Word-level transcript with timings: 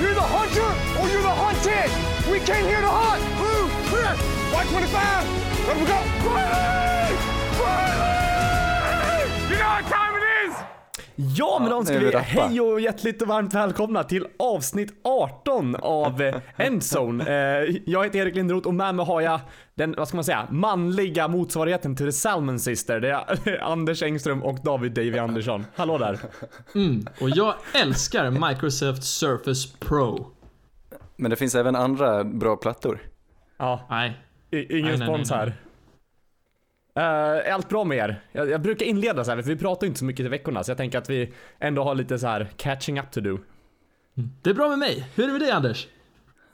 You're 0.00 0.14
the 0.14 0.20
hunter 0.20 0.70
or 1.00 1.08
you're 1.08 1.22
the 1.22 1.28
hunted. 1.28 1.90
We 2.30 2.40
came 2.40 2.66
here 2.66 2.80
to 2.80 2.88
hunt. 2.88 3.22
Blue, 3.38 3.68
clear. 3.88 4.14
Y25. 4.52 5.66
Let 5.66 5.76
we 5.76 5.84
go. 5.86 6.85
Ja, 11.16 11.56
men 11.60 11.68
Ja, 11.70 11.82
då 11.86 11.92
är 11.92 11.98
vi 11.98 12.04
vi 12.04 12.10
rappa. 12.10 12.18
hej 12.24 12.60
och 12.60 12.80
hjärtligt 12.80 13.22
och 13.22 13.28
varmt 13.28 13.54
välkomna 13.54 14.04
till 14.04 14.26
avsnitt 14.38 14.92
18 15.04 15.76
av 15.76 16.22
eh, 16.22 16.34
Endzone. 16.56 17.24
Eh, 17.66 17.76
Jag 17.86 18.04
heter 18.04 18.18
Erik 18.18 18.34
Lindroth 18.34 18.66
och 18.68 18.74
med 18.74 18.94
mig 18.94 19.06
har 19.06 19.20
jag 19.20 19.40
den, 19.74 19.94
vad 19.98 20.08
ska 20.08 20.16
man 20.16 20.24
säga, 20.24 20.46
manliga 20.50 21.28
motsvarigheten 21.28 21.96
till 21.96 22.06
The 22.06 22.12
Salmon 22.12 22.58
Sister. 22.58 23.00
Det 23.00 23.08
är 23.10 23.62
Anders 23.62 24.02
Engström 24.02 24.42
och 24.42 24.58
David 24.64 24.92
Davy 24.92 25.18
Andersson. 25.18 25.66
Hallå 25.76 25.98
där. 25.98 26.18
Mm, 26.74 27.06
och 27.20 27.30
jag 27.30 27.54
älskar 27.74 28.48
Microsoft 28.48 29.04
Surface 29.04 29.68
Pro. 29.80 30.26
Men 31.16 31.30
det 31.30 31.36
finns 31.36 31.54
även 31.54 31.76
andra 31.76 32.24
bra 32.24 32.56
plattor. 32.56 32.98
Ja, 33.58 33.86
Nej, 33.90 34.20
i- 34.50 34.78
ingen 34.78 34.88
Nej, 34.90 34.98
nej, 34.98 35.08
spons 35.08 35.30
nej, 35.30 35.38
här. 35.38 35.54
Eh, 36.96 37.02
är 37.02 37.52
allt 37.52 37.68
bra 37.68 37.84
med 37.84 37.98
er? 37.98 38.20
Jag, 38.32 38.50
jag 38.50 38.60
brukar 38.62 38.86
inleda 38.86 39.24
så 39.24 39.30
här, 39.30 39.42
för 39.42 39.48
vi 39.50 39.56
pratar 39.56 39.86
inte 39.86 39.98
så 39.98 40.04
mycket 40.04 40.26
i 40.26 40.28
veckorna, 40.28 40.64
så 40.64 40.70
jag 40.70 40.76
tänker 40.78 40.98
att 40.98 41.10
vi 41.10 41.32
ändå 41.58 41.82
har 41.84 41.94
lite 41.94 42.18
så 42.18 42.26
här 42.26 42.48
catching 42.56 43.00
up 43.00 43.10
to 43.10 43.20
do. 43.20 43.38
det 44.14 44.50
är 44.50 44.54
bra 44.54 44.68
med 44.68 44.78
mig. 44.78 45.08
Hur 45.14 45.22
är 45.24 45.26
det 45.26 45.32
med 45.32 45.40
dig 45.42 45.50
Anders? 45.50 45.88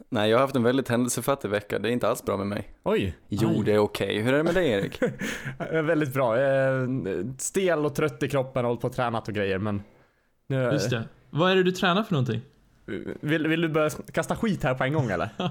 Nej, 0.09 0.31
jag 0.31 0.37
har 0.39 0.41
haft 0.43 0.57
en 0.57 0.63
väldigt 0.63 0.89
händelsefattig 0.89 1.49
vecka. 1.49 1.79
Det 1.79 1.89
är 1.89 1.93
inte 1.93 2.09
alls 2.09 2.25
bra 2.25 2.37
med 2.37 2.47
mig. 2.47 2.75
Oj, 2.83 3.17
Jo, 3.29 3.49
Aj. 3.49 3.63
det 3.65 3.73
är 3.73 3.79
okej. 3.79 4.23
Hur 4.23 4.33
är 4.33 4.37
det 4.37 4.45
med 4.45 4.55
dig, 4.55 4.71
Erik? 4.71 4.99
Eh, 5.73 5.83
Väldigt 5.83 6.15
bra. 6.15 6.41
Eh, 6.41 6.87
Stel 7.39 7.85
och 7.87 7.95
trött 7.95 8.23
i 8.23 8.29
kroppen, 8.29 8.65
hållit 8.65 8.81
på 8.81 8.87
och 8.87 8.93
tränat 8.95 9.29
och 9.29 9.35
grejer 9.35 9.59
men... 9.59 9.83
Nu, 10.47 10.57
Just 10.73 10.91
det. 10.91 11.03
Vad 11.31 11.51
är 11.51 11.57
det 11.57 11.63
du 11.63 11.71
tränar 11.73 12.03
för 12.03 12.13
någonting? 12.13 12.41
Vill, 13.21 13.47
vill 13.47 13.61
du 13.61 13.69
börja 13.69 13.91
kasta 13.91 14.37
skit 14.37 14.63
här 14.63 14.75
på 14.75 14.85
en 14.85 14.93
gång 14.93 15.11
eller? 15.11 15.29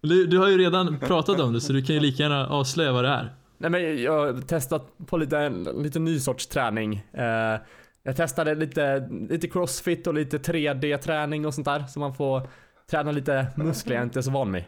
Du, 0.00 0.26
du 0.26 0.38
har 0.38 0.48
ju 0.48 0.58
redan 0.58 0.98
pratat 0.98 1.40
om 1.40 1.52
det 1.52 1.60
så 1.60 1.72
du 1.72 1.82
kan 1.82 1.94
ju 1.94 2.00
lika 2.00 2.22
gärna 2.22 2.48
avslöja 2.48 2.92
vad 2.92 3.04
det 3.04 3.10
är. 3.10 3.34
Nej 3.58 3.70
men 3.70 4.02
jag 4.02 4.12
har 4.26 4.40
testat 4.40 4.92
på 5.06 5.16
lite, 5.16 5.48
lite 5.74 5.98
ny 5.98 6.20
sorts 6.20 6.46
träning. 6.46 7.06
Eh, 7.12 7.60
jag 8.02 8.16
testade 8.16 8.54
lite, 8.54 9.08
lite 9.30 9.48
crossfit 9.48 10.06
och 10.06 10.14
lite 10.14 10.38
3D-träning 10.38 11.46
och 11.46 11.54
sånt 11.54 11.64
där. 11.64 11.84
Så 11.86 12.00
man 12.00 12.14
får 12.14 12.48
träna 12.90 13.12
lite 13.12 13.46
muskler 13.56 13.94
jag 13.96 14.02
inte 14.04 14.18
är 14.18 14.22
så 14.22 14.30
van 14.30 14.50
med. 14.50 14.64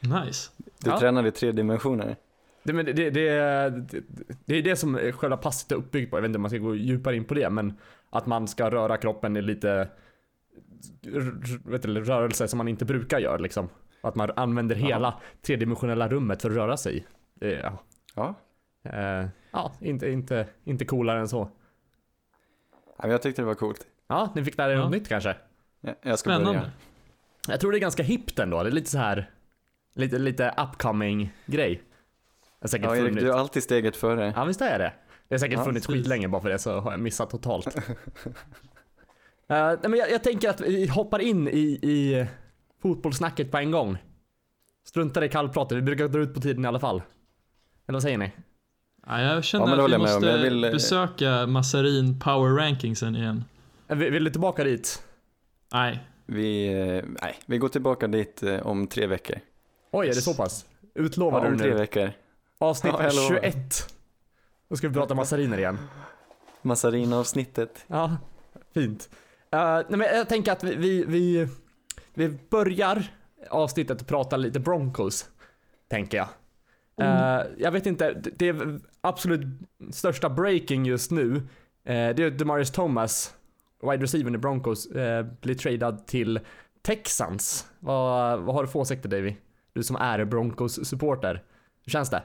Nice. 0.00 0.50
Du 0.78 0.90
Ja. 0.90 0.98
tränar 1.00 1.26
i 1.26 1.30
tre 1.30 1.52
dimensioner. 1.52 2.16
Det, 2.62 2.72
men 2.72 2.84
det, 2.86 2.92
det, 2.92 3.10
det, 3.10 3.70
det 4.44 4.54
är 4.56 4.62
det 4.62 4.76
som 4.76 4.96
själva 5.12 5.36
passet 5.36 5.72
är 5.72 5.76
uppbyggt 5.76 6.10
på. 6.10 6.16
Jag 6.16 6.22
vet 6.22 6.28
inte 6.28 6.36
om 6.38 6.42
man 6.42 6.50
ska 6.50 6.58
gå 6.58 6.74
djupare 6.74 7.16
in 7.16 7.24
på 7.24 7.34
det 7.34 7.50
men 7.50 7.76
att 8.10 8.26
man 8.26 8.48
ska 8.48 8.70
röra 8.70 8.96
kroppen 8.96 9.36
i 9.36 9.42
lite 9.42 9.88
vet 11.64 11.82
du, 11.82 12.04
rörelser 12.04 12.46
som 12.46 12.58
man 12.58 12.68
inte 12.68 12.84
brukar 12.84 13.18
göra 13.18 13.36
liksom. 13.36 13.68
Att 14.00 14.14
man 14.14 14.30
använder 14.36 14.76
Ja. 14.76 14.86
hela 14.86 15.14
tredimensionella 15.46 16.08
rummet 16.08 16.42
för 16.42 16.50
att 16.50 16.56
röra 16.56 16.76
sig. 16.76 17.06
Det 17.34 17.52
ja, 17.52 17.78
Ja. 18.14 18.34
eh, 18.82 19.26
ja 19.50 19.72
inte, 19.80 20.10
inte, 20.10 20.46
inte 20.64 20.84
coolare 20.84 21.20
än 21.20 21.28
så. 21.28 21.44
Nej, 21.44 21.50
men 22.98 23.10
jag 23.10 23.22
tyckte 23.22 23.42
det 23.42 23.46
var 23.46 23.54
coolt. 23.54 23.86
Ja, 24.06 24.32
ni 24.34 24.44
fick 24.44 24.56
lära 24.58 24.72
er 24.72 24.76
Ja. 24.76 24.82
något 24.82 24.90
nytt 24.90 25.08
kanske? 25.08 25.36
Jag- 25.80 25.94
Jag 26.02 26.18
ska 26.18 26.30
Spännande. 26.30 26.58
börja. 26.58 26.70
Jag 27.48 27.60
tror 27.60 27.72
det 27.72 27.78
är 27.78 27.80
ganska 27.80 28.02
hippt 28.02 28.38
ändå. 28.38 28.62
Det 28.62 28.68
är 28.68 28.72
lite 28.72 28.90
så 28.90 28.98
här 28.98 29.30
lite, 29.94 30.18
lite 30.18 30.54
upcoming 30.58 31.32
grej. 31.46 31.74
Det 31.74 32.64
har 32.64 32.68
säkert 32.68 32.84
Ja, 32.86 32.96
Erik, 32.96 33.04
funnits. 33.04 33.24
du 33.24 33.30
är 33.30 33.34
alltid 33.36 33.62
steget 33.62 33.96
före. 33.96 34.32
Ja 34.36 34.44
visst 34.44 34.60
är 34.60 34.70
jag 34.70 34.80
det. 34.80 34.92
Det 35.28 35.34
har 35.34 35.38
säkert 35.38 35.58
Ja, 35.58 35.64
funnits 35.64 35.86
precis. 35.86 36.02
skitlänge 36.02 36.28
bara 36.28 36.42
för 36.42 36.48
det 36.48 36.58
så 36.58 36.80
har 36.80 36.90
jag 36.90 37.00
missat 37.00 37.30
totalt. 37.30 37.76
Eh, 39.48 39.66
nej, 39.66 39.78
men 39.82 39.94
jag, 39.94 40.10
jag 40.10 40.22
tänker 40.24 40.50
att 40.50 40.60
vi 40.60 40.86
hoppar 40.86 41.18
in 41.18 41.48
i, 41.48 41.78
i 41.82 42.26
fotbollssnacket 42.82 43.50
på 43.50 43.58
en 43.58 43.70
gång. 43.70 43.96
Struntar 44.86 45.24
i 45.24 45.28
kallpratet, 45.28 45.78
vi 45.78 45.82
brukar 45.82 46.08
dra 46.08 46.20
ut 46.20 46.34
på 46.34 46.40
tiden 46.40 46.64
i 46.64 46.68
alla 46.68 46.80
fall. 46.80 47.02
Eller 47.86 47.96
vad 47.96 48.02
säger 48.02 48.18
ni? 48.18 48.32
Ja, 49.06 49.20
jag 49.20 49.44
känner 49.44 49.66
Ja, 49.66 49.82
att 49.82 49.88
vi 49.88 49.92
jag 49.92 50.00
måste 50.00 50.26
Jag 50.26 50.38
vill, 50.38 50.64
eh, 50.64 50.70
besöka 50.70 51.46
Massarin 51.46 52.20
Power 52.20 52.54
Rankingsen 52.56 53.16
igen. 53.16 53.44
Vill, 53.88 54.10
vill 54.12 54.24
du 54.24 54.30
tillbaka 54.30 54.64
dit? 54.64 55.02
Nej, 55.72 56.00
Vi, 56.26 56.66
eh, 56.66 57.04
nej, 57.22 57.34
vi 57.46 57.58
går 57.58 57.68
tillbaka 57.68 58.06
dit 58.06 58.42
eh, 58.42 58.66
om 58.66 58.86
tre 58.86 59.06
veckor. 59.06 59.36
Oj, 59.90 60.06
är 60.08 60.14
det 60.14 60.20
så 60.20 60.34
pass? 60.34 60.66
Utlovar 60.94 61.38
Ja, 61.38 61.44
du 61.44 61.52
om 61.52 61.58
tre 61.58 61.70
nu? 61.70 61.76
veckor. 61.76 62.10
Avsnitt 62.58 62.94
Ja, 62.98 63.04
jag 63.04 63.14
lovar. 63.14 63.28
21. 63.28 63.94
Då 64.68 64.76
ska 64.76 64.88
vi 64.88 64.94
prata 64.94 65.14
massariner 65.14 65.58
igen. 65.58 65.78
Massarin-avsnittet. 66.62 67.84
Ja, 67.86 68.16
fint. 68.74 69.08
Uh, 69.54 69.60
nej, 69.60 69.84
men 69.88 70.00
jag 70.00 70.28
tänker 70.28 70.52
att 70.52 70.64
vi, 70.64 70.74
vi, 70.76 71.04
vi, 71.04 71.48
vi 72.14 72.38
börjar 72.50 73.04
avsnittet 73.50 74.00
att 74.00 74.06
prata 74.08 74.36
lite 74.36 74.60
Broncos. 74.60 75.28
Tänker 75.88 76.16
jag. 76.18 76.28
Eh, 77.00 77.40
jag 77.58 77.72
vet 77.72 77.86
inte, 77.86 78.22
det- 78.36 78.48
är 78.48 78.80
absolut 79.00 79.46
största 79.90 80.28
breaking 80.30 80.86
just 80.86 81.10
nu. 81.10 81.36
eh, 81.36 82.14
det 82.16 82.18
är 82.18 82.30
Demarius 82.30 82.70
Thomas, 82.70 83.34
wide 83.82 84.02
receiver 84.02 84.34
i 84.34 84.38
Broncos, 84.38 84.86
eh, 84.86 85.26
blir 85.40 85.54
tradad 85.54 86.06
till 86.06 86.40
Texans. 86.82 87.66
Vad, 87.80 88.40
vad 88.40 88.54
har 88.54 88.62
du 88.62 88.68
för 88.68 88.78
åsikter 88.78 89.08
Davy? 89.08 89.34
Du 89.72 89.82
som 89.82 89.96
är 89.96 90.24
Broncos-supporter. 90.24 91.42
Hur 91.84 91.90
känns 91.90 92.10
det? 92.10 92.22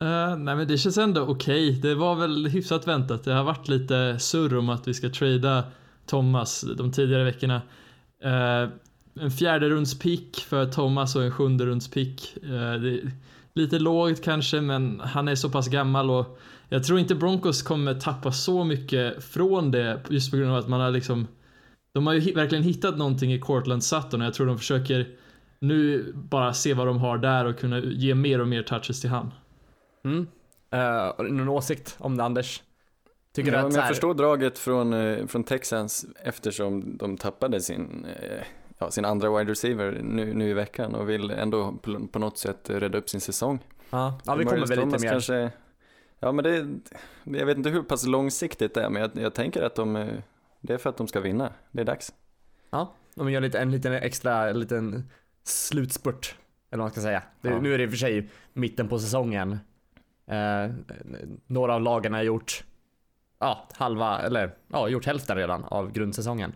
Eh, 0.00 0.36
nej 0.36 0.56
men 0.56 0.68
det 0.68 0.78
känns 0.78 0.98
ändå 0.98 1.22
okej. 1.22 1.72
Det 1.82 1.94
var 1.94 2.14
väl 2.14 2.46
hyfsat 2.46 2.86
väntat. 2.88 3.24
Det 3.24 3.32
har 3.32 3.44
varit 3.44 3.68
lite 3.68 4.18
surr 4.18 4.56
om 4.56 4.68
att 4.68 4.88
vi 4.88 4.94
ska 4.94 5.08
trada 5.10 5.64
Thomas 6.06 6.64
de 6.78 6.92
tidigare 6.92 7.24
veckorna. 7.24 7.62
Eh, 8.22 8.68
en 9.20 9.30
fjärde 9.30 9.68
runds 9.68 9.98
pick 9.98 10.36
för 10.36 10.66
Thomas 10.66 11.16
och 11.16 11.22
en 11.24 11.30
sjunde 11.32 11.66
runds 11.66 11.88
pick. 11.90 12.36
Eh, 12.42 12.72
det 12.80 13.00
lite 13.56 13.78
lågt 13.78 14.22
kanske 14.22 14.60
men 14.60 15.00
han 15.00 15.28
är 15.28 15.34
så 15.34 15.50
pass 15.50 15.68
gammal 15.68 16.10
och 16.10 16.38
jag 16.68 16.84
tror 16.84 16.98
inte 16.98 17.14
Broncos 17.14 17.62
kommer 17.62 17.94
tappa 17.94 18.32
så 18.32 18.64
mycket 18.64 19.24
från 19.24 19.70
det 19.70 20.00
just 20.08 20.30
på 20.30 20.36
grund 20.36 20.50
av 20.50 20.58
att 20.58 20.68
man 20.68 20.80
har 20.80 20.90
liksom 20.90 21.26
de 21.94 22.06
har 22.06 22.14
ju 22.14 22.32
verkligen 22.32 22.64
hittat 22.64 22.98
någonting 22.98 23.32
i 23.32 23.40
Cortland 23.40 23.84
Sutton 23.84 24.20
och 24.20 24.26
jag 24.26 24.34
tror 24.34 24.46
de 24.46 24.58
försöker 24.58 25.08
nu 25.60 26.12
bara 26.14 26.52
se 26.52 26.74
vad 26.74 26.86
de 26.86 26.98
har 26.98 27.18
där 27.18 27.44
och 27.44 27.58
kunna 27.58 27.78
ge 27.78 28.14
mer 28.14 28.40
och 28.40 28.48
mer 28.48 28.62
touches 28.62 29.00
till 29.00 29.10
han. 29.10 29.32
Mm. 30.04 30.26
Uh, 30.74 31.32
någon 31.32 31.48
åsikt 31.48 31.96
om 31.98 32.16
det 32.16 32.24
Anders? 32.24 32.62
Tycker 33.34 33.52
ja, 33.52 33.60
du 33.60 33.66
att 33.66 33.74
jag 33.74 33.82
här, 33.82 33.88
förstår 33.88 34.14
draget 34.14 34.58
från, 34.58 34.92
eh, 34.92 35.26
från 35.26 35.44
Texans 35.44 36.06
eftersom 36.24 36.96
de 36.96 37.16
tappade 37.16 37.60
sin, 37.60 38.04
eh, 38.04 38.42
ja, 38.78 38.90
sin 38.90 39.04
andra 39.04 39.38
wide 39.38 39.50
receiver 39.50 40.00
nu, 40.02 40.34
nu 40.34 40.50
i 40.50 40.52
veckan 40.52 40.94
och 40.94 41.08
vill 41.08 41.30
ändå 41.30 41.72
på, 41.72 42.06
på 42.06 42.18
något 42.18 42.38
sätt 42.38 42.70
rädda 42.70 42.98
upp 42.98 43.08
sin 43.08 43.20
säsong. 43.20 43.58
Ja, 43.90 44.20
ja 44.24 44.34
vi 44.34 44.44
kommer 44.44 44.66
väl 44.66 44.86
lite 44.86 44.98
mer. 45.02 45.10
Kanske, 45.10 45.50
ja 46.18 46.32
men 46.32 46.44
det, 46.44 46.66
jag 47.38 47.46
vet 47.46 47.56
inte 47.56 47.70
hur 47.70 47.82
pass 47.82 48.06
långsiktigt 48.06 48.74
det 48.74 48.82
är 48.82 48.90
men 48.90 49.02
jag, 49.02 49.10
jag 49.14 49.34
tänker 49.34 49.62
att 49.62 49.74
de, 49.74 50.08
det 50.60 50.74
är 50.74 50.78
för 50.78 50.90
att 50.90 50.96
de 50.96 51.08
ska 51.08 51.20
vinna. 51.20 51.52
Det 51.70 51.80
är 51.80 51.84
dags. 51.84 52.12
Ja, 52.70 52.92
de 53.14 53.30
gör 53.30 53.40
lite, 53.40 53.58
en 53.58 53.70
liten 53.70 53.92
extra, 53.92 54.50
en 54.50 54.60
liten 54.60 55.10
slutspurt. 55.44 56.34
Eller 56.70 56.78
vad 56.78 56.84
man 56.84 56.90
ska 56.90 57.00
säga. 57.00 57.22
Det, 57.40 57.48
Ja. 57.48 57.60
Nu 57.60 57.74
är 57.74 57.78
det 57.78 57.84
i 57.84 57.86
och 57.86 57.90
för 57.90 57.96
sig 57.96 58.28
mitten 58.52 58.88
på 58.88 58.98
säsongen. 58.98 59.58
Eh, 60.26 60.70
några 61.46 61.74
av 61.74 61.80
lagen 61.80 62.14
har 62.14 62.22
gjort 62.22 62.64
ja, 63.38 63.68
halva, 63.72 64.18
eller 64.18 64.54
ja, 64.68 64.88
gjort 64.88 65.06
hälften 65.06 65.36
redan 65.36 65.64
av 65.64 65.92
grundsäsongen. 65.92 66.52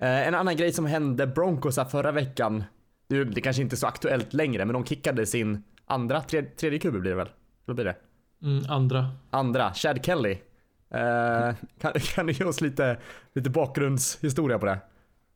Eh, 0.00 0.28
en 0.28 0.34
annan 0.34 0.56
grej 0.56 0.72
som 0.72 0.86
hände 0.86 1.26
Broncos 1.26 1.76
här 1.76 1.84
förra 1.84 2.12
veckan. 2.12 2.64
Det, 3.08 3.24
det 3.24 3.40
kanske 3.40 3.62
inte 3.62 3.74
är 3.74 3.78
så 3.78 3.86
aktuellt 3.86 4.32
längre, 4.34 4.64
men 4.64 4.72
de 4.72 4.84
kickade 4.84 5.26
sin 5.26 5.62
andra, 5.86 6.20
tredje, 6.20 6.50
tredje 6.50 6.78
QB 6.78 6.92
blir 6.92 7.10
det 7.10 7.16
väl? 7.16 7.28
Vad 7.64 7.76
blir 7.76 7.84
det? 7.84 7.96
Mm, 8.42 8.64
andra. 8.68 9.10
Andra, 9.30 9.74
Chad 9.74 10.04
Kelly. 10.04 10.38
Eh, 10.90 11.54
kan, 11.80 11.92
kan 12.14 12.26
du 12.26 12.32
ge 12.32 12.44
oss 12.44 12.60
lite, 12.60 12.98
lite 13.34 13.50
bakgrundshistoria 13.50 14.58
på 14.58 14.66
det? 14.66 14.78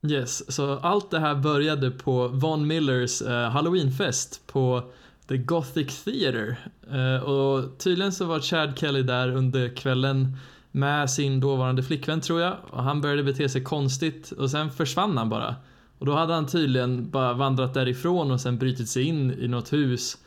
Yes, 0.07 0.51
så 0.55 0.79
allt 0.79 1.11
det 1.11 1.19
här 1.19 1.35
började 1.35 1.91
på 1.91 2.27
Von 2.27 2.67
Millers 2.67 3.21
eh, 3.21 3.49
halloweenfest 3.49 4.47
på 4.47 4.83
The 5.27 5.37
Gothic 5.37 6.03
Theatre. 6.03 6.57
Eh, 6.91 7.23
och 7.23 7.79
tydligen 7.79 8.11
så 8.11 8.25
var 8.25 8.39
Chad 8.39 8.77
Kelly 8.77 9.03
där 9.03 9.31
under 9.31 9.75
kvällen 9.75 10.37
med 10.75 11.09
sin 11.09 11.39
dåvarande 11.39 11.83
flickvän 11.83 12.21
tror 12.21 12.41
jag. 12.41 12.57
Och 12.69 12.83
han 12.83 13.01
började 13.01 13.23
bete 13.23 13.49
sig 13.49 13.63
konstigt 13.63 14.31
och 14.31 14.51
sen 14.51 14.71
försvann 14.71 15.17
han 15.17 15.29
bara. 15.29 15.55
Och 15.99 16.05
då 16.05 16.13
hade 16.13 16.33
han 16.33 16.47
tydligen 16.47 17.09
bara 17.09 17.33
vandrat 17.33 17.73
därifrån 17.73 18.31
och 18.31 18.41
sen 18.41 18.57
brutit 18.57 18.89
sig 18.89 19.03
in 19.03 19.31
i 19.31 19.47
något 19.47 19.73
hus. 19.73 20.17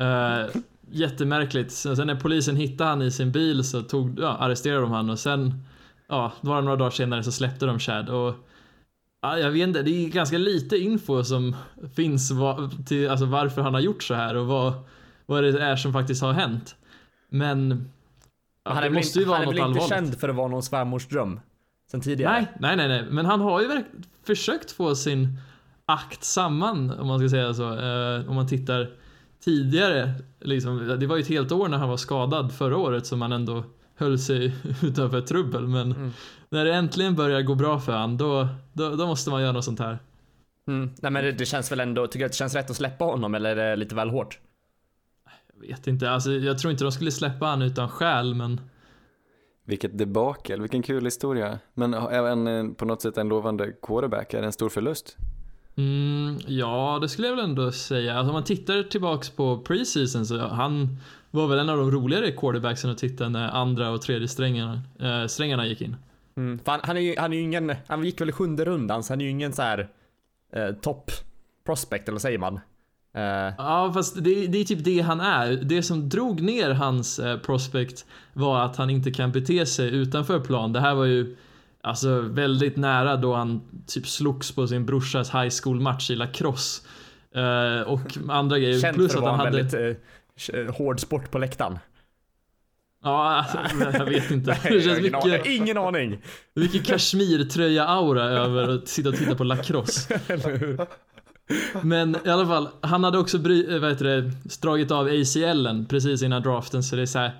Uh, 0.00 0.60
jättemärkligt. 0.90 1.72
Sen 1.72 2.06
när 2.06 2.14
polisen 2.14 2.56
hittade 2.56 2.90
han 2.90 3.02
i 3.02 3.10
sin 3.10 3.32
bil 3.32 3.64
så 3.64 3.82
tog, 3.82 4.18
ja, 4.20 4.28
arresterade 4.28 4.80
de 4.80 4.90
han 4.90 5.10
och 5.10 5.18
sen, 5.18 5.64
ja, 6.08 6.32
bara 6.40 6.60
några 6.60 6.76
dagar 6.76 6.90
senare 6.90 7.22
så 7.22 7.32
släppte 7.32 7.66
de 7.66 7.78
Chad. 7.78 8.08
Och 8.08 8.34
Ja, 9.22 9.38
jag 9.38 9.50
vet 9.50 9.68
inte, 9.68 9.82
det 9.82 9.90
är 9.90 10.08
ganska 10.08 10.38
lite 10.38 10.76
info 10.76 11.24
som 11.24 11.56
finns 11.94 12.30
va, 12.30 12.70
till 12.86 13.10
alltså 13.10 13.26
varför 13.26 13.62
han 13.62 13.74
har 13.74 13.80
gjort 13.80 14.02
så 14.02 14.14
här 14.14 14.36
och 14.36 14.46
vad, 14.46 14.72
vad 15.26 15.44
det 15.44 15.62
är 15.62 15.76
som 15.76 15.92
faktiskt 15.92 16.22
har 16.22 16.32
hänt. 16.32 16.76
Men 17.28 17.88
han 18.64 18.76
är 18.76 18.82
det 18.82 18.88
väl 18.88 18.96
måste 18.96 19.18
ju 19.18 19.24
vara 19.24 19.38
han 19.38 19.42
är 19.42 19.46
väl 19.46 19.56
inte 19.58 19.64
allvarligt. 19.64 19.88
känd 19.88 20.20
för 20.20 20.28
att 20.28 20.34
vara 20.36 20.48
någon 20.48 20.62
svärmors 20.62 21.08
dröm. 21.08 21.40
sen 21.90 22.00
tidigare. 22.00 22.32
Nej, 22.34 22.46
nej, 22.60 22.76
nej, 22.76 22.88
nej, 22.88 23.04
men 23.10 23.26
han 23.26 23.40
har 23.40 23.60
ju 23.60 23.84
försökt 24.26 24.70
få 24.70 24.94
sin 24.94 25.38
akt 25.86 26.24
samman 26.24 26.90
om 26.90 27.06
man 27.06 27.18
ska 27.18 27.28
säga 27.28 27.54
så. 27.54 27.62
Eh, 27.78 28.28
om 28.30 28.34
man 28.34 28.48
tittar 28.48 28.90
tidigare, 29.44 30.12
liksom, 30.40 30.96
det 31.00 31.06
var 31.06 31.16
ju 31.16 31.22
ett 31.22 31.28
helt 31.28 31.52
år 31.52 31.68
när 31.68 31.78
han 31.78 31.88
var 31.88 31.96
skadad 31.96 32.52
förra 32.52 32.76
året 32.76 33.06
som 33.06 33.22
han 33.22 33.32
ändå 33.32 33.64
höll 33.96 34.18
sig 34.18 34.54
utanför 34.82 35.20
trubbel. 35.20 35.66
Men 35.68 35.92
Mm. 35.92 36.10
när 36.50 36.64
det 36.64 36.74
äntligen 36.74 37.14
börjar 37.14 37.42
gå 37.42 37.54
bra 37.54 37.80
för 37.80 37.92
han, 37.92 38.16
då, 38.16 38.48
då, 38.72 38.96
då 38.96 39.06
måste 39.06 39.30
man 39.30 39.42
göra 39.42 39.52
något 39.52 39.64
sånt 39.64 39.78
här. 39.80 39.98
Mm. 40.68 40.90
Nej 41.02 41.10
men 41.12 41.24
det, 41.24 41.32
det 41.32 41.46
känns 41.46 41.72
väl 41.72 41.80
ändå, 41.80 42.06
tycker 42.06 42.18
du 42.18 42.24
att 42.26 42.32
det 42.32 42.36
känns 42.38 42.54
rätt 42.54 42.70
att 42.70 42.76
släppa 42.76 43.04
honom 43.04 43.34
eller 43.34 43.56
är 43.56 43.70
det 43.70 43.76
lite 43.76 43.94
väl 43.94 44.10
hårt? 44.10 44.38
Jag 45.62 45.76
vet 45.76 45.86
inte, 45.86 46.10
alltså, 46.10 46.32
jag 46.32 46.58
tror 46.58 46.70
inte 46.70 46.84
de 46.84 46.92
skulle 46.92 47.10
släppa 47.10 47.46
han 47.46 47.62
utan 47.62 47.88
skäl, 47.88 48.34
men 48.34 48.60
Vilket 49.64 49.98
debakel, 49.98 50.60
vilken 50.60 50.82
kul 50.82 51.04
historia. 51.04 51.58
Men 51.74 51.94
även 51.94 52.46
eh, 52.46 52.68
på 52.68 52.84
något 52.84 53.02
sätt 53.02 53.18
en 53.18 53.28
lovande 53.28 53.72
quarterback 53.82 54.34
är 54.34 54.42
en 54.42 54.52
stor 54.52 54.68
förlust. 54.68 55.16
Mm, 55.76 56.38
ja, 56.46 56.98
det 57.02 57.08
skulle 57.08 57.28
jag 57.28 57.36
väl 57.36 57.44
ändå 57.44 57.72
säga. 57.72 58.14
Alltså, 58.14 58.28
om 58.28 58.34
man 58.34 58.44
tittar 58.44 58.82
tillbaks 58.82 59.30
på 59.30 59.58
preseason 59.58 60.26
så 60.26 60.38
han 60.38 60.98
var 61.30 61.48
väl 61.48 61.58
en 61.58 61.68
av 61.68 61.76
de 61.76 61.90
roligare 61.90 62.32
quarterbacksen 62.32 62.90
att 62.90 62.98
titta 62.98 63.28
när 63.28 63.48
andra 63.48 63.90
och 63.90 64.02
tredje 64.02 64.28
strängarna, 64.28 64.82
äh, 65.00 65.26
strängarna 65.26 65.66
gick 65.66 65.80
in. 65.80 65.96
Mm. 66.36 66.58
Han, 66.64 66.80
han, 66.82 66.96
är 66.96 67.00
ju, 67.00 67.14
han 67.18 67.32
är 67.32 67.36
ju 67.36 67.42
ingen, 67.42 67.74
han 67.86 68.04
gick 68.04 68.20
väl 68.20 68.28
i 68.28 68.32
sjunde 68.32 68.64
rundan 68.64 69.02
så 69.02 69.12
han 69.12 69.20
är 69.20 69.24
ju 69.24 69.30
ingen 69.30 69.52
så 69.52 69.62
här 69.62 69.88
eh, 70.52 70.72
topp 70.72 71.10
prospect 71.66 72.08
eller 72.08 72.14
vad 72.14 72.22
säger 72.22 72.38
man? 72.38 72.60
Eh, 73.14 73.54
Ja, 73.58 73.90
fast 73.94 74.24
det, 74.24 74.46
det 74.46 74.58
är 74.58 74.64
typ 74.64 74.84
det 74.84 75.00
han 75.00 75.20
är. 75.20 75.52
Det 75.52 75.82
som 75.82 76.08
drog 76.08 76.40
ner 76.40 76.70
hans 76.70 77.18
eh, 77.18 77.38
prospect 77.38 78.06
var 78.32 78.64
att 78.64 78.76
han 78.76 78.90
inte 78.90 79.10
kan 79.10 79.32
bete 79.32 79.66
sig 79.66 79.94
utanför 79.94 80.40
plan. 80.40 80.72
Det 80.72 80.80
här 80.80 80.94
var 80.94 81.04
ju 81.04 81.36
alltså 81.80 82.20
väldigt 82.20 82.76
nära 82.76 83.16
då 83.16 83.34
han 83.34 83.60
typ 83.86 84.06
slogs 84.06 84.52
på 84.52 84.66
sin 84.66 84.86
brorsas 84.86 85.34
high 85.34 85.50
school 85.62 85.80
match 85.80 86.10
i 86.10 86.14
lacrosse. 86.14 86.82
Eh, 87.34 87.80
och 87.82 88.00
andra 88.28 88.58
grejer. 88.58 88.80
känd 88.80 88.96
Plus 88.96 89.12
för 89.12 89.18
att 89.18 89.24
att 89.24 89.30
han 89.30 89.38
hade... 89.38 89.62
väldigt 89.62 89.98
eh, 90.54 90.74
hård 90.74 91.00
sport 91.00 91.30
på 91.30 91.38
läktaren. 91.38 91.78
Ja, 93.04 93.44
alltså, 93.52 93.58
jag 93.98 94.04
vet 94.06 94.30
inte. 94.30 94.50
Nej, 94.50 94.72
Det 94.72 94.80
känns 94.80 94.98
ingen, 94.98 95.02
mycket... 95.02 95.24
aning, 95.24 95.56
ingen 95.56 95.78
aning. 95.78 96.22
Mycket 96.54 96.86
kashmirtröja-aura 96.86 98.22
över 98.22 98.68
att 98.68 98.88
sitta 98.88 99.08
och 99.08 99.14
titta 99.16 99.34
på 99.34 99.44
lacrosse. 99.44 100.20
Men 101.82 102.16
i 102.24 102.28
alla 102.28 102.46
fall, 102.46 102.68
han 102.80 103.04
hade 103.04 103.18
också 103.18 103.38
bry, 103.38 103.74
eh, 103.74 103.80
vad 103.80 103.90
heter 103.90 104.04
det, 104.04 104.30
dragit 104.62 104.90
av 104.90 105.06
ACLen 105.06 105.86
precis 105.86 106.22
innan 106.22 106.42
draften 106.42 106.82
så 106.82 106.96
det 106.96 107.02
är 107.02 107.06
så 107.06 107.18
här, 107.18 107.32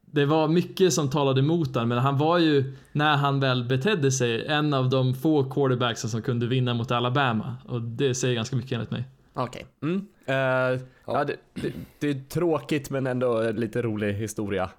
Det 0.00 0.26
var 0.26 0.48
mycket 0.48 0.92
som 0.92 1.10
talade 1.10 1.40
emot 1.40 1.74
honom 1.74 1.88
men 1.88 1.98
han 1.98 2.18
var 2.18 2.38
ju, 2.38 2.76
när 2.92 3.16
han 3.16 3.40
väl 3.40 3.64
betedde 3.64 4.12
sig, 4.12 4.46
en 4.46 4.74
av 4.74 4.90
de 4.90 5.14
få 5.14 5.50
quarterbacksen 5.50 6.10
som 6.10 6.22
kunde 6.22 6.46
vinna 6.46 6.74
mot 6.74 6.90
Alabama. 6.90 7.56
Och 7.64 7.82
det 7.82 8.14
säger 8.14 8.34
ganska 8.34 8.56
mycket 8.56 8.72
enligt 8.72 8.90
mig. 8.90 9.04
Okej. 9.34 9.66
Mm. 9.82 10.06
Eh, 10.26 10.80
ja, 11.06 11.24
det, 11.24 11.36
det, 11.54 11.72
det 11.98 12.10
är 12.10 12.28
tråkigt 12.28 12.90
men 12.90 13.06
ändå 13.06 13.50
lite 13.50 13.82
rolig 13.82 14.14
historia. 14.14 14.70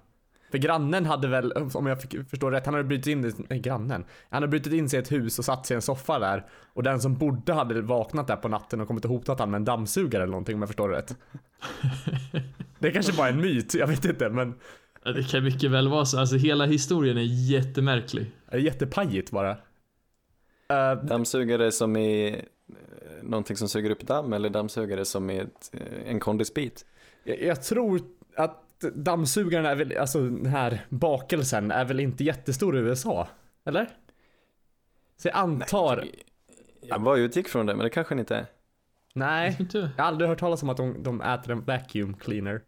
För 0.50 0.58
grannen 0.58 1.06
hade 1.06 1.28
väl, 1.28 1.52
om 1.52 1.86
jag 1.86 2.02
fick 2.02 2.28
förstå 2.30 2.50
rätt, 2.50 2.66
han 2.66 2.74
hade 2.74 2.84
brutit 2.84 3.06
in, 3.06 3.46
nej 3.48 3.58
grannen. 3.58 4.04
Han 4.30 4.36
hade 4.42 4.48
brutit 4.48 4.72
in 4.72 4.88
sig 4.88 4.98
i 4.98 5.02
ett 5.02 5.12
hus 5.12 5.38
och 5.38 5.44
satt 5.44 5.66
sig 5.66 5.74
i 5.74 5.76
en 5.76 5.82
soffa 5.82 6.18
där. 6.18 6.46
Och 6.74 6.82
den 6.82 7.00
som 7.00 7.14
bodde 7.14 7.52
hade 7.52 7.80
vaknat 7.80 8.26
där 8.26 8.36
på 8.36 8.48
natten 8.48 8.80
och 8.80 8.88
kommit 8.88 9.04
och 9.04 9.10
hotat 9.10 9.38
han 9.38 9.50
med 9.50 9.58
en 9.58 9.64
dammsugare 9.64 10.22
eller 10.22 10.30
någonting 10.30 10.54
om 10.54 10.62
jag 10.62 10.68
förstår 10.68 10.88
det 10.88 10.96
rätt. 10.96 11.16
Det 12.78 12.88
är 12.88 12.92
kanske 12.92 13.12
bara 13.12 13.28
en 13.28 13.40
myt, 13.40 13.74
jag 13.74 13.86
vet 13.86 14.04
inte 14.04 14.28
men 14.28 14.54
Ja, 15.04 15.12
Det 15.12 15.30
kan 15.30 15.44
mycket 15.44 15.70
väl 15.70 15.88
vara 15.88 16.04
så, 16.04 16.18
alltså 16.18 16.36
hela 16.36 16.66
historien 16.66 17.18
är 17.18 17.50
jättemärklig. 17.50 18.30
det 18.50 18.56
är 18.56 18.60
jättepajigt 18.60 19.30
bara. 19.30 19.50
Eh, 20.68 21.02
Dammsugare 21.02 21.72
som 21.72 21.96
är 21.96 22.28
eh, 22.36 22.42
någonting 23.22 23.56
som 23.56 23.68
suger 23.68 23.90
upp 23.90 24.06
damm 24.06 24.32
eller 24.32 24.50
dammsugare 24.50 25.04
som 25.04 25.30
är 25.30 25.42
ett, 25.42 25.72
en 26.06 26.20
kondisbit? 26.20 26.86
Jag, 27.24 27.42
jag 27.42 27.62
tror 27.62 28.00
att 28.36 28.67
dammsugaren 28.94 29.66
är 29.66 29.74
väl, 29.74 29.96
alltså 29.98 30.22
den 30.22 30.46
här 30.46 30.86
bakelsen 30.88 31.70
är 31.70 31.84
väl 31.84 32.00
inte 32.00 32.24
jättestor 32.24 32.76
i 32.76 32.80
USA? 32.80 33.28
Eller? 33.66 33.88
Så 35.16 35.28
jag 35.28 35.36
antar, 35.36 36.04
Jag 36.82 37.02
bara 37.02 37.16
utgick 37.18 37.48
från 37.48 37.66
det, 37.66 37.74
men 37.74 37.84
det 37.84 37.90
kanske 37.90 38.14
den 38.14 38.18
inte 38.20 38.36
är. 38.36 38.46
nej. 39.14 39.56
Jag 39.72 39.80
har 39.82 40.04
aldrig 40.04 40.28
hört 40.30 40.38
talas 40.38 40.62
om 40.62 40.68
att 40.68 40.76
de, 40.76 41.02
de 41.02 41.20
äter 41.20 41.50
en 41.52 41.64
vacuum 41.64 42.14
cleaner. 42.16 42.60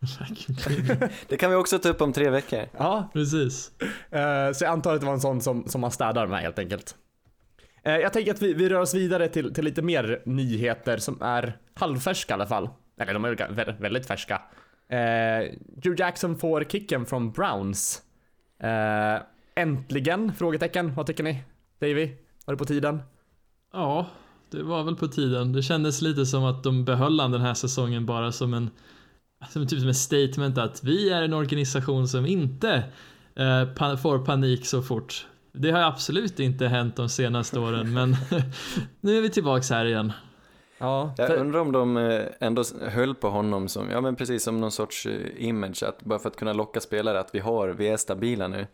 Det 1.28 1.36
kan 1.36 1.50
vi 1.50 1.56
också 1.56 1.78
ta 1.78 1.88
upp 1.88 2.00
om 2.00 2.12
tre 2.12 2.30
veckor. 2.30 2.64
Ja, 2.78 3.10
Precis. 3.12 3.72
eh, 4.10 4.52
så 4.52 4.64
jag 4.64 4.72
antar 4.72 4.94
att 4.94 5.00
det 5.00 5.06
var 5.06 5.12
en 5.14 5.20
sån 5.20 5.40
som, 5.40 5.68
som 5.68 5.80
man 5.80 5.90
städar 5.90 6.26
med 6.26 6.40
helt 6.40 6.58
enkelt. 6.58 6.96
Eh, 7.82 7.96
jag 7.96 8.12
tänker 8.12 8.30
att 8.30 8.42
vi, 8.42 8.54
vi 8.54 8.68
rör 8.68 8.80
oss 8.80 8.94
vidare 8.94 9.28
till, 9.28 9.54
till 9.54 9.64
lite 9.64 9.82
mer 9.82 10.22
nyheter 10.26 10.98
som 10.98 11.22
är 11.22 11.58
halvfärska 11.74 12.32
i 12.32 12.34
alla 12.34 12.46
fall. 12.46 12.68
Eller 13.00 13.14
de 13.14 13.24
är 13.24 13.34
väl 13.34 13.48
vä- 13.54 13.80
väldigt 13.80 14.06
färska. 14.06 14.42
Eh, 14.92 15.54
Drew 15.76 16.00
Jackson 16.00 16.38
får 16.38 16.64
kicken 16.64 17.06
från 17.06 17.32
Browns. 17.32 18.02
Eh, 18.58 19.22
äntligen? 19.54 20.32
Frågetecken. 20.34 20.94
Vad 20.94 21.06
tycker 21.06 21.24
ni? 21.24 21.44
Davy? 21.80 22.10
Var 22.44 22.54
det 22.54 22.58
på 22.58 22.64
tiden? 22.64 23.02
Ja, 23.72 24.06
det 24.50 24.62
var 24.62 24.84
väl 24.84 24.96
på 24.96 25.08
tiden. 25.08 25.52
Det 25.52 25.62
kändes 25.62 26.02
lite 26.02 26.26
som 26.26 26.44
att 26.44 26.62
de 26.62 26.84
behöll 26.84 27.20
han 27.20 27.30
den 27.30 27.40
här 27.40 27.54
säsongen 27.54 28.06
bara 28.06 28.32
som 28.32 28.54
en 28.54 28.70
som 29.50 29.66
typ 29.66 29.80
som 29.80 29.88
ett 29.88 29.96
statement 29.96 30.58
att 30.58 30.84
vi 30.84 31.10
är 31.10 31.22
en 31.22 31.32
organisation 31.32 32.08
som 32.08 32.26
inte 32.26 32.84
eh, 33.34 33.96
får 33.96 34.24
panik 34.24 34.66
så 34.66 34.82
fort. 34.82 35.26
Det 35.52 35.70
har 35.70 35.80
absolut 35.80 36.40
inte 36.40 36.68
hänt 36.68 36.96
de 36.96 37.08
senaste 37.08 37.58
åren 37.58 37.92
men 37.92 38.16
nu 39.00 39.18
är 39.18 39.22
vi 39.22 39.30
tillbaks 39.30 39.70
här 39.70 39.84
igen. 39.84 40.12
Ja. 40.82 41.14
Jag 41.18 41.26
för- 41.28 41.36
undrar 41.36 41.60
om 41.60 41.72
de 41.72 41.96
eh, 41.96 42.22
ändå 42.40 42.62
höll 42.82 43.14
på 43.14 43.28
honom 43.28 43.68
som, 43.68 43.90
ja 43.90 44.00
men 44.00 44.16
precis 44.16 44.42
som 44.42 44.60
någon 44.60 44.70
sorts 44.72 45.06
eh, 45.06 45.44
image, 45.44 45.82
att 45.82 46.02
bara 46.02 46.18
för 46.18 46.28
att 46.28 46.36
kunna 46.36 46.52
locka 46.52 46.80
spelare 46.80 47.20
att 47.20 47.34
vi 47.34 47.38
har, 47.38 47.68
vi 47.68 47.88
är 47.88 47.96
stabila 47.96 48.48
nu. 48.48 48.66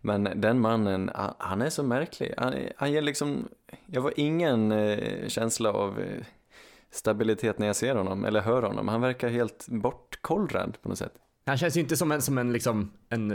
Men 0.00 0.28
den 0.34 0.60
mannen, 0.60 1.10
han- 1.38 1.62
är 1.62 1.70
så 1.70 1.82
märklig. 1.82 2.34
Han, 2.36 2.54
han 2.76 2.92
ger 2.92 3.02
liksom, 3.02 3.48
jag 3.86 4.00
har 4.02 4.12
ingen 4.16 4.72
eh, 4.72 5.28
känsla 5.28 5.72
av 5.72 6.02
stabilitet 6.90 7.58
när 7.58 7.66
jag 7.66 7.76
ser 7.76 7.94
honom, 7.94 8.24
eller 8.24 8.40
hör 8.40 8.62
honom. 8.62 8.88
Han 8.88 9.00
verkar 9.00 9.28
helt 9.28 9.66
bortkollrad 9.68 10.78
på 10.82 10.88
något 10.88 10.98
sätt. 10.98 11.12
Han 11.46 11.56
känns 11.58 11.76
ju 11.76 11.80
inte 11.80 11.96
som 11.96 12.12
en, 12.12 12.22
som 12.22 12.38
en 12.38 12.52
liksom, 12.52 12.92
en, 13.08 13.30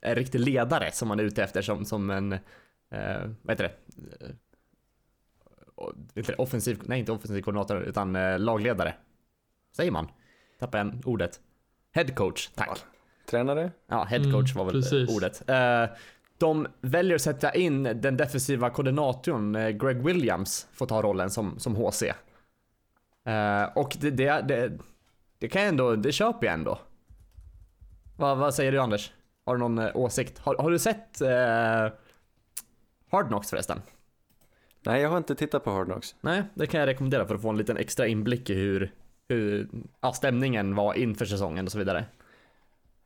en 0.00 0.14
riktig 0.14 0.40
ledare 0.40 0.90
som 0.92 1.08
man 1.08 1.20
är 1.20 1.24
ute 1.24 1.42
efter 1.42 1.62
som, 1.62 1.84
som 1.84 2.10
en, 2.10 2.32
eh, 2.32 2.40
vad 3.42 3.52
heter 3.60 3.64
det? 3.64 3.74
Eh, 6.14 6.24
offensiv, 6.38 6.80
nej 6.84 6.98
inte 7.00 7.12
offensiv 7.12 7.42
koordinator 7.42 7.82
utan 7.82 8.16
eh, 8.16 8.38
lagledare. 8.38 8.94
Säger 9.76 9.90
man? 9.90 10.08
Tappar 10.58 10.78
jag 10.78 11.02
ordet. 11.04 11.40
Head 11.92 12.04
coach, 12.04 12.48
tack. 12.54 12.84
Tränare? 13.30 13.70
Ja, 13.86 14.04
head 14.04 14.18
Mm, 14.20 14.32
coach 14.32 14.54
var 14.54 14.64
väl 14.64 14.74
precis. 14.74 15.16
ordet. 15.16 15.48
Eh, 15.48 15.84
de 16.38 16.66
väljer 16.80 17.14
att 17.14 17.22
sätta 17.22 17.54
in 17.54 17.82
den 17.82 18.16
defensiva 18.16 18.70
koordinatorn 18.70 19.56
eh, 19.56 19.68
Greg 19.70 20.02
Williams 20.02 20.68
får 20.72 20.86
ta 20.86 21.02
rollen 21.02 21.30
som, 21.30 21.58
som 21.58 21.76
HC. 21.76 22.02
Eh, 23.24 23.64
och 23.74 23.96
det, 24.00 24.10
det, 24.10 24.44
det, 24.48 24.78
det 25.38 25.48
kan 25.48 25.62
jag 25.62 25.68
ändå, 25.68 25.96
det 25.96 26.12
köper 26.12 26.46
jag 26.46 26.54
ändå. 26.54 26.78
Vad, 28.16 28.38
vad 28.38 28.54
säger 28.54 28.72
du 28.72 28.78
Anders? 28.80 29.12
Har 29.44 29.54
du 29.54 29.58
någon 29.58 29.78
eh, 29.78 29.96
åsikt? 29.96 30.38
Har, 30.38 30.56
har 30.58 30.70
du 30.70 30.78
sett 30.78 31.20
eh, 31.20 31.88
Hard 33.10 33.28
Knocks 33.28 33.50
förresten? 33.50 33.80
Nej, 34.86 35.02
jag 35.02 35.10
har 35.10 35.16
inte 35.18 35.34
tittat 35.34 35.64
på 35.64 35.70
Hard 35.70 35.86
Knocks. 35.86 36.14
Nej, 36.20 36.42
det 36.54 36.66
kan 36.66 36.80
jag 36.80 36.86
rekommendera 36.86 37.26
för 37.26 37.34
att 37.34 37.42
få 37.42 37.48
en 37.50 37.56
liten 37.56 37.76
extra 37.76 38.06
inblick 38.06 38.50
i 38.50 38.54
hur, 38.54 38.92
hur 39.28 39.68
ja, 40.00 40.12
stämningen 40.12 40.74
var 40.74 40.94
inför 40.94 41.24
säsongen 41.24 41.64
och 41.66 41.72
så 41.72 41.78
vidare. 41.78 42.04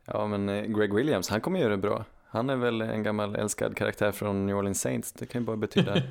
Ja, 0.05 0.27
men 0.27 0.49
eh, 0.49 0.63
Greg 0.63 0.93
Williams, 0.93 1.29
han 1.29 1.41
kommer 1.41 1.59
göra 1.59 1.69
det 1.71 1.77
bra. 1.77 2.05
Han 2.27 2.49
är 2.49 2.55
väl 2.55 2.81
en 2.81 3.03
gammal 3.03 3.35
älskad 3.35 3.77
karaktär 3.77 4.11
från 4.11 4.45
New 4.45 4.55
Orleans 4.55 4.81
Saints. 4.81 5.11
Det 5.13 5.25
kan 5.25 5.41
ju 5.41 5.45
bara 5.45 5.57
betyda... 5.57 5.95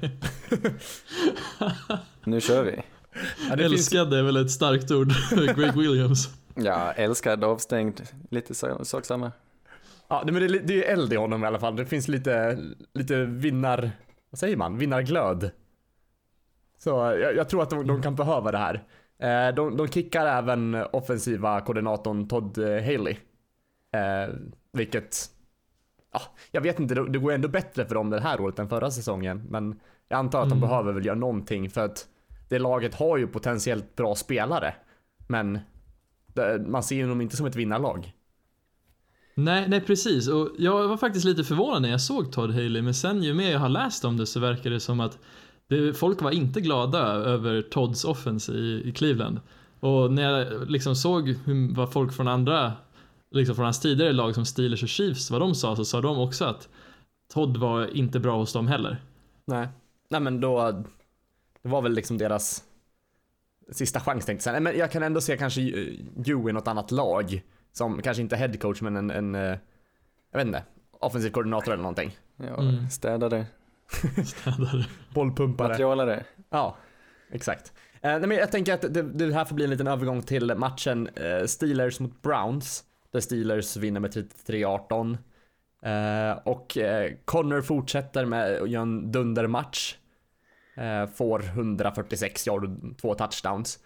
nu 2.24 2.40
kör 2.40 2.64
vi. 2.64 2.82
Ja, 3.50 3.56
det 3.56 3.62
finns, 3.68 3.72
Älskad 3.72 4.14
är 4.14 4.22
väl 4.22 4.36
ett 4.36 4.50
starkt 4.50 4.90
ord, 4.90 5.12
Greg 5.56 5.76
Williams. 5.76 6.28
Ja, 6.54 6.92
älskad, 6.92 7.44
avstängd, 7.44 8.00
lite 8.30 8.54
sak 8.84 9.04
samma. 9.04 9.32
Ja, 10.08 10.22
men 10.24 10.34
det, 10.34 10.44
är 10.44 10.48
li- 10.48 10.62
det 10.64 10.72
är 10.72 10.76
ju 10.76 10.82
eld 10.82 11.12
i 11.12 11.16
honom 11.16 11.44
i 11.44 11.46
alla 11.46 11.60
fall. 11.60 11.76
Det 11.76 11.86
finns 11.86 12.08
lite, 12.08 12.58
lite 12.94 13.24
vinnar... 13.24 13.90
Vad 14.30 14.38
säger 14.38 14.56
man? 14.56 14.78
Vinnarglöd. 14.78 15.50
Så 16.78 16.90
jag, 16.90 17.36
jag 17.36 17.48
tror 17.48 17.62
att 17.62 17.70
de, 17.70 17.86
de 17.86 18.02
kan 18.02 18.14
behöva 18.14 18.50
det 18.52 18.58
här. 18.58 18.84
Eh, 19.18 19.54
de, 19.54 19.76
de 19.76 19.88
kickar 19.88 20.26
även 20.26 20.74
offensiva 20.92 21.60
koordinatorn 21.60 22.28
Todd 22.28 22.58
Haley. 22.58 23.16
Eh, 23.92 24.34
vilket... 24.72 25.16
Ja, 26.12 26.20
jag 26.50 26.60
vet 26.60 26.80
inte, 26.80 26.94
det, 26.94 27.08
det 27.08 27.18
går 27.18 27.32
ändå 27.32 27.48
bättre 27.48 27.86
för 27.86 27.94
dem 27.94 28.10
det 28.10 28.20
här 28.20 28.40
året 28.40 28.58
än 28.58 28.68
förra 28.68 28.90
säsongen. 28.90 29.46
Men 29.50 29.80
jag 30.08 30.18
antar 30.18 30.42
att 30.42 30.48
de 30.48 30.58
Mm. 30.58 30.68
behöver 30.68 30.92
väl 30.92 31.06
göra 31.06 31.16
någonting 31.16 31.70
för 31.70 31.84
att 31.84 32.08
det 32.48 32.58
laget 32.58 32.94
har 32.94 33.16
ju 33.16 33.26
potentiellt 33.26 33.96
bra 33.96 34.14
spelare. 34.14 34.74
Men 35.28 35.58
man 36.66 36.82
ser 36.82 36.96
ju 36.96 37.08
dem 37.08 37.20
inte 37.20 37.36
som 37.36 37.46
ett 37.46 37.56
vinnarlag. 37.56 38.12
Nej, 39.38 39.68
nej 39.68 39.80
precis. 39.80 40.28
Och 40.28 40.50
jag 40.58 40.88
var 40.88 40.96
faktiskt 40.96 41.24
lite 41.24 41.44
förvånad 41.44 41.82
när 41.82 41.88
jag 41.88 42.00
såg 42.00 42.32
Todd 42.32 42.50
Haley, 42.50 42.82
men 42.82 42.94
sen 42.94 43.22
ju 43.22 43.34
mer 43.34 43.50
jag 43.50 43.58
har 43.58 43.68
läst 43.68 44.04
om 44.04 44.16
det 44.16 44.26
så 44.26 44.40
verkar 44.40 44.70
det 44.70 44.80
som 44.80 45.00
att 45.00 45.18
det, 45.68 45.94
folk 45.94 46.22
var 46.22 46.30
inte 46.30 46.60
glada 46.60 46.98
över 47.08 47.62
Todds 47.62 48.04
offens 48.04 48.48
i, 48.48 48.82
i 48.84 48.92
Cleveland. 48.92 49.40
Och 49.80 50.12
när 50.12 50.22
jag 50.22 50.70
liksom 50.70 50.96
såg 50.96 51.28
hur, 51.28 51.74
vad 51.74 51.92
folk 51.92 52.12
från 52.12 52.28
andra, 52.28 52.72
liksom 53.30 53.54
från 53.54 53.64
hans 53.64 53.80
tidigare 53.80 54.12
lag 54.12 54.34
som 54.34 54.44
Steelers 54.44 54.82
och 54.82 54.88
Chiefs, 54.88 55.30
vad 55.30 55.40
de 55.40 55.54
sa, 55.54 55.76
så 55.76 55.84
sa 55.84 56.00
de 56.00 56.18
också 56.18 56.44
att 56.44 56.68
Todd 57.34 57.56
var 57.56 57.96
inte 57.96 58.20
bra 58.20 58.36
hos 58.36 58.52
dem 58.52 58.68
heller. 58.68 59.02
Nej. 59.44 59.68
Nej 60.10 60.20
men 60.20 60.40
då, 60.40 60.70
det 61.62 61.68
var 61.68 61.82
väl 61.82 61.92
liksom 61.92 62.18
deras 62.18 62.64
sista 63.72 64.00
chans 64.00 64.26
tänkte 64.26 64.48
jag. 64.48 64.52
Nej, 64.52 64.62
men 64.62 64.78
jag 64.78 64.92
kan 64.92 65.02
ändå 65.02 65.20
se 65.20 65.36
kanske 65.36 65.60
Joe 66.24 66.48
i 66.48 66.52
något 66.52 66.68
annat 66.68 66.90
lag. 66.90 67.42
Som 67.78 68.02
kanske 68.02 68.20
inte 68.22 68.36
headcoach 68.36 68.80
men 68.82 68.96
en, 68.96 69.10
en, 69.10 69.34
eh, 69.34 69.56
jag 70.32 70.38
vet 70.38 70.46
inte, 70.46 70.62
offensiv 71.00 71.30
koordinator 71.30 71.72
eller 71.72 71.82
någonting. 71.82 72.16
Ja, 72.36 72.60
Mm. 72.62 72.90
städare, 72.90 73.46
Städare. 74.26 74.84
Bollpumpare. 75.14 75.68
materialare. 75.68 76.24
Ja, 76.50 76.76
exakt. 77.30 77.72
Eh, 78.02 78.10
nej, 78.10 78.20
men 78.26 78.30
jag 78.36 78.52
tänker 78.52 78.74
att 78.74 78.80
det, 78.94 79.02
det 79.02 79.34
här 79.34 79.44
får 79.44 79.54
bli 79.54 79.64
en 79.64 79.70
liten 79.70 79.86
övergång 79.86 80.22
till 80.22 80.54
matchen 80.56 81.08
eh, 81.14 81.44
Steelers 81.46 82.00
mot 82.00 82.22
Browns. 82.22 82.84
Där 83.12 83.20
Steelers 83.20 83.76
vinner 83.76 84.00
med 84.00 84.10
33-18. 84.46 85.18
Eh, 85.82 86.38
och 86.44 86.78
eh, 86.78 87.12
Connor 87.24 87.60
fortsätter 87.62 88.24
med 88.24 88.62
att 88.62 88.70
göra 88.70 88.82
en 88.82 89.12
dundermatch. 89.12 89.96
Eh, 90.76 91.06
får 91.06 91.42
146 91.44 92.46
yard 92.46 92.64
och 92.64 92.98
två 93.00 93.14
touchdowns. 93.14 93.78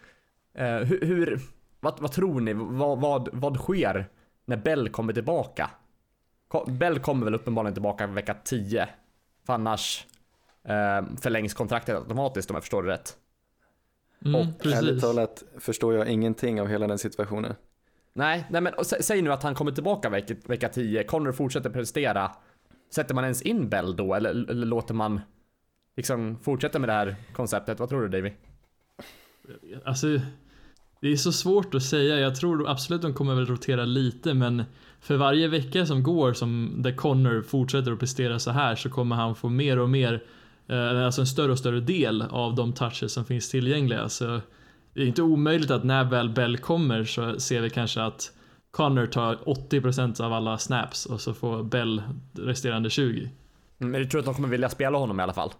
Eh, 0.57 0.75
hur, 0.77 1.01
hur 1.05 1.39
vad, 1.83 1.99
vad 1.99 2.11
tror 2.11 2.41
ni? 2.41 2.53
Vad, 2.53 2.99
vad, 3.01 3.29
vad 3.33 3.57
sker 3.57 4.09
när 4.45 4.57
Bell 4.57 4.89
kommer 4.89 5.13
tillbaka? 5.13 5.69
Bell 6.67 6.99
kommer 6.99 7.25
väl 7.25 7.35
uppenbarligen 7.35 7.73
tillbaka 7.73 8.07
vecka 8.07 8.35
10. 8.43 8.89
För 9.45 9.53
annars 9.53 10.05
eh, 10.63 11.01
förlängs 11.21 11.53
kontraktet 11.53 11.95
automatiskt 11.95 12.49
om 12.49 12.55
jag 12.55 12.63
förstår 12.63 12.83
det 12.83 12.89
rätt. 12.91 13.17
Mm, 14.25 14.35
Och 14.35 14.65
Ärligt 14.65 15.01
talat 15.01 15.43
förstår 15.59 15.93
jag 15.93 16.07
ingenting 16.07 16.61
av 16.61 16.67
hela 16.67 16.87
den 16.87 16.97
situationen. 16.97 17.55
Nej, 18.13 18.45
nej 18.49 18.61
men 18.61 18.73
sä, 18.83 19.03
säg 19.03 19.21
nu 19.21 19.33
att 19.33 19.43
han 19.43 19.55
kommer 19.55 19.71
tillbaka 19.71 20.09
vecka, 20.09 20.35
vecka 20.45 20.69
10, 20.69 21.03
Connor 21.03 21.31
fortsätter 21.31 21.69
prestera. 21.69 22.31
Sätter 22.89 23.15
man 23.15 23.23
ens 23.23 23.41
in 23.41 23.69
Bell 23.69 23.95
då 23.95 24.13
eller, 24.13 24.29
eller 24.29 24.65
låter 24.65 24.93
man 24.93 25.21
liksom 25.95 26.37
fortsätta 26.41 26.79
med 26.79 26.89
det 26.89 26.93
här 26.93 27.15
konceptet? 27.33 27.79
Vad 27.79 27.89
tror 27.89 28.01
du 28.01 28.07
Davy? 28.07 28.31
Alltså, 29.85 30.07
det 31.03 31.11
är 31.11 31.15
så 31.15 31.31
svårt 31.31 31.75
att 31.75 31.83
säga. 31.83 32.19
Jag 32.19 32.35
tror 32.35 32.69
absolut 32.69 33.01
de 33.01 33.13
kommer 33.13 33.35
väl 33.35 33.45
rotera 33.45 33.85
lite, 33.85 34.33
men 34.33 34.63
för 35.01 35.17
varje 35.17 35.47
vecka 35.47 35.85
som 35.85 36.03
går 36.03 36.33
som 36.33 36.75
där 36.77 36.95
Connor 36.95 37.41
fortsätter 37.41 37.91
att 37.91 37.99
prestera 37.99 38.39
så 38.39 38.51
här 38.51 38.75
så 38.75 38.89
kommer 38.89 39.15
han 39.15 39.35
få 39.35 39.49
mer 39.49 39.79
och 39.79 39.89
mer, 39.89 40.23
eh, 40.67 41.05
alltså 41.05 41.21
en 41.21 41.27
större 41.27 41.51
och 41.51 41.59
större 41.59 41.79
del 41.79 42.21
av 42.21 42.55
de 42.55 42.73
touches 42.73 43.13
som 43.13 43.25
finns 43.25 43.49
tillgängliga. 43.49 44.09
Så 44.09 44.41
det 44.93 45.01
är 45.01 45.05
inte 45.05 45.21
omöjligt 45.21 45.71
att 45.71 45.83
när 45.83 46.03
väl 46.03 46.29
Bell 46.29 46.57
kommer 46.57 47.03
så 47.03 47.39
ser 47.39 47.61
vi 47.61 47.69
kanske 47.69 48.01
att 48.01 48.31
Connor 48.71 49.05
tar 49.05 49.35
80% 49.35 50.21
av 50.21 50.33
alla 50.33 50.57
snaps 50.57 51.05
och 51.05 51.21
så 51.21 51.33
får 51.33 51.63
Bell 51.63 52.03
resterande 52.33 52.89
20. 52.89 53.19
Mm, 53.79 53.91
Men 53.91 54.01
du 54.01 54.05
tror 54.05 54.19
att 54.19 54.25
de 54.25 54.33
kommer 54.33 54.49
vilja 54.49 54.69
spela 54.69 54.97
honom 54.97 55.19
i 55.19 55.23
alla 55.23 55.33
fall? 55.33 55.51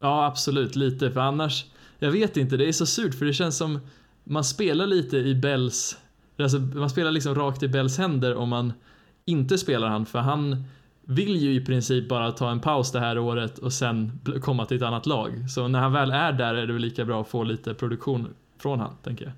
Ja, 0.00 0.26
absolut, 0.26 0.76
lite. 0.76 1.10
För 1.10 1.20
annars, 1.20 1.64
jag 1.98 2.10
vet 2.10 2.36
inte, 2.36 2.56
det 2.56 2.68
är 2.68 2.72
så 2.72 2.86
surt 2.86 3.14
för 3.14 3.26
det 3.26 3.32
känns 3.32 3.56
som 3.56 3.80
man 4.24 4.44
spelar 4.44 4.86
lite 4.86 5.16
i 5.16 5.34
Bells, 5.34 5.98
alltså 6.38 6.58
man 6.58 6.90
spelar 6.90 7.10
liksom 7.10 7.34
rakt 7.34 7.62
i 7.62 7.68
Bells 7.68 7.98
händer 7.98 8.34
om 8.34 8.48
man 8.48 8.72
inte 9.24 9.58
spelar 9.58 9.88
han, 9.88 10.06
för 10.06 10.18
han 10.18 10.64
vill 11.06 11.36
ju 11.36 11.54
i 11.54 11.64
princip 11.64 12.08
bara 12.08 12.32
ta 12.32 12.50
en 12.50 12.60
paus 12.60 12.92
det 12.92 13.00
här 13.00 13.18
året 13.18 13.58
och 13.58 13.72
sen 13.72 14.20
komma 14.42 14.66
till 14.66 14.76
ett 14.76 14.82
annat 14.82 15.06
lag. 15.06 15.50
Så 15.50 15.68
när 15.68 15.78
han 15.80 15.92
väl 15.92 16.10
är 16.10 16.32
där 16.32 16.54
är 16.54 16.66
det 16.66 16.72
väl 16.72 16.82
lika 16.82 17.04
bra 17.04 17.20
att 17.20 17.28
få 17.28 17.42
lite 17.44 17.74
produktion 17.74 18.34
från 18.58 18.80
han, 18.80 18.96
tänker 19.02 19.24
jag. 19.24 19.32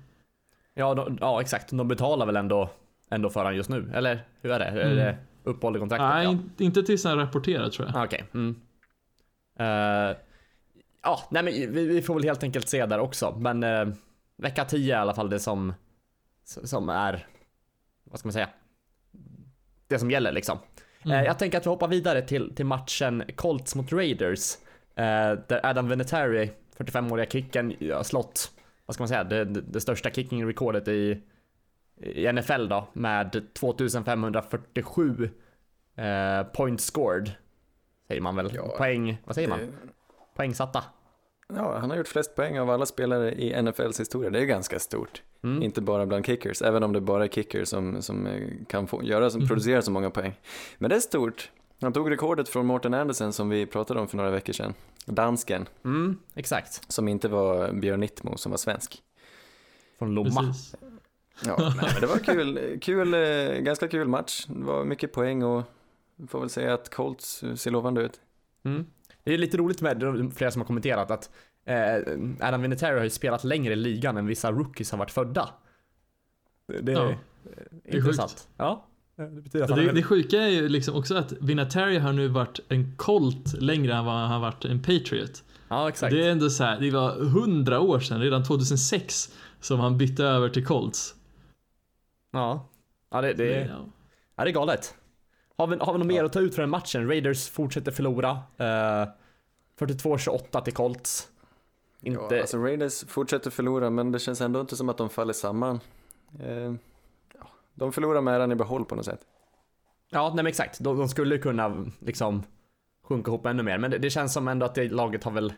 Ja, 0.73 0.93
de, 0.93 1.17
ja 1.21 1.41
exakt. 1.41 1.69
De 1.71 1.87
betalar 1.87 2.25
väl 2.25 2.35
ändå, 2.35 2.69
ändå 3.11 3.29
för 3.29 3.45
han 3.45 3.55
just 3.55 3.69
nu? 3.69 3.91
Eller 3.93 4.19
hur 4.41 4.51
är 4.51 4.59
det? 4.59 4.65
Är 4.65 4.85
Mm. 4.85 4.95
det 4.97 5.17
uppehåll 5.43 5.75
i 5.75 5.79
kontraktet? 5.79 6.07
Nej, 6.09 6.23
ja. 6.23 6.31
in- 6.31 6.51
inte 6.57 6.83
tills 6.83 7.03
han 7.05 7.17
rapporterar 7.17 7.69
tror 7.69 7.87
jag. 7.87 7.97
Ah, 7.97 8.05
Okej. 8.05 8.23
Mm. 8.33 8.55
Eh, 9.59 10.17
ja, 11.03 11.19
nej 11.31 11.43
men 11.43 11.53
vi, 11.73 11.87
vi 11.87 12.01
får 12.01 12.13
väl 12.13 12.23
helt 12.23 12.43
enkelt 12.43 12.67
se 12.69 12.85
där 12.85 12.99
också. 12.99 13.35
Men 13.39 13.63
eh, 13.63 13.87
vecka 14.37 14.65
10 14.65 14.93
är 14.93 14.97
i 14.97 15.01
alla 15.01 15.13
fall 15.13 15.29
det 15.29 15.39
som, 15.39 15.73
som 16.43 16.89
är, 16.89 17.27
vad 18.03 18.19
ska 18.19 18.27
man 18.27 18.33
säga? 18.33 18.49
Det 19.87 19.99
som 19.99 20.11
gäller 20.11 20.31
liksom. 20.31 20.59
Mm. 21.05 21.17
Eh, 21.17 21.25
jag 21.25 21.39
tänker 21.39 21.57
att 21.57 21.65
vi 21.65 21.69
hoppar 21.69 21.87
vidare 21.87 22.21
till, 22.21 22.55
till 22.55 22.65
matchen 22.65 23.23
Colts 23.35 23.75
mot 23.75 23.91
Raiders. 23.91 24.55
Eh, 24.95 25.31
där 25.47 25.59
Adam 25.65 25.89
Vinatieri, 25.89 26.51
45-åriga 26.77 27.29
kicken, 27.29 27.75
har 27.93 28.03
slått, 28.03 28.51
vad 28.85 28.93
ska 28.93 29.01
man 29.01 29.07
säga, 29.07 29.23
det, 29.23 29.45
det, 29.45 29.81
största 29.81 30.09
kicking-rekordet 30.09 30.87
i, 30.87 31.21
i 32.01 32.31
NFL 32.33 32.67
då, 32.67 32.87
med 32.93 33.53
2547 33.53 35.29
eh, 35.95 36.43
points 36.43 36.85
scored. 36.85 37.31
Säger 38.07 38.21
man 38.21 38.35
väl? 38.35 38.51
Ja, 38.55 38.75
Poäng, 38.77 39.17
vad 39.25 39.35
säger 39.35 39.47
man? 39.49 39.59
Det- 39.59 39.71
Poäng 40.35 40.53
satta. 40.53 40.83
Ja, 41.53 41.77
han 41.77 41.89
har 41.89 41.97
gjort 41.97 42.07
flest 42.07 42.35
poäng 42.35 42.59
av 42.59 42.69
alla 42.69 42.85
spelare 42.85 43.31
i 43.33 43.61
NFLs 43.61 43.99
historia. 43.99 44.29
Det 44.29 44.39
är 44.39 44.45
ganska 44.45 44.79
stort. 44.79 45.21
Mm. 45.43 45.63
Inte 45.63 45.81
bara 45.81 46.05
bland 46.05 46.25
kickers, 46.25 46.61
även 46.61 46.83
om 46.83 46.93
det 46.93 47.01
bara 47.01 47.23
är 47.23 47.27
kickers 47.27 47.67
som, 47.67 48.01
som 48.01 48.27
eh, 48.27 48.49
kan 48.67 48.87
få, 48.87 49.03
göra, 49.03 49.29
som 49.29 49.47
producerar 49.47 49.81
så 49.81 49.91
många 49.91 50.09
poäng. 50.09 50.33
Men 50.77 50.89
det 50.89 50.95
är 50.95 50.99
stort. 50.99 51.51
Han 51.81 51.93
tog 51.93 52.11
rekordet 52.11 52.49
från 52.49 52.65
Morten 52.65 52.93
Andersen 52.93 53.33
som 53.33 53.49
vi 53.49 53.65
pratade 53.65 53.99
om 53.99 54.07
för 54.07 54.17
några 54.17 54.31
veckor 54.31 54.53
sedan. 54.53 54.73
Dansken, 55.05 55.67
Mm, 55.83 56.17
exakt. 56.35 56.91
som 56.91 57.07
inte 57.07 57.27
var 57.27 57.71
Björn 57.73 57.99
Nittmo 57.99 58.37
som 58.37 58.49
var 58.51 58.57
svensk. 58.57 59.01
Från 59.99 60.15
Lomma. 60.15 60.41
Precis. 60.43 60.75
Ja, 61.45 61.55
nej, 61.59 61.89
men 61.93 62.01
det 62.01 62.07
var 62.07 62.17
kul, 62.17 62.79
kul, 62.81 63.13
eh, 63.13 63.59
ganska 63.59 63.87
kul 63.87 64.07
match. 64.07 64.45
Det 64.47 64.63
var 64.65 64.85
mycket 64.85 65.13
poäng 65.13 65.43
och 65.43 65.63
vi 66.15 66.27
får 66.27 66.39
väl 66.39 66.49
säga 66.49 66.73
att 66.73 66.89
Colts 66.89 67.43
ser 67.55 67.71
lovande 67.71 68.01
ut. 68.01 68.19
Mm. 68.65 68.85
Det 69.27 69.33
är 69.33 69.37
lite 69.37 69.57
roligt 69.57 69.81
med 69.81 69.99
det 69.99 70.07
är 70.07 70.29
flera 70.29 70.51
som 70.51 70.61
har 70.61 70.67
kommenterat 70.67 71.11
att 71.11 71.29
eh, 71.65 72.47
Adam 72.47 72.61
Vinatieri 72.61 72.97
har 72.97 73.03
ju 73.03 73.09
spelat 73.09 73.43
längre 73.43 73.73
i 73.73 73.75
ligan 73.75 74.17
än 74.17 74.25
vissa 74.25 74.51
rookies 74.51 74.91
har 74.91 74.97
varit 74.97 75.11
födda. 75.11 75.49
Det, 76.67 76.81
det 76.81 76.91
är 76.91 76.95
Ja, 76.95 77.09
eh, 77.09 77.15
är 77.83 77.97
intressant. 77.97 78.47
Ja, 78.57 78.85
det 79.15 79.41
betyder 79.41 79.63
att 79.63 79.69
han 79.69 79.79
det, 79.79 79.89
är 79.89 79.93
det 79.93 80.03
sjuka 80.03 80.37
är 80.37 80.47
ju 80.47 80.69
liksom 80.69 80.95
också 80.95 81.15
att 81.15 81.31
Vinatieri 81.31 81.97
har 81.97 82.13
nu 82.13 82.27
varit 82.27 82.59
en 82.69 82.95
Colt 82.97 83.53
längre 83.61 83.93
än 83.93 84.05
vad 84.05 84.15
han 84.15 84.31
har 84.31 84.39
varit 84.39 84.65
en 84.65 84.81
Patriot. 84.81 85.43
Ja, 85.67 85.89
exakt. 85.89 86.13
Det 86.13 86.25
är 86.25 86.31
ändå 86.31 86.49
så 86.49 86.63
här, 86.63 86.79
det 86.79 86.91
var 86.91 87.15
hundra 87.15 87.79
år 87.79 87.99
sedan, 87.99 88.21
redan 88.21 88.43
2006, 88.43 89.35
som 89.59 89.79
han 89.79 89.97
bytte 89.97 90.23
över 90.23 90.49
till 90.49 90.65
Colts. 90.65 91.15
Ja, 92.31 92.69
ja 93.11 93.21
det, 93.21 93.33
det, 93.33 93.53
är, 93.53 93.67
Ja. 93.67 93.85
ja, 94.35 94.43
det 94.43 94.49
är 94.49 94.53
galet. 94.53 94.95
Har 95.57 95.67
vi, 95.67 95.75
har 95.79 95.93
vi 95.93 95.99
något 95.99 96.07
mer 96.07 96.23
att 96.23 96.33
ta 96.33 96.39
ut 96.39 96.55
från 96.55 96.63
den 96.63 96.69
matchen? 96.69 97.07
Raiders 97.07 97.49
fortsätter 97.49 97.91
förlora. 97.91 98.31
Eh, 98.57 99.07
42-28 99.79 100.61
till 100.61 100.73
Colts. 100.73 101.27
Inte... 102.01 102.35
Ja, 102.35 102.41
alltså 102.41 102.57
Raiders 102.57 103.05
fortsätter 103.07 103.49
förlora, 103.51 103.89
men 103.89 104.11
det 104.11 104.19
känns 104.19 104.41
ändå 104.41 104.61
inte 104.61 104.75
som 104.75 104.89
att 104.89 104.97
de 104.97 105.09
faller 105.09 105.33
samman. 105.33 105.79
Ja, 107.39 107.47
de 107.73 107.93
förlorar 107.93 108.21
med 108.21 108.33
äran 108.35 108.51
i 108.51 108.55
behåll 108.55 108.85
på 108.85 108.95
något 108.95 109.05
sätt. 109.05 109.19
Ja, 110.09 110.27
nej 110.27 110.35
men 110.35 110.47
exakt. 110.47 110.79
De, 110.79 110.97
de 110.97 111.09
skulle 111.09 111.37
kunna 111.37 111.85
liksom 111.99 112.43
sjunka 113.03 113.31
ihop 113.31 113.45
ännu 113.45 113.63
mer. 113.63 113.77
Men 113.77 113.91
det, 113.91 113.97
det 113.97 114.09
känns 114.09 114.33
som 114.33 114.47
ändå 114.47 114.65
att 114.65 114.75
det 114.75 114.91
laget 114.91 115.23
har 115.23 115.31
väl 115.31 115.53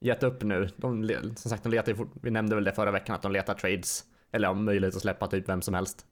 gett 0.00 0.22
upp 0.22 0.42
nu. 0.42 0.68
De, 0.76 1.08
som 1.36 1.50
sagt, 1.50 1.62
de 1.62 1.68
letar 1.68 1.92
ju 1.92 2.06
vi 2.22 2.30
nämnde 2.30 2.54
väl 2.54 2.64
det 2.64 2.72
förra 2.72 2.90
veckan 2.90 3.14
att 3.14 3.22
de 3.22 3.32
letar 3.32 3.54
trades. 3.54 4.04
Eller 4.32 4.48
om 4.48 4.64
möjlighet 4.64 4.96
att 4.96 5.02
släppa 5.02 5.26
typ 5.26 5.48
vem 5.48 5.62
som 5.62 5.74
helst. 5.74 6.06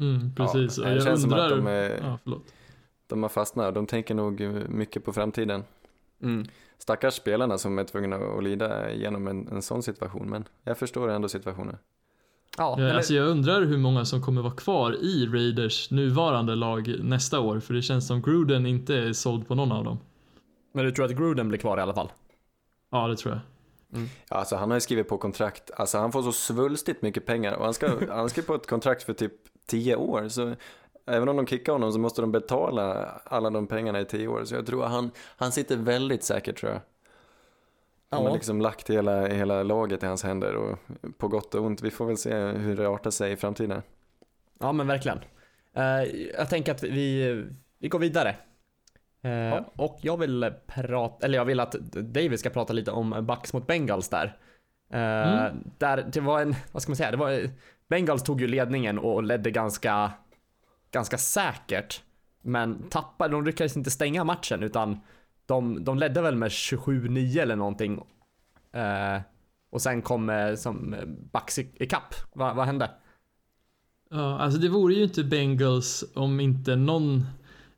Mm, 0.00 0.34
precis. 0.34 0.78
Ja, 0.78 0.84
det 0.84 0.94
jag 0.94 1.04
känns 1.04 1.22
som 1.22 1.32
undrar... 1.32 1.44
att 1.46 1.56
de 1.56 1.66
är- 1.66 2.00
Ja, 2.02 2.18
förlåt. 2.22 2.42
De 3.08 3.22
har 3.22 3.28
fastnat, 3.28 3.74
de 3.74 3.86
tänker 3.86 4.14
nog 4.14 4.40
mycket 4.68 5.04
på 5.04 5.12
framtiden. 5.12 5.64
Mm. 6.22 6.46
Stackars 6.78 7.14
spelarna 7.14 7.58
som 7.58 7.78
är 7.78 7.84
tvungna 7.84 8.16
att 8.16 8.44
lida 8.44 8.90
igenom 8.90 9.28
en, 9.28 9.48
en 9.48 9.62
sån 9.62 9.82
situation, 9.82 10.30
men 10.30 10.44
jag 10.64 10.78
förstår 10.78 11.08
ändå 11.10 11.28
situationen. 11.28 11.76
Ja, 12.56 12.76
men, 12.78 12.96
alltså 12.96 13.14
jag 13.14 13.28
undrar 13.28 13.62
hur 13.62 13.78
många 13.78 14.04
som 14.04 14.22
kommer 14.22 14.42
vara 14.42 14.54
kvar 14.54 14.92
i 14.92 15.26
Raiders 15.26 15.90
nuvarande 15.90 16.54
lag 16.54 16.94
nästa 17.02 17.40
år, 17.40 17.60
för 17.60 17.74
det 17.74 17.82
känns 17.82 18.06
som 18.06 18.22
Gruden 18.22 18.66
inte 18.66 18.94
är 18.94 19.12
såld 19.12 19.48
på 19.48 19.54
någon 19.54 19.72
av 19.72 19.84
dem. 19.84 19.98
men 20.72 20.84
du 20.84 20.90
tror 20.90 21.04
att 21.04 21.16
Gruden 21.16 21.48
blir 21.48 21.58
kvar 21.58 21.78
i 21.78 21.80
alla 21.80 21.94
fall? 21.94 22.12
Ja, 22.90 23.08
det 23.08 23.16
tror 23.16 23.34
jag. 23.34 23.40
Ja, 24.28 24.36
alltså 24.36 24.56
han 24.56 24.70
har 24.70 24.76
ju 24.76 24.80
skrivit 24.80 25.08
på 25.08 25.18
kontrakt, 25.18 25.70
alltså 25.76 25.98
han 25.98 26.12
får 26.12 26.22
så 26.22 26.32
svulstigt 26.32 27.02
mycket 27.02 27.26
pengar 27.26 27.52
och 27.52 27.64
han 27.64 27.74
ska, 27.74 27.90
han 28.10 28.28
ska 28.28 28.42
på 28.42 28.54
ett 28.54 28.66
kontrakt 28.66 29.02
för 29.02 29.12
typ 29.12 29.32
10 29.66 29.96
år, 29.96 30.28
så 30.28 30.54
även 31.08 31.28
om 31.28 31.36
de 31.36 31.46
kickar 31.46 31.72
honom 31.72 31.92
så 31.92 31.98
måste 31.98 32.20
de 32.20 32.32
betala 32.32 33.04
alla 33.24 33.50
de 33.50 33.66
pengarna 33.66 34.00
i 34.00 34.04
10 34.04 34.28
år, 34.28 34.44
så 34.44 34.54
jag 34.54 34.66
tror 34.66 34.84
att 34.84 34.90
han, 34.90 35.10
han 35.36 35.52
sitter 35.52 35.76
väldigt 35.76 36.24
säkert 36.24 36.56
tror 36.60 36.72
jag. 36.72 36.80
De 38.10 38.16
har 38.16 38.24
Ja. 38.24 38.34
liksom 38.34 38.60
lagt 38.60 38.90
hela, 38.90 39.26
hela 39.26 39.62
laget 39.62 40.02
i 40.02 40.06
hans 40.06 40.22
händer 40.24 40.54
och 40.56 40.78
på 41.18 41.28
gott 41.28 41.54
och 41.54 41.64
ont, 41.64 41.82
vi 41.82 41.90
får 41.90 42.06
väl 42.06 42.16
se 42.16 42.34
hur 42.34 42.76
det 42.76 42.88
artar 42.88 43.10
sig 43.10 43.32
i 43.32 43.36
framtiden. 43.36 43.82
Ja 44.60 44.72
men 44.72 44.86
verkligen. 44.86 45.18
Eh, 45.74 46.02
jag 46.38 46.48
tänker 46.48 46.72
att 46.72 46.82
vi, 46.82 47.44
vi 47.78 47.88
går 47.88 47.98
vidare. 47.98 48.36
Eh, 49.22 49.30
Ja. 49.30 49.64
Och 49.76 49.98
jag 50.02 50.16
vill 50.16 50.52
prata, 50.66 51.26
eller 51.26 51.38
jag 51.38 51.44
vill 51.44 51.60
att 51.60 51.72
David 51.92 52.38
ska 52.40 52.50
prata 52.50 52.72
lite 52.72 52.90
om 52.90 53.26
Bucks 53.26 53.52
mot 53.52 53.66
Bengals 53.66 54.08
där. 54.08 54.36
Eh, 54.92 55.38
Mm. 55.38 55.56
Där 55.78 56.06
det 56.12 56.20
var 56.20 56.40
en, 56.40 56.54
vad 56.72 56.82
ska 56.82 56.90
man 56.90 56.96
säga, 56.96 57.10
det 57.10 57.16
var, 57.16 57.50
Bengals 57.88 58.22
tog 58.22 58.40
ju 58.40 58.46
ledningen 58.46 58.98
och 58.98 59.22
ledde 59.22 59.50
ganska, 59.50 60.12
ganska 60.90 61.18
säkert. 61.18 62.02
Men 62.42 62.82
tappade, 62.88 63.34
de 63.34 63.44
lyckades 63.44 63.76
inte 63.76 63.90
stänga 63.90 64.24
matchen 64.24 64.62
utan 64.62 65.00
de, 65.46 65.84
de 65.84 65.98
ledde 65.98 66.22
väl 66.22 66.34
med 66.36 66.48
27-9 66.48 67.40
eller 67.40 67.56
någonting. 67.56 68.02
Eh, 68.72 69.20
och 69.70 69.82
sen 69.82 70.02
kom 70.02 70.30
eh, 70.30 70.54
som 70.54 70.96
Bucks 71.32 71.58
i- 71.58 71.72
ikapp. 71.74 72.14
Va, 72.34 72.54
vad 72.54 72.66
hände? 72.66 72.90
Ja, 74.10 74.38
alltså 74.38 74.60
det 74.60 74.68
vore 74.68 74.94
ju 74.94 75.02
inte 75.02 75.24
Bengals 75.24 76.04
om 76.14 76.40
inte 76.40 76.76
någon 76.76 77.26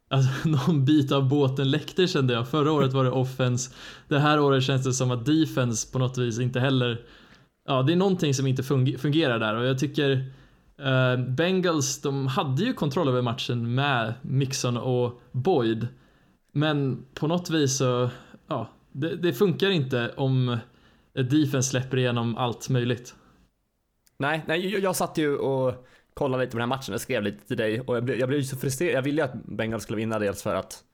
Alltså 0.09 0.49
någon 0.49 0.85
bit 0.85 1.13
av 1.13 1.29
båten 1.29 1.71
läckte 1.71 2.07
kände 2.07 2.35
jag. 2.35 2.49
Förra 2.49 2.73
året 2.73 2.93
var 2.93 3.05
det 3.05 3.11
offense. 3.11 3.73
Det 4.09 4.19
här 4.19 4.41
året 4.41 4.63
känns 4.65 4.85
det 4.85 4.93
som 4.93 5.11
att 5.11 5.27
defense 5.27 5.93
på 5.93 5.99
något 5.99 6.19
vis 6.19 6.39
inte 6.41 6.61
heller... 6.61 7.01
Ja, 7.67 7.83
det 7.83 7.93
är 7.93 7.97
någonting 7.97 8.35
som 8.35 8.47
inte 8.47 8.63
fungerar 8.99 9.39
där 9.39 9.55
och 9.57 9.65
jag 9.67 9.79
tycker 9.79 10.33
Eh, 10.85 11.17
Bengals, 11.17 12.01
de 12.01 12.27
hade 12.27 12.63
ju 12.63 12.75
kontroll 12.75 13.09
över 13.09 13.23
matchen 13.23 13.75
med 13.75 14.15
Mixon 14.23 14.77
och 14.77 15.21
Boyd. 15.33 15.89
Men 16.53 17.05
på 17.15 17.27
något 17.27 17.51
vis 17.51 17.77
så, 17.77 18.11
ja, 18.47 18.69
det, 18.93 19.17
det 19.17 19.33
funkar 19.33 19.71
inte 19.71 20.13
om 20.17 20.59
defense 21.13 21.71
släpper 21.71 21.97
igenom 21.97 22.37
allt 22.37 22.69
möjligt. 22.69 23.15
Nej, 24.19 24.45
nej 24.47 24.67
jag, 24.67 24.83
jag 24.83 24.97
satt 24.97 25.19
ju 25.19 25.37
och 25.37 25.87
kollade 26.15 26.43
lite 26.45 26.53
på 26.53 26.59
den 26.59 26.71
här 26.71 26.77
matchen 26.77 26.95
och 26.95 27.01
skrev 27.01 27.23
lite 27.23 27.47
till 27.47 27.57
dig 27.57 27.81
och 27.81 27.97
jag 27.97 28.05
blev, 28.05 28.19
jag 28.19 28.29
blev 28.29 28.41
ju 28.41 28.47
så 28.47 28.57
frustrerad. 28.57 28.97
Jag 28.97 29.03
ville 29.03 29.23
ju 29.23 29.25
att 29.25 29.45
Bengals 29.45 29.83
skulle 29.83 29.97
vinna 29.97 30.19
dels 30.19 30.43
för 30.43 30.55
att 30.55 30.85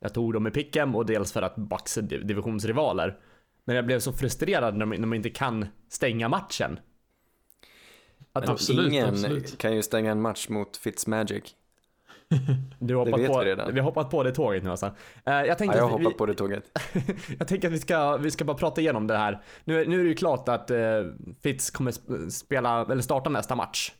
jag 0.00 0.14
tog 0.14 0.32
dem 0.32 0.46
i 0.46 0.50
picken 0.50 0.94
och 0.94 1.06
dels 1.06 1.32
för 1.32 1.42
att 1.42 1.56
Bucks 1.56 1.98
är 1.98 2.02
divisionsrivaler. 2.02 3.18
Men 3.64 3.76
jag 3.76 3.86
blev 3.86 4.00
så 4.00 4.12
frustrerad 4.12 4.76
när 4.76 4.86
de, 4.86 4.90
när 4.90 4.98
de 4.98 5.14
inte 5.14 5.30
kan 5.30 5.66
stänga 5.88 6.28
matchen. 6.28 6.78
Att 8.36 8.42
Men 8.44 8.50
Absolut, 8.52 8.92
ingen 8.92 9.08
absolut. 9.08 9.58
kan 9.58 9.74
ju 9.76 9.82
stänga 9.82 10.10
en 10.10 10.20
match 10.20 10.48
mot 10.48 10.76
Fitzmagic. 10.76 11.44
du 12.78 12.94
har 12.96 13.04
hoppat 13.04 13.20
vet 13.20 13.28
på, 13.32 13.38
vi 13.38 13.44
redan. 13.44 13.74
Vi 13.74 13.80
har 13.80 13.84
hoppat 13.84 14.10
på 14.10 14.22
det 14.22 14.32
tåget 14.32 14.62
nu 14.64 14.70
alltså. 14.70 14.86
Eh, 14.86 14.92
jag 15.24 15.46
Ja, 15.46 15.54
tänker 15.54 15.76
jag 15.76 15.92
att 15.94 16.00
vi, 16.00 16.04
hoppar 16.04 16.18
på 16.18 16.26
det 16.26 16.34
tåget. 16.34 16.78
jag 17.38 17.48
tänker 17.48 17.68
att 17.68 17.74
vi 17.74 17.78
ska, 17.78 18.16
vi 18.16 18.30
ska 18.30 18.44
bara 18.44 18.56
prata 18.56 18.80
igenom 18.80 19.06
det 19.06 19.16
här. 19.16 19.42
Nu, 19.64 19.80
är- 19.80 19.86
nu 19.86 20.00
är 20.00 20.02
det 20.04 20.08
ju 20.08 20.14
klart 20.14 20.48
att 20.48 20.70
eh, 20.70 20.78
Fitz 21.42 21.70
kommer 21.70 21.90
sp- 21.90 22.28
spela, 22.30 22.82
eller 22.82 23.02
starta 23.02 23.30
nästa 23.30 23.54
match. 23.54 23.92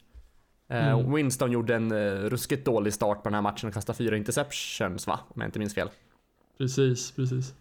Eh, 0.71 0.93
Mm. 0.99 1.15
Winston 1.15 1.53
gjorde 1.53 1.75
en 1.75 1.93
eh, 1.93 2.11
ruskigt 2.15 2.65
dålig 2.65 2.95
start 2.95 3.17
på 3.23 3.29
den 3.29 3.35
här 3.35 3.43
matchen 3.43 3.69
och 3.69 3.75
kastade 3.75 3.97
fyra 3.97 4.17
interceptions 4.17 5.07
va? 5.07 5.21
Om 5.29 5.41
jag 5.41 5.49
inte 5.49 5.59
minns 5.59 5.75
fel. 5.75 5.89
Precis, 6.59 7.11
precis. 7.13 7.55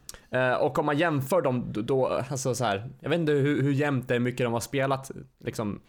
Och 0.59 0.79
om 0.79 0.85
man 0.85 0.97
jämför 0.97 1.41
dem 1.41 1.65
då, 1.71 1.81
då 1.81 2.05
alltså 2.29 2.55
så 2.55 2.63
här, 2.65 2.89
jag 2.99 3.09
vet 3.09 3.19
inte 3.19 3.31
hur, 3.31 3.61
hur 3.61 3.71
jämnt 3.71 4.07
det 4.07 4.13
är, 4.13 4.19
hur 4.19 4.23
mycket 4.23 4.45
de 4.45 4.53
har 4.53 4.59
spelat 4.59 5.11
liksom. 5.45 5.81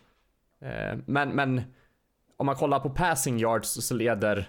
Eh, 0.66 0.98
men, 1.06 1.28
men 1.28 1.62
om 2.36 2.46
man 2.46 2.56
kollar 2.56 2.80
på 2.80 2.90
passing 2.90 3.38
yards 3.38 3.68
så 3.68 3.94
leder 3.94 4.48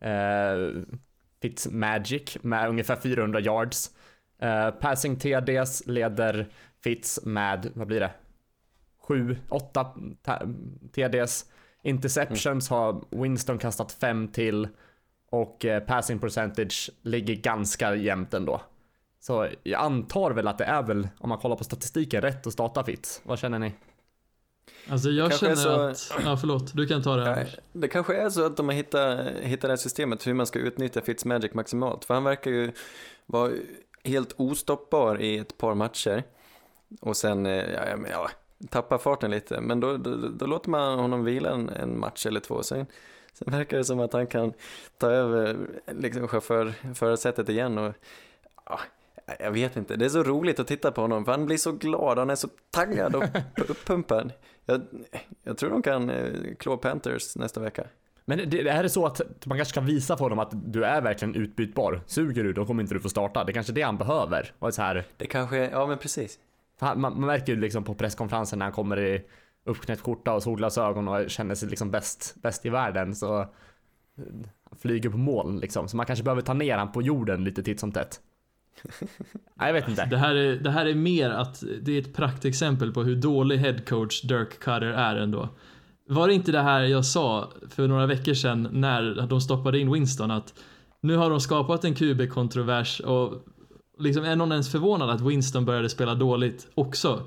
eh, 0.00 0.82
Fitzmagic 1.42 2.36
med 2.42 2.68
ungefär 2.68 2.96
400 2.96 3.40
yards. 3.40 3.90
Eh, 4.42 4.70
passing 4.70 5.16
TDs 5.16 5.86
leder 5.86 6.48
Fitz 6.84 7.20
med, 7.24 7.70
vad 7.74 7.86
blir 7.86 8.00
det? 8.00 8.10
7, 9.08 9.36
8 9.48 9.86
TDs. 10.92 11.44
Interceptions 11.82 12.70
har 12.70 13.04
Winston 13.10 13.58
kastat 13.58 13.92
5 13.92 14.28
till 14.28 14.68
och 15.30 15.64
eh, 15.64 15.82
passing 15.82 16.18
percentage 16.18 16.90
ligger 17.02 17.34
ganska 17.34 17.94
jämnt 17.94 18.34
ändå. 18.34 18.60
Så 19.20 19.48
jag 19.62 19.80
antar 19.80 20.30
väl 20.30 20.48
att 20.48 20.58
det 20.58 20.64
är 20.64 20.82
väl, 20.82 21.08
om 21.18 21.28
man 21.28 21.38
kollar 21.38 21.56
på 21.56 21.64
statistiken, 21.64 22.22
rätt 22.22 22.46
att 22.46 22.52
starta 22.52 22.84
Fitz. 22.84 23.22
Vad 23.24 23.38
känner 23.38 23.58
ni? 23.58 23.72
Alltså 24.90 25.08
jag 25.10 25.38
känner 25.38 25.54
så- 25.54 25.68
att, 25.68 26.12
ja 26.24 26.36
förlåt, 26.36 26.72
du 26.74 26.86
kan 26.86 27.02
ta 27.02 27.16
det 27.16 27.30
Anders. 27.34 27.56
det 27.72 27.88
kanske 27.88 28.16
är 28.16 28.30
så 28.30 28.46
att 28.46 28.56
de 28.56 28.68
har 28.68 28.74
hittat, 28.74 29.20
hittat 29.42 29.60
det 29.62 29.68
här 29.68 29.76
systemet 29.76 30.26
hur 30.26 30.34
man 30.34 30.46
ska 30.46 30.58
utnyttja 30.58 31.00
Fitzmagic 31.00 31.54
maximalt. 31.54 32.04
För 32.04 32.14
han 32.14 32.24
verkar 32.24 32.50
ju 32.50 32.72
vara 33.26 33.50
helt 34.04 34.34
ostoppbar 34.36 35.20
i 35.20 35.38
ett 35.38 35.58
par 35.58 35.74
matcher. 35.74 36.22
Och 37.00 37.16
sen, 37.16 37.46
eh, 37.46 37.52
ja, 37.72 37.88
ja, 37.90 37.96
men, 37.96 38.10
ja 38.10 38.30
tappa 38.68 38.98
farten 38.98 39.30
lite. 39.30 39.60
Men 39.60 39.80
då, 39.80 39.96
då, 39.96 40.16
då 40.16 40.46
låter 40.46 40.70
man 40.70 40.98
honom 40.98 41.24
vila 41.24 41.50
en, 41.50 41.68
en 41.68 41.98
match 41.98 42.26
eller 42.26 42.40
två. 42.40 42.62
Sen, 42.62 42.86
sen 43.32 43.52
verkar 43.52 43.76
det 43.76 43.84
som 43.84 44.00
att 44.00 44.12
han 44.12 44.26
kan 44.26 44.52
ta 44.98 45.10
över 45.10 45.56
liksom, 45.92 46.28
chaufför, 46.28 46.72
förarsätet 46.94 47.48
igen. 47.48 47.78
Och, 47.78 47.94
ja, 48.66 48.80
jag 49.40 49.50
vet 49.50 49.76
inte, 49.76 49.96
det 49.96 50.04
är 50.04 50.08
så 50.08 50.22
roligt 50.22 50.60
att 50.60 50.66
titta 50.66 50.92
på 50.92 51.00
honom 51.00 51.24
för 51.24 51.32
han 51.32 51.46
blir 51.46 51.56
så 51.56 51.72
glad, 51.72 52.18
han 52.18 52.30
är 52.30 52.34
så 52.34 52.48
taggad 52.70 53.14
och 53.14 53.24
uppumpad. 53.70 54.32
Jag, 54.66 54.80
jag 55.42 55.58
tror 55.58 55.70
de 55.70 55.82
kan 55.82 56.10
eh, 56.10 56.54
klå 56.58 56.76
Panthers 56.76 57.36
nästa 57.36 57.60
vecka. 57.60 57.84
Men 58.24 58.38
det, 58.38 58.62
det 58.62 58.70
är 58.70 58.88
så 58.88 59.06
att 59.06 59.46
man 59.46 59.58
kanske 59.58 59.72
ska 59.72 59.80
visa 59.80 60.16
för 60.16 60.24
honom 60.24 60.38
att 60.38 60.50
du 60.52 60.84
är 60.84 61.00
verkligen 61.00 61.34
utbytbar. 61.34 62.00
Suger 62.06 62.44
du, 62.44 62.52
då 62.52 62.66
kommer 62.66 62.82
inte 62.82 62.94
du 62.94 63.00
få 63.00 63.08
starta. 63.08 63.44
Det 63.44 63.52
är 63.52 63.54
kanske 63.54 63.72
är 63.72 63.74
det 63.74 63.82
han 63.82 63.98
behöver. 63.98 64.52
Och 64.58 64.74
så 64.74 64.82
här, 64.82 65.04
Det 65.16 65.26
kanske, 65.26 65.56
ja 65.70 65.86
men 65.86 65.98
precis. 65.98 66.38
man, 66.80 67.00
man 67.00 67.20
märker 67.20 67.52
ju 67.52 67.60
liksom 67.60 67.84
på 67.84 67.94
presskonferensen 67.94 68.58
när 68.58 68.66
han 68.66 68.72
kommer 68.72 69.00
i 69.00 69.22
uppknäppt 69.64 70.02
skjorta 70.02 70.34
och 70.34 70.42
solglasögon 70.42 71.08
och 71.08 71.30
känner 71.30 71.54
sig 71.54 71.68
liksom 71.68 71.90
bäst, 71.90 72.34
bäst 72.42 72.66
i 72.66 72.68
världen 72.68 73.14
så 73.14 73.40
eh, 73.40 73.46
han 74.70 74.78
flyger 74.78 75.10
på 75.10 75.18
moln 75.18 75.58
liksom. 75.58 75.88
Så 75.88 75.96
man 75.96 76.06
kanske 76.06 76.22
behöver 76.22 76.42
ta 76.42 76.54
ner 76.54 76.78
han 76.78 76.92
på 76.92 77.02
jorden 77.02 77.44
lite 77.44 77.62
titt 77.62 77.80
som 77.80 77.92
tätt. 77.92 78.20
Nej, 79.54 79.68
jag 79.68 79.72
vet 79.72 79.88
inte. 79.88 80.04
Det 80.04 80.16
här, 80.16 80.34
är, 80.34 80.56
det 80.56 80.70
här 80.70 80.86
är 80.86 80.94
mer 80.94 81.30
att 81.30 81.64
det 81.82 81.92
är 81.96 82.00
ett 82.00 82.14
praktexempel 82.14 82.92
på 82.92 83.02
hur 83.02 83.16
dålig 83.16 83.58
headcoach 83.58 84.22
Dirk 84.22 84.58
Cutter 84.58 84.82
är 84.82 85.16
ändå. 85.16 85.48
Var 86.08 86.28
det 86.28 86.34
inte 86.34 86.52
det 86.52 86.60
här 86.60 86.80
jag 86.80 87.04
sa 87.04 87.52
för 87.70 87.88
några 87.88 88.06
veckor 88.06 88.34
sedan 88.34 88.68
när 88.72 89.26
de 89.26 89.40
stoppade 89.40 89.78
in 89.78 89.92
Winston 89.92 90.30
att 90.30 90.54
nu 91.00 91.16
har 91.16 91.30
de 91.30 91.40
skapat 91.40 91.84
en 91.84 91.94
QB-kontrovers 91.94 93.00
och 93.00 93.46
liksom 93.98 94.24
är 94.24 94.36
någon 94.36 94.52
ens 94.52 94.72
förvånad 94.72 95.10
att 95.10 95.20
Winston 95.20 95.64
började 95.64 95.88
spela 95.88 96.14
dåligt 96.14 96.68
också? 96.74 97.22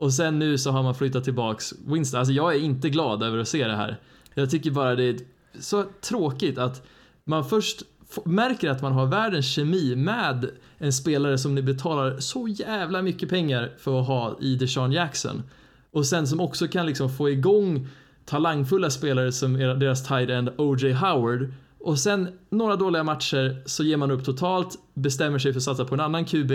Och 0.00 0.12
sen 0.12 0.38
nu 0.38 0.58
så 0.58 0.70
har 0.70 0.82
man 0.82 0.94
flyttat 0.94 1.24
tillbaks 1.24 1.74
Winston. 1.86 2.18
Alltså 2.18 2.32
jag 2.32 2.54
är 2.54 2.58
inte 2.60 2.90
glad 2.90 3.22
över 3.22 3.38
att 3.38 3.48
se 3.48 3.66
det 3.66 3.76
här. 3.76 3.96
Jag 4.34 4.50
tycker 4.50 4.70
bara 4.70 4.94
det 4.94 5.04
är 5.04 5.16
så 5.60 5.84
tråkigt 6.00 6.58
att 6.58 6.86
man 7.24 7.44
först 7.44 7.82
märker 8.24 8.70
att 8.70 8.82
man 8.82 8.92
har 8.92 9.06
världens 9.06 9.46
kemi 9.46 9.96
med 9.96 10.50
en 10.78 10.92
spelare 10.92 11.38
som 11.38 11.54
ni 11.54 11.62
betalar 11.62 12.20
så 12.20 12.48
jävla 12.48 13.02
mycket 13.02 13.28
pengar 13.28 13.72
för 13.78 14.00
att 14.00 14.06
ha 14.06 14.38
i 14.40 14.56
Deshaun 14.56 14.92
Jackson. 14.92 15.42
Och 15.90 16.06
sen 16.06 16.26
som 16.26 16.40
också 16.40 16.68
kan 16.68 16.86
liksom 16.86 17.10
få 17.10 17.30
igång 17.30 17.88
talangfulla 18.24 18.90
spelare 18.90 19.32
som 19.32 19.58
deras 19.58 20.06
tight 20.08 20.30
end 20.30 20.50
O.J. 20.56 20.92
Howard. 20.92 21.52
Och 21.78 21.98
sen 21.98 22.28
några 22.50 22.76
dåliga 22.76 23.04
matcher 23.04 23.62
så 23.66 23.84
ger 23.84 23.96
man 23.96 24.10
upp 24.10 24.24
totalt, 24.24 24.78
bestämmer 24.94 25.38
sig 25.38 25.52
för 25.52 25.58
att 25.58 25.64
satsa 25.64 25.84
på 25.84 25.94
en 25.94 26.00
annan 26.00 26.24
QB 26.24 26.52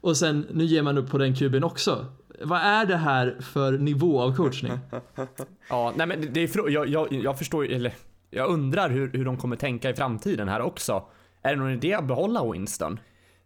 och 0.00 0.16
sen 0.16 0.46
nu 0.52 0.64
ger 0.64 0.82
man 0.82 0.98
upp 0.98 1.10
på 1.10 1.18
den 1.18 1.34
QBn 1.34 1.64
också. 1.64 2.06
Vad 2.42 2.60
är 2.60 2.86
det 2.86 2.96
här 2.96 3.36
för 3.40 3.72
nivå 3.72 4.20
av 4.20 4.36
coachning? 4.36 4.72
Ja, 5.68 5.92
nej 5.96 6.06
men 6.06 6.32
det 6.32 6.56
är 6.56 6.70
jag, 6.70 6.88
jag, 6.88 7.12
jag 7.12 7.38
förstår 7.38 7.66
eller 7.66 7.92
jag 8.30 8.50
undrar 8.50 8.90
hur, 8.90 9.12
hur 9.12 9.24
de 9.24 9.36
kommer 9.36 9.56
tänka 9.56 9.90
i 9.90 9.94
framtiden 9.94 10.48
här 10.48 10.60
också. 10.60 11.04
Är 11.42 11.50
det 11.50 11.56
någon 11.56 11.70
idé 11.72 11.94
att 11.94 12.08
behålla 12.08 12.52
Winston? 12.52 12.98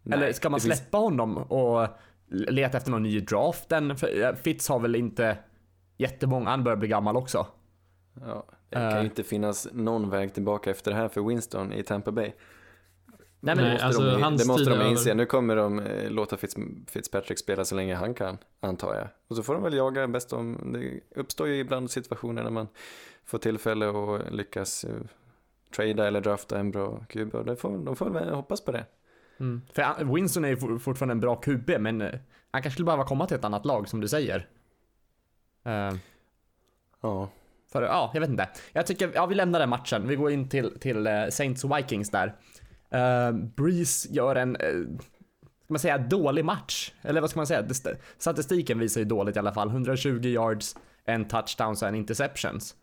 Nej, 0.09 0.19
Eller 0.19 0.33
ska 0.33 0.51
man 0.51 0.59
det 0.59 0.63
finns- 0.63 0.79
släppa 0.79 0.99
honom 0.99 1.37
och 1.37 1.89
leta 2.29 2.77
efter 2.79 2.91
någon 2.91 3.03
ny 3.03 3.17
i 3.17 3.21
draften? 3.21 3.97
För 3.97 4.23
eh, 4.23 4.35
Fitz 4.35 4.69
har 4.69 4.79
väl 4.81 4.95
inte 4.97 5.39
jättemånga, 5.97 6.51
han 6.51 6.65
börjar 6.65 6.77
bli 6.77 6.89
gammal 6.89 7.17
också. 7.17 7.47
Ja, 8.27 8.45
det 8.69 8.77
kan 8.77 8.89
Eh. 8.93 8.99
ju 8.99 9.05
inte 9.05 9.23
finnas 9.23 9.69
någon 9.73 10.11
väg 10.11 10.35
tillbaka 10.35 10.71
efter 10.71 10.91
det 10.91 10.97
här 10.97 11.09
för 11.09 11.21
Winston 11.21 11.73
i 11.73 11.83
Tampa 11.83 12.11
Bay. 12.13 12.33
Nej, 13.41 13.57
men 13.57 13.65
Nej, 13.65 13.65
Det 13.65 13.73
måste, 13.73 13.87
alltså, 13.87 14.03
de, 14.03 14.23
hans 14.23 14.43
det 14.43 14.49
måste 14.49 14.71
de 14.71 14.91
inse. 14.91 15.11
över. 15.11 15.17
Nu 15.17 15.27
kommer 15.27 15.57
de 15.57 15.79
eh, 15.79 16.11
låta 16.11 16.37
Fitz, 16.37 16.57
Fitzpatrick 16.87 17.39
spela 17.39 17.65
så 17.65 17.75
länge 17.75 17.95
han 17.95 18.15
kan, 18.15 18.39
antar 18.61 18.95
jag. 18.95 19.09
Och 19.29 19.37
så 19.37 19.43
får 19.43 19.55
de 19.55 19.63
väl 19.63 19.75
jaga 19.75 20.09
bäst 20.09 20.33
om... 20.33 20.73
Det 20.73 21.01
uppstår 21.21 21.49
ju 21.49 21.55
ibland 21.59 21.91
situationer 21.91 22.43
när 22.43 22.51
man 22.51 22.69
får 23.25 23.39
tillfälle 23.39 23.89
att 23.89 24.33
lyckas 24.33 24.85
uh, 24.85 24.91
trada 25.77 26.07
eller 26.07 26.21
drafta 26.21 26.59
en 26.59 26.71
bra 26.71 27.05
QB. 27.09 27.33
Får, 27.59 27.85
de 27.85 27.97
får 27.97 28.11
väl 28.11 28.29
hoppas 28.35 28.61
på 28.65 28.73
det. 28.73 28.85
Mm. 29.41 29.63
För 29.73 30.05
Winston 30.15 30.45
är 30.45 30.49
ju 30.49 30.57
for- 30.57 30.79
fortfarande 30.79 31.13
en 31.13 31.21
bra 31.21 31.37
QB, 31.37 31.71
men 31.79 32.01
eh, 32.01 32.11
han 32.51 32.63
kanske 32.63 32.71
skulle 32.71 32.85
behöva 32.87 33.05
komma 33.05 33.27
till 33.27 33.37
ett 33.37 33.45
annat 33.45 33.65
lag 33.65 33.89
som 33.89 34.01
du 34.01 34.09
säger. 34.09 34.49
Eh, 35.65 35.93
Ja. 37.01 37.29
För, 37.73 37.83
ja, 37.83 38.11
jag 38.15 38.21
vet 38.21 38.31
inte. 38.31 38.49
Jag 38.73 38.87
tycker, 38.87 39.11
ja 39.15 39.27
vi 39.27 39.35
lämnar 39.35 39.59
den 39.59 39.69
matchen. 39.69 40.09
Vi 40.09 40.17
går 40.17 40.31
in 40.31 40.49
till, 40.49 40.79
till 40.81 41.07
eh, 41.07 41.29
Saints 41.31 41.65
och 41.65 41.77
Vikings 41.79 42.11
där. 42.11 42.35
Uh, 42.95 43.33
Breeze 43.33 44.09
gör 44.13 44.37
en, 44.37 44.57
uh, 44.57 44.87
ska 45.65 45.73
man 45.73 45.79
säga 45.79 45.99
dålig 45.99 46.45
match? 46.45 46.93
Eller 47.03 47.21
vad 47.21 47.31
ska 47.31 47.39
man 47.39 47.47
säga? 47.47 47.69
Statistiken 48.19 48.79
visar 48.79 49.01
ju 49.01 49.05
dåligt 49.05 49.37
i 49.37 49.39
alla 49.39 49.53
fall. 49.53 49.69
120 49.69 50.21
yards, 50.25 50.77
en 51.05 51.25
touchdown 51.29 51.71
och 51.71 51.83
en 51.83 51.95
interceptions. 51.95 52.77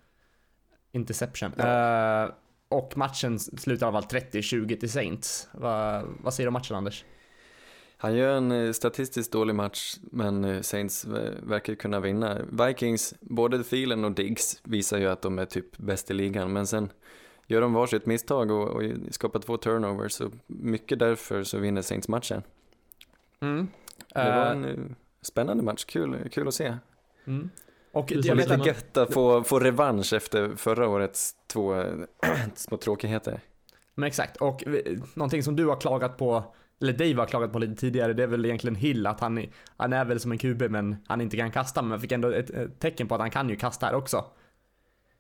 Interception. 0.92 1.54
Eh, 1.60 2.30
och 2.78 2.98
matchen 2.98 3.40
slutar 3.40 3.86
i 3.86 3.90
alla 3.90 4.02
fall 4.02 4.22
30-20 4.22 4.80
till 4.80 4.92
Saints. 4.92 5.48
Va, 5.52 6.04
vad 6.24 6.34
säger 6.34 6.46
du 6.46 6.50
om 6.50 6.54
matchen 6.54 6.76
Anders? 6.78 7.06
Han 7.98 8.16
gör 8.16 8.38
en 8.38 8.52
eh, 8.52 8.72
statistiskt 8.72 9.32
dålig 9.32 9.56
match, 9.56 9.96
men 10.12 10.46
eh, 10.46 10.62
Saints 10.62 11.06
verkar 11.44 11.76
kunna 11.76 12.00
vinna. 12.00 12.38
Vikings, 12.52 13.14
både 13.20 13.64
Thielen 13.64 14.06
och 14.06 14.12
Diggs 14.12 14.60
visar 14.64 14.98
ju 14.98 15.08
att 15.08 15.22
de 15.22 15.40
är 15.40 15.46
typ 15.46 15.78
bäst 15.78 16.12
i 16.12 16.14
ligan, 16.14 16.54
men 16.54 16.68
sen 16.68 16.90
gör 17.48 17.62
de 17.62 17.74
varsitt 17.74 18.06
misstag 18.06 18.52
och, 18.52 18.68
och 18.70 18.84
skapar 19.12 19.40
två 19.40 19.58
turnovers, 19.58 20.12
så 20.12 20.32
mycket 20.48 21.00
därför 21.00 21.44
så 21.44 21.58
vinner 21.58 21.82
Saints 21.82 22.08
matchen. 22.08 22.44
Mm. 23.40 23.68
Det 24.14 24.20
var 24.20 24.46
Eh, 24.46 24.52
en 24.52 24.66
eh, 24.66 24.76
spännande 25.22 25.64
match, 25.64 25.86
kul, 25.86 26.30
kul 26.32 26.48
att 26.48 26.54
se. 26.54 26.78
mm. 27.26 27.50
Och 27.96 28.06
Det 28.08 28.16
jag 28.26 28.36
vet 28.36 28.46
lite 28.50 28.62
att 28.62 28.66
Gött 28.68 28.98
att 28.98 29.14
få, 29.14 29.44
få 29.44 29.60
revansch 29.60 30.14
efter 30.14 30.56
förra 30.56 30.88
årets 30.90 31.36
två 31.48 31.84
små 32.56 32.78
tråkigheter. 32.78 33.40
Men 33.96 34.08
exakt, 34.08 34.38
och 34.38 34.64
vi- 34.68 35.00
någonting 35.14 35.44
som 35.44 35.56
du 35.56 35.66
har 35.66 35.76
klagat 35.82 36.18
på, 36.18 36.44
eller 36.82 36.94
Dave 36.94 37.14
har 37.16 37.26
klagat 37.26 37.52
på 37.54 37.60
lite 37.60 37.76
tidigare, 37.76 38.14
det 38.14 38.24
är 38.24 38.28
väl 38.28 38.46
egentligen 38.46 38.76
Hill, 38.76 39.08
att 39.08 39.20
han, 39.20 39.38
är- 39.38 39.50
han 39.78 39.94
är 39.94 40.06
väl 40.06 40.20
som 40.20 40.32
en 40.32 40.38
QB 40.38 40.62
men 40.70 40.96
han 41.08 41.22
inte 41.22 41.38
kan 41.38 41.52
kasta, 41.52 41.82
men 41.82 41.90
man 41.90 42.00
fick 42.02 42.12
ändå 42.12 42.32
ett, 42.32 42.50
ett 42.50 42.80
tecken 42.80 43.08
på 43.08 43.16
att 43.16 43.22
han 43.22 43.30
kan 43.32 43.50
ju 43.50 43.56
kasta 43.56 43.86
här 43.86 43.96
också. 43.96 44.26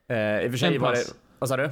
Eh, 0.10 0.18
I 0.42 0.48
och 0.48 0.52
för 0.52 0.58
sig 0.58 0.76
En 0.76 0.82
var 0.82 0.92
det, 0.92 0.98
pass. 0.98 1.16
vad 1.40 1.50
sa 1.50 1.58
du? 1.58 1.70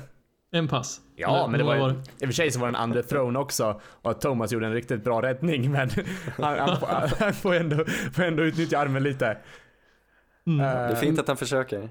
En 0.52 0.68
pass. 0.68 1.02
Ja, 1.16 1.38
Eller 1.38 1.48
men 1.48 1.60
det 1.60 1.66
vad 1.66 1.80
var 1.80 1.89
ju, 1.89 1.96
i 1.96 2.00
och 2.00 2.28
för 2.28 2.32
sig 2.34 2.52
så 2.52 2.60
var 2.60 2.72
det 2.72 2.78
en 2.78 2.84
underthrown 2.84 3.36
också 3.36 3.82
och 3.86 4.22
Thomas 4.22 4.52
gjorde 4.52 4.66
en 4.66 4.74
riktigt 4.74 5.04
bra 5.04 5.22
räddning 5.22 5.72
men 5.72 5.89
han, 6.38 6.60
han, 6.60 6.80
får- 6.80 7.18
han 7.24 7.34
får, 7.34 7.54
ändå, 7.56 7.86
får 8.13 8.24
ändå 8.24 8.44
utnyttja 8.44 8.80
armen 8.80 9.04
lite. 9.04 9.38
Mm. 10.48 10.60
Eh, 10.60 10.66
Det 10.66 10.72
är 10.72 10.96
fint 10.96 11.20
att 11.20 11.28
han 11.28 11.38
försöker. 11.38 11.90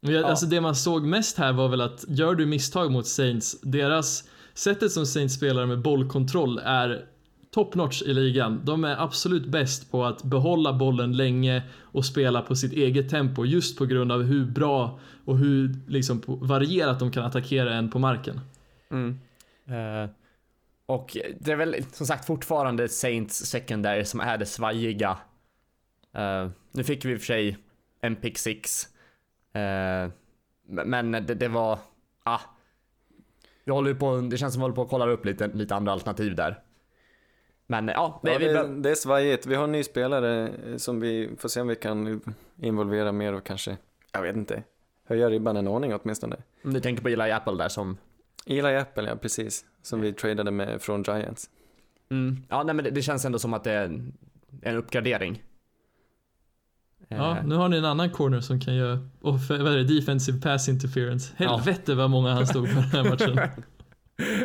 Men 0.00 0.14
jag, 0.14 0.22
Ja. 0.22 0.26
Alltså 0.26 0.46
det 0.46 0.60
man 0.60 0.76
såg 0.76 1.06
mest 1.06 1.38
här 1.38 1.52
var 1.52 1.68
väl 1.68 1.80
att 1.80 2.04
gör 2.08 2.34
du 2.34 2.46
misstag 2.46 2.92
mot 2.92 3.06
Saints, 3.06 3.60
deras 3.60 4.28
sättet 4.54 4.92
som 4.92 5.06
Saints 5.06 5.34
spelar 5.34 5.66
med 5.66 5.82
bollkontroll 5.82 6.58
är 6.64 7.04
top 7.50 7.74
notch 7.74 8.02
i 8.02 8.14
ligan. 8.14 8.60
De 8.64 8.84
är 8.84 9.02
absolut 9.02 9.46
bäst 9.46 9.90
på 9.90 10.04
att 10.04 10.22
behålla 10.22 10.72
bollen 10.72 11.16
länge 11.16 11.62
och 11.80 12.04
spela 12.04 12.42
på 12.42 12.56
sitt 12.56 12.72
eget 12.72 13.10
tempo 13.10 13.44
just 13.44 13.78
på 13.78 13.86
grund 13.86 14.12
av 14.12 14.22
hur 14.22 14.44
bra 14.46 14.98
och 15.24 15.38
hur 15.38 15.74
liksom 15.88 16.22
varierat 16.26 16.98
de 16.98 17.10
kan 17.12 17.24
attackera 17.24 17.74
en 17.74 17.90
på 17.90 17.98
marken. 17.98 18.40
Mm. 18.90 19.18
Eh, 19.66 20.10
och 20.86 21.16
det 21.40 21.52
är 21.52 21.56
väl 21.56 21.76
som 21.92 22.06
sagt 22.06 22.26
fortfarande 22.26 22.88
Saints 22.88 23.46
secondary 23.46 24.04
som 24.04 24.20
är 24.20 24.38
det 24.38 24.46
svajiga. 24.46 25.18
Eh, 26.14 26.48
nu 26.72 26.84
fick 26.84 27.04
vi 27.04 27.12
i 27.12 27.16
och 27.16 27.18
för 27.18 27.26
sig 27.26 27.58
en 28.04 28.16
pick 28.16 28.38
six. 28.38 28.88
Eh, 29.52 30.10
men 30.66 31.12
det, 31.12 31.20
det 31.34 31.48
var, 31.48 31.78
ah. 32.22 32.40
Vi 33.64 33.72
håller 33.72 33.94
på, 33.94 34.16
det 34.16 34.36
känns 34.38 34.54
som 34.54 34.60
vi 34.60 34.64
håller 34.64 34.74
på 34.74 34.82
att 34.82 34.88
kolla 34.90 35.06
upp 35.06 35.24
lite, 35.24 35.46
lite 35.48 35.74
andra 35.74 35.92
alternativ 35.92 36.34
där. 36.36 36.60
Men 37.66 37.88
ja, 37.88 38.20
det, 38.22 38.32
Ja, 38.32 38.38
vi, 38.38 38.44
det, 38.46 38.52
be- 38.52 38.74
det 38.80 38.90
är 38.90 38.94
svajigt. 38.94 39.46
Vi 39.46 39.54
har 39.54 39.64
en 39.64 39.72
ny 39.72 39.82
spelare 39.82 40.50
som 40.78 41.00
vi 41.00 41.30
får 41.38 41.48
se 41.48 41.60
om 41.60 41.68
vi 41.68 41.76
kan 41.76 42.20
involvera 42.60 43.12
mer 43.12 43.32
och 43.32 43.44
kanske, 43.44 43.76
jag 44.12 44.22
vet 44.22 44.36
inte, 44.36 44.62
höja 45.04 45.30
ribban 45.30 45.56
en 45.56 45.68
aning 45.68 45.94
åtminstone. 45.94 46.36
om 46.64 46.74
du 46.74 46.80
tänker 46.80 47.02
på 47.02 47.08
Eli 47.08 47.30
Apple 47.32 47.54
där 47.54 47.68
som, 47.68 47.96
Eli 48.46 48.76
Apple, 48.76 49.08
ja 49.08 49.16
precis. 49.16 49.64
Som 49.82 50.00
vi 50.00 50.12
tradade 50.12 50.50
med 50.50 50.82
från 50.82 51.02
Giants. 51.02 51.50
mm, 52.10 52.36
ja 52.48 52.62
nej 52.62 52.74
men 52.74 52.84
det, 52.84 52.90
det 52.90 53.02
känns 53.02 53.24
ändå 53.24 53.38
som 53.38 53.54
att 53.54 53.64
det 53.64 53.72
är 53.72 53.84
en 54.62 54.76
uppgradering. 54.76 55.42
Ja, 57.16 57.36
Eh, 57.38 57.44
nu 57.44 57.54
har 57.54 57.68
ni 57.68 57.76
en 57.76 57.84
annan 57.84 58.10
corner 58.10 58.40
som 58.40 58.60
kan 58.60 58.74
göra 58.74 58.98
off- 59.20 59.50
vad 59.50 59.72
är 59.72 59.76
det, 59.76 59.84
defensive 60.00 60.40
pass 60.40 60.68
interference. 60.68 61.32
Ja. 61.36 61.56
Helvete 61.56 61.94
vad 61.94 62.10
många 62.10 62.32
han 62.34 62.46
stod 62.46 62.68
på 62.68 62.74
den 62.74 62.82
här 62.84 63.04
matchen. 63.10 63.40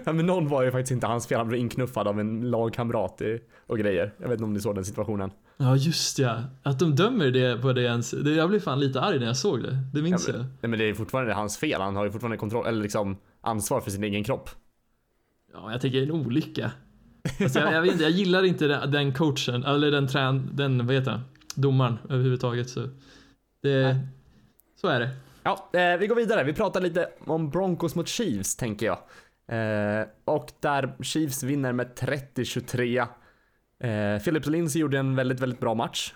Ja 0.05 0.13
men 0.13 0.25
någon 0.25 0.47
var 0.47 0.63
ju 0.63 0.71
faktiskt 0.71 0.91
inte 0.91 1.07
hans 1.07 1.27
fel, 1.27 1.37
han 1.37 1.47
blev 1.47 1.59
inknuffad 1.61 2.07
av 2.07 2.19
en 2.19 2.49
lagkamrat 2.51 3.21
och 3.67 3.77
grejer. 3.77 4.13
Jag 4.17 4.27
vet 4.27 4.33
inte 4.33 4.43
om 4.43 4.53
ni 4.53 4.59
såg 4.59 4.75
den 4.75 4.85
situationen. 4.85 5.31
Ja 5.57 5.75
just 5.75 6.19
ja, 6.19 6.43
att 6.63 6.79
de 6.79 6.95
dömer 6.95 7.31
det 7.31 7.61
på 7.61 7.73
det 7.73 7.81
ens. 7.81 8.13
Jag 8.13 8.49
blev 8.49 8.59
fan 8.59 8.79
lite 8.79 9.01
arg 9.01 9.19
när 9.19 9.25
jag 9.25 9.37
såg 9.37 9.63
det. 9.63 9.77
Det 9.93 10.01
minns 10.01 10.27
Ja, 10.27 10.33
jag. 10.33 10.41
Nej 10.41 10.69
men 10.69 10.79
det 10.79 10.85
är 10.89 10.93
fortfarande 10.93 11.33
hans 11.33 11.57
fel, 11.57 11.81
han 11.81 11.95
har 11.95 12.05
ju 12.05 12.11
fortfarande 12.11 12.37
kontroll, 12.37 12.65
eller 12.67 12.81
liksom 12.81 13.17
ansvar 13.41 13.81
för 13.81 13.91
sin 13.91 14.03
egen 14.03 14.23
kropp. 14.23 14.49
Ja, 15.53 15.71
jag 15.71 15.81
tänker 15.81 16.03
en 16.03 16.11
olycka. 16.11 16.71
Alltså, 17.41 17.59
jag, 17.59 17.73
jag, 17.73 17.81
vet 17.81 17.91
inte, 17.91 18.03
jag 18.03 18.11
gillar 18.11 18.43
inte 18.43 18.67
den, 18.67 18.91
den 18.91 19.13
coachen, 19.13 19.63
eller 19.63 19.91
den 19.91 20.07
trän, 20.07 20.49
den, 20.53 20.87
vad 20.87 20.95
heter 20.95 21.11
han? 21.11 21.21
Domaren 21.57 21.97
överhuvudtaget. 22.09 22.69
Så 22.69 22.89
det, 23.63 23.99
så 24.81 24.87
är 24.87 24.99
det. 24.99 25.09
Ja, 25.43 25.69
eh, 25.73 25.97
vi 25.99 26.07
går 26.07 26.15
vidare. 26.15 26.43
Vi 26.43 26.53
pratar 26.53 26.81
lite 26.81 27.09
om 27.25 27.49
Broncos 27.49 27.95
mot 27.95 28.07
Chiefs, 28.07 28.55
tänker 28.55 28.85
jag. 28.85 28.97
Eh, 29.51 30.05
och 30.25 30.51
där 30.59 31.03
Chiefs 31.03 31.43
vinner 31.43 31.73
med 31.73 31.95
30-23. 31.95 33.07
Eh, 33.83 34.21
Philip 34.23 34.47
Lindsay 34.47 34.81
gjorde 34.81 34.99
en 34.99 35.15
väldigt, 35.15 35.39
väldigt 35.39 35.59
bra 35.59 35.73
match. 35.73 36.13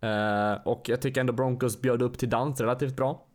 Eh, 0.00 0.52
och 0.66 0.82
jag 0.88 1.00
tycker 1.02 1.20
ändå 1.20 1.32
Broncos 1.32 1.80
bjöd 1.80 2.02
upp 2.02 2.18
till 2.18 2.30
dans 2.30 2.60
relativt 2.60 2.96
bra. 2.96 3.26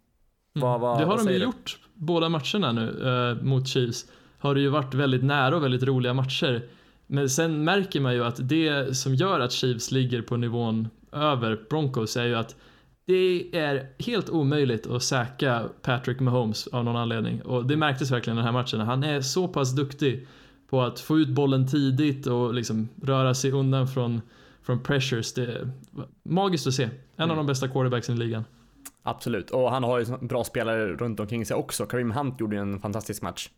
Mm. 0.55 0.67
Vad- 0.69 0.79
vad- 0.81 0.99
det 0.99 1.05
har 1.05 1.17
de 1.17 1.27
ju 1.33 1.39
du? 1.39 1.43
gjort, 1.45 1.79
båda 1.93 2.29
matcherna 2.29 2.71
nu 2.71 3.07
eh, 3.07 3.43
mot 3.45 3.67
Chiefs. 3.67 4.05
Har 4.39 4.55
det 4.55 4.61
ju 4.61 4.69
varit 4.69 4.93
väldigt 4.93 5.23
nära 5.23 5.55
och 5.55 5.63
väldigt 5.63 5.83
roliga 5.83 6.13
matcher. 6.13 6.65
Men 7.07 7.29
sen 7.29 7.63
märker 7.63 8.01
man 8.01 8.13
ju 8.13 8.23
att 8.23 8.49
det 8.49 8.97
som 8.97 9.15
gör 9.15 9.39
att 9.39 9.51
Chiefs 9.51 9.91
ligger 9.91 10.21
på 10.21 10.37
nivån 10.37 10.89
över 11.13 11.59
Broncos 11.69 12.17
är 12.17 12.25
ju 12.25 12.35
att 12.35 12.55
det 13.05 13.55
är 13.57 13.89
helt 13.99 14.29
omöjligt 14.29 14.87
att 14.87 15.03
säkra 15.03 15.69
Patrick 15.81 16.19
Mahomes 16.19 16.67
av 16.67 16.83
någon 16.85 16.95
anledning. 16.95 17.41
Och 17.41 17.65
det 17.65 17.77
märktes 17.77 18.11
verkligen 18.11 18.37
den 18.37 18.45
här 18.45 18.51
matchen. 18.51 18.79
Han 18.79 19.03
är 19.03 19.21
så 19.21 19.47
pass 19.47 19.75
duktig 19.75 20.27
på 20.69 20.81
att 20.81 20.99
få 20.99 21.19
ut 21.19 21.29
bollen 21.29 21.67
tidigt 21.67 22.27
och 22.27 22.53
liksom 22.53 22.89
röra 23.03 23.33
sig 23.33 23.51
undan 23.51 23.87
från, 23.87 24.21
från 24.61 24.83
pressures. 24.83 25.33
Det 25.33 25.43
är 25.43 25.71
magiskt 26.23 26.67
att 26.67 26.73
se. 26.73 26.83
En 26.83 26.89
av 27.17 27.23
Mm. 27.25 27.37
de 27.37 27.47
bästa 27.47 27.67
quarterbacksen 27.67 28.15
i 28.15 28.19
ligan. 28.19 28.43
Absolut, 29.03 29.49
och 29.49 29.71
han 29.71 29.83
har 29.83 29.99
ju 29.99 30.05
bra 30.21 30.43
spelare 30.43 30.87
runt 30.87 31.19
omkring 31.19 31.45
sig 31.45 31.55
också. 31.55 31.85
Kareem 31.85 32.11
Hunt 32.11 32.39
gjorde 32.39 32.55
ju 32.55 32.61
en 32.61 32.79
fantastisk 32.79 33.21
match. 33.21 33.49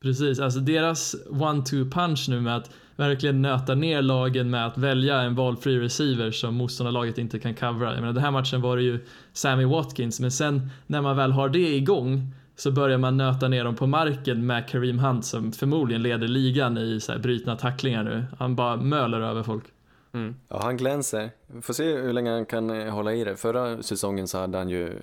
Precis, 0.00 0.40
alltså 0.40 0.60
deras 0.60 1.14
one-two 1.30 1.90
punch 1.90 2.26
nu 2.28 2.40
med 2.40 2.56
att 2.56 2.70
verkligen 2.96 3.42
nöta 3.42 3.74
ner 3.74 4.02
lagen 4.02 4.50
med 4.50 4.66
att 4.66 4.78
välja 4.78 5.20
en 5.20 5.34
valfri 5.34 5.80
receiver 5.80 6.30
som 6.30 6.54
motståndarlaget 6.54 7.18
inte 7.18 7.38
kan 7.38 7.54
covera. 7.54 7.90
Jag 7.90 8.00
menar, 8.00 8.12
den 8.12 8.22
här 8.22 8.30
matchen 8.30 8.60
var 8.60 8.76
det 8.76 8.82
ju 8.82 8.98
Sammy 9.32 9.64
Watkins, 9.64 10.20
men 10.20 10.30
sen 10.30 10.70
när 10.86 11.02
man 11.02 11.16
väl 11.16 11.32
har 11.32 11.48
det 11.48 11.76
igång 11.76 12.34
så 12.56 12.70
börjar 12.70 12.98
man 12.98 13.16
nöta 13.16 13.48
ner 13.48 13.64
dem 13.64 13.76
på 13.76 13.86
marken 13.86 14.46
med 14.46 14.68
Kareem 14.68 14.98
Hunt 14.98 15.24
som 15.24 15.52
förmodligen 15.52 16.02
leder 16.02 16.28
ligan 16.28 16.78
i 16.78 17.00
så 17.00 17.12
här 17.12 17.18
brytna 17.18 17.56
tacklingar 17.56 18.04
nu. 18.04 18.24
Han 18.38 18.56
bara 18.56 18.76
möler 18.76 19.20
över 19.20 19.42
folk. 19.42 19.64
Mm. 20.12 20.34
Ja, 20.48 20.62
han 20.62 20.76
glänser. 20.76 21.30
Vi 21.46 21.62
får 21.62 21.74
se 21.74 21.96
hur 21.96 22.12
länge 22.12 22.30
han 22.30 22.46
kan 22.46 22.70
eh, 22.70 22.94
hålla 22.94 23.12
i 23.14 23.24
det. 23.24 23.36
Förra 23.36 23.82
säsongen 23.82 24.28
så 24.28 24.38
hade 24.38 24.58
han 24.58 24.68
ju, 24.68 25.00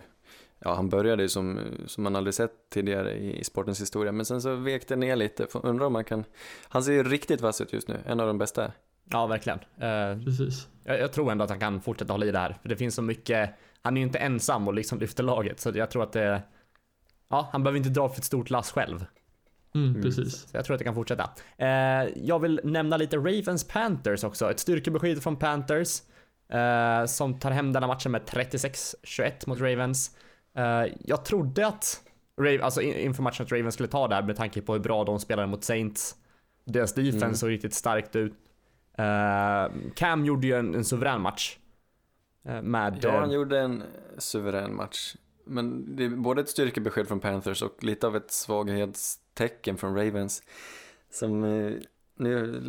ja 0.62 0.74
han 0.76 0.90
började 0.90 1.24
ju 1.24 1.30
som, 1.30 1.60
som 1.88 2.04
man 2.04 2.16
aldrig 2.16 2.34
sett 2.34 2.52
tidigare 2.70 3.14
i, 3.14 3.40
i 3.40 3.44
sportens 3.44 3.82
historia. 3.82 4.12
Men 4.12 4.26
sen 4.26 4.42
så 4.42 4.56
vek 4.56 4.88
det 4.88 4.96
ner 4.96 5.16
lite. 5.16 5.48
Får- 5.48 5.66
Undrar 5.66 5.86
om 5.86 5.94
man 5.94 6.04
kan, 6.04 6.24
han 6.70 6.84
ser 6.84 6.92
ju 6.94 7.04
riktigt 7.04 7.42
vass 7.42 7.62
ut 7.62 7.74
just 7.74 7.88
nu. 7.88 8.00
En 8.06 8.20
av 8.20 8.28
de 8.28 8.38
bästa. 8.38 8.72
Ja, 9.12 9.28
verkligen. 9.28 9.60
Eh, 9.60 10.24
Precis. 10.26 10.68
jag, 10.84 11.00
jag 11.00 11.12
tror 11.14 11.32
ändå 11.32 11.44
att 11.44 11.50
han 11.50 11.60
kan 11.60 11.82
fortsätta 11.82 12.14
hålla 12.14 12.26
i 12.26 12.32
det 12.32 12.40
här. 12.40 12.58
För 12.62 12.70
det 12.70 12.76
finns 12.76 12.96
så 12.96 13.02
mycket, 13.02 13.50
han 13.82 13.98
är 13.98 14.02
ju 14.02 14.08
inte 14.08 14.20
ensam 14.20 14.68
och 14.68 14.74
liksom 14.74 15.00
lyfter 15.00 15.24
laget. 15.24 15.60
Så 15.60 15.72
jag 15.76 15.92
tror 15.92 16.04
att 16.04 16.14
det, 16.14 16.42
ja, 17.30 17.50
han 17.52 17.64
behöver 17.64 17.78
inte 17.78 17.90
dra 17.90 18.10
för 18.10 18.18
ett 18.18 18.24
stort 18.24 18.50
lass 18.50 18.72
själv. 18.72 19.06
Mm, 19.76 20.02
precis. 20.02 20.34
Så 20.52 20.58
jag 20.58 20.66
tror 20.66 20.74
att 20.76 20.80
det 20.80 20.86
kan 20.86 20.96
fortsätta. 20.96 21.30
Eh, 21.58 21.68
jag 22.16 22.40
vill 22.40 22.60
nämna 22.64 22.98
lite 22.98 23.18
Ravens 23.18 23.68
Panthers 23.68 24.24
också. 24.24 24.52
Ett 24.52 24.60
styrkebesked 24.60 25.24
från 25.24 25.36
Panthers. 25.36 26.02
Eh, 26.50 27.06
som 27.06 27.40
tar 27.40 27.52
hem 27.52 27.74
denna 27.74 27.88
matchen 27.88 28.12
med 28.12 28.22
36-21 28.22 29.32
mot 29.48 29.60
Ravens. 29.60 30.18
Eh, 30.56 30.94
jag 31.00 31.26
trodde 31.26 31.68
att, 31.68 32.02
Rav- 32.38 32.62
alltså 32.62 32.82
in- 32.82 32.96
inför 32.96 33.24
matchen 33.24 33.46
att 33.46 33.52
Ravens 33.52 33.74
skulle 33.74 33.90
ta 33.90 34.08
det 34.08 34.16
här 34.16 34.24
med 34.24 34.36
tanke 34.36 34.62
på 34.62 34.74
hur 34.74 34.80
bra 34.80 35.04
de 35.04 35.20
spelade 35.20 35.48
mot 35.48 35.64
Saints. 35.64 36.16
Deras 36.66 36.94
defense 36.94 37.26
Mm. 37.26 37.36
såg 37.36 37.50
riktigt 37.50 37.74
starkt 37.74 38.16
ut. 38.16 38.34
Eh, 38.98 39.72
Cam 39.96 40.26
gjorde 40.26 40.48
ju 40.48 40.54
en, 40.54 40.76
en 40.76 40.86
suverän 40.86 41.22
match. 41.22 41.58
Eh, 42.46 42.62
med... 42.62 43.00
Ja, 43.02 43.20
han 43.20 43.32
gjorde 43.32 43.60
en 43.60 43.84
suverän 44.18 44.76
match. 44.76 45.16
Men 45.46 45.96
det 45.96 46.06
är 46.06 46.10
både 46.10 46.42
ett 46.42 46.50
styrkebesked 46.50 47.08
från 47.08 47.20
Panthers 47.20 47.62
och 47.62 47.84
lite 47.84 48.08
av 48.08 48.16
ett 48.16 48.32
svaghetstecken 48.32 49.78
från 49.78 49.96
Ravens. 49.96 50.44
Som 51.12 51.42
nu 52.16 52.64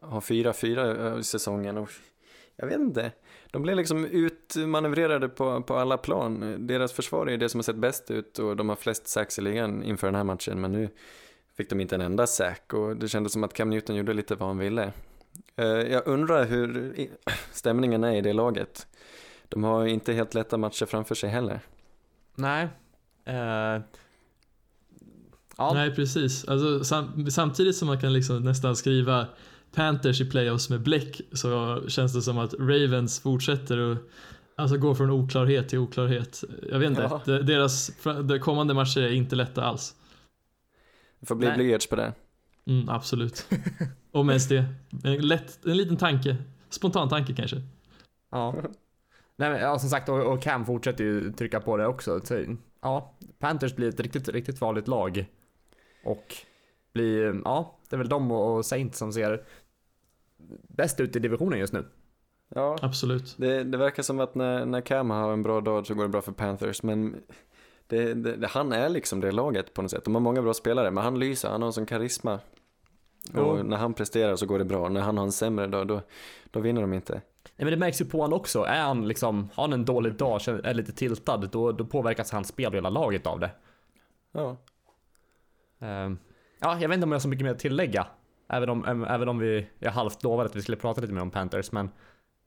har 0.00 0.20
4-4 0.20 1.18
i 1.18 1.24
säsongen 1.24 1.76
och 1.78 1.90
jag 2.56 2.66
vet 2.66 2.78
inte. 2.80 3.12
De 3.56 3.62
blev 3.62 3.76
liksom 3.76 4.04
utmanövrerade 4.04 5.28
på, 5.28 5.62
på 5.62 5.76
alla 5.76 5.96
plan. 5.98 6.56
Deras 6.66 6.92
försvar 6.92 7.26
är 7.26 7.36
det 7.36 7.48
som 7.48 7.58
har 7.58 7.62
sett 7.62 7.76
bäst 7.76 8.10
ut 8.10 8.38
och 8.38 8.56
de 8.56 8.68
har 8.68 8.76
flest 8.76 9.08
sacks 9.08 9.38
i 9.38 9.42
ligan 9.42 9.82
inför 9.82 10.06
den 10.06 10.14
här 10.14 10.24
matchen. 10.24 10.60
Men 10.60 10.72
nu 10.72 10.88
fick 11.56 11.70
de 11.70 11.80
inte 11.80 11.94
en 11.94 12.00
enda 12.00 12.26
sack 12.26 12.72
och 12.74 12.96
det 12.96 13.08
kändes 13.08 13.32
som 13.32 13.44
att 13.44 13.52
Cam 13.54 13.70
Newton 13.70 13.96
gjorde 13.96 14.12
lite 14.14 14.34
vad 14.34 14.48
han 14.48 14.58
ville. 14.58 14.92
Eh, 15.56 15.66
Jag 15.66 16.06
undrar 16.06 16.44
hur 16.44 16.94
stämningen 17.52 18.04
är 18.04 18.12
i 18.16 18.20
det 18.20 18.32
laget. 18.32 18.86
De 19.48 19.64
har 19.64 19.86
inte 19.86 20.12
helt 20.12 20.34
lätta 20.34 20.56
matcher 20.58 20.86
framför 20.86 21.14
sig 21.14 21.30
heller. 21.30 21.60
Nej. 22.34 22.68
Eh, 23.24 23.80
Ja, 25.58 25.72
Nej, 25.74 25.94
precis. 25.94 26.48
Alltså, 26.48 26.84
sam 26.84 27.30
samtidigt 27.30 27.76
som 27.76 27.88
man 27.88 28.00
kan 28.00 28.12
liksom 28.12 28.42
nästan 28.42 28.76
skriva 28.76 29.26
Panthers 29.76 30.20
i 30.20 30.30
playoffs 30.30 30.70
med 30.70 30.82
bläck 30.82 31.20
så 31.32 31.80
känns 31.88 32.12
det 32.12 32.22
som 32.22 32.38
att 32.38 32.54
Ravens 32.54 33.20
fortsätter 33.20 33.92
att 33.92 33.98
alltså, 34.56 34.76
gå 34.76 34.94
från 34.94 35.10
oklarhet 35.10 35.68
till 35.68 35.78
oklarhet. 35.78 36.44
Jag 36.70 36.78
vet 36.78 36.90
inte, 36.90 37.02
Ja. 37.02 37.22
de- 37.24 37.38
deras 37.42 37.90
de 38.24 38.38
kommande 38.38 38.74
matcher 38.74 39.00
är 39.00 39.10
inte 39.12 39.36
lätta 39.36 39.64
alls. 39.64 39.94
Det 41.20 41.26
får 41.26 41.34
bli 41.34 41.50
blyerts 41.50 41.86
på 41.86 41.96
det. 41.96 42.12
Mm, 42.66 42.88
absolut. 42.88 43.46
Om 44.12 44.28
ens 44.28 44.48
det. 44.48 44.64
En, 45.04 45.28
lätt, 45.28 45.66
en 45.66 45.76
liten 45.76 45.96
tanke. 45.96 46.36
Spontan 46.70 47.08
tanke 47.08 47.34
kanske. 47.34 47.62
ja. 48.32 48.54
Nej, 49.38 49.50
men, 49.50 49.60
ja 49.60 49.78
som 49.78 49.88
sagt, 49.88 50.08
och, 50.08 50.32
och 50.32 50.42
Cam 50.42 50.66
fortsätter 50.66 51.04
ju 51.04 51.32
trycka 51.32 51.60
på 51.60 51.76
det 51.76 51.86
också. 51.86 52.20
Så, 52.24 52.44
ja, 52.82 53.14
Panthers 53.38 53.74
blir 53.76 53.88
ett 53.88 54.00
riktigt, 54.00 54.28
riktigt 54.28 54.58
farligt 54.58 54.88
lag. 54.88 55.26
Och 56.04 56.34
blir, 56.94 57.40
ja, 57.44 57.78
det 57.90 57.96
är 57.96 57.98
väl 57.98 58.08
de 58.08 58.30
och 58.32 58.66
Saints 58.66 58.98
som 58.98 59.12
ser 59.12 59.42
bäst 60.68 61.00
ut 61.00 61.16
i 61.16 61.18
divisionen 61.18 61.58
just 61.58 61.72
nu. 61.72 61.84
Ja, 62.54 62.76
Absolut. 62.82 63.34
det, 63.38 63.64
det 63.64 63.78
verkar 63.78 64.02
som 64.02 64.20
att 64.20 64.34
när, 64.34 64.66
när 64.66 64.80
Cam 64.80 65.10
har 65.10 65.32
en 65.32 65.42
bra 65.42 65.60
dag 65.60 65.86
så 65.86 65.94
går 65.94 66.02
det 66.02 66.08
bra 66.08 66.22
för 66.22 66.32
Panthers, 66.32 66.82
men 66.82 67.16
det, 67.86 68.14
det, 68.14 68.36
det, 68.36 68.46
han 68.46 68.72
är 68.72 68.88
liksom 68.88 69.20
det 69.20 69.32
laget 69.32 69.74
på 69.74 69.82
något 69.82 69.90
sätt. 69.90 70.04
De 70.04 70.14
har 70.14 70.20
många 70.20 70.42
bra 70.42 70.54
spelare, 70.54 70.90
men 70.90 71.04
han 71.04 71.18
lyser, 71.18 71.48
han 71.48 71.62
har 71.62 71.66
en 71.66 71.72
sån 71.72 71.86
karisma. 71.86 72.34
Och 72.34 73.58
Jo. 73.58 73.62
när 73.62 73.76
han 73.76 73.94
presterar 73.94 74.36
så 74.36 74.46
går 74.46 74.58
det 74.58 74.64
bra, 74.64 74.88
när 74.88 75.00
han 75.00 75.16
har 75.18 75.24
en 75.24 75.32
sämre 75.32 75.66
dag 75.66 75.86
då, 75.86 76.00
då 76.50 76.60
vinner 76.60 76.80
de 76.80 76.92
inte. 76.92 77.12
Nej 77.12 77.64
men 77.64 77.70
det 77.70 77.76
märks 77.76 78.00
ju 78.00 78.04
på 78.04 78.20
honom 78.20 78.40
också. 78.40 78.62
Är 78.62 78.82
han 78.82 79.08
liksom, 79.08 79.48
har 79.54 79.62
han 79.64 79.72
en 79.72 79.84
dålig 79.84 80.14
dag, 80.14 80.48
är 80.48 80.74
lite 80.74 80.92
tiltad, 80.92 81.36
då, 81.36 81.72
då 81.72 81.86
påverkas 81.86 82.32
hans 82.32 82.48
spel 82.48 82.66
och 82.66 82.74
hela 82.74 82.90
laget 82.90 83.26
av 83.26 83.40
det. 83.40 83.50
Ja, 84.32 84.56
Ehm, 85.78 86.18
ja, 86.58 86.78
jag 86.80 86.88
vet 86.88 86.94
inte 86.94 87.04
om 87.04 87.10
jag 87.12 87.16
har 87.16 87.20
så 87.20 87.28
mycket 87.28 87.44
mer 87.44 87.52
att 87.52 87.58
tillägga. 87.58 88.06
Även 88.48 88.68
om, 88.68 88.84
äm, 88.84 89.04
även 89.04 89.28
om 89.28 89.38
vi, 89.38 89.66
jag 89.78 89.92
halvt 89.92 90.22
lovade 90.22 90.48
att 90.48 90.56
vi 90.56 90.62
skulle 90.62 90.76
prata 90.76 91.00
lite 91.00 91.12
mer 91.12 91.20
om 91.22 91.30
Panthers, 91.30 91.72
men 91.72 91.86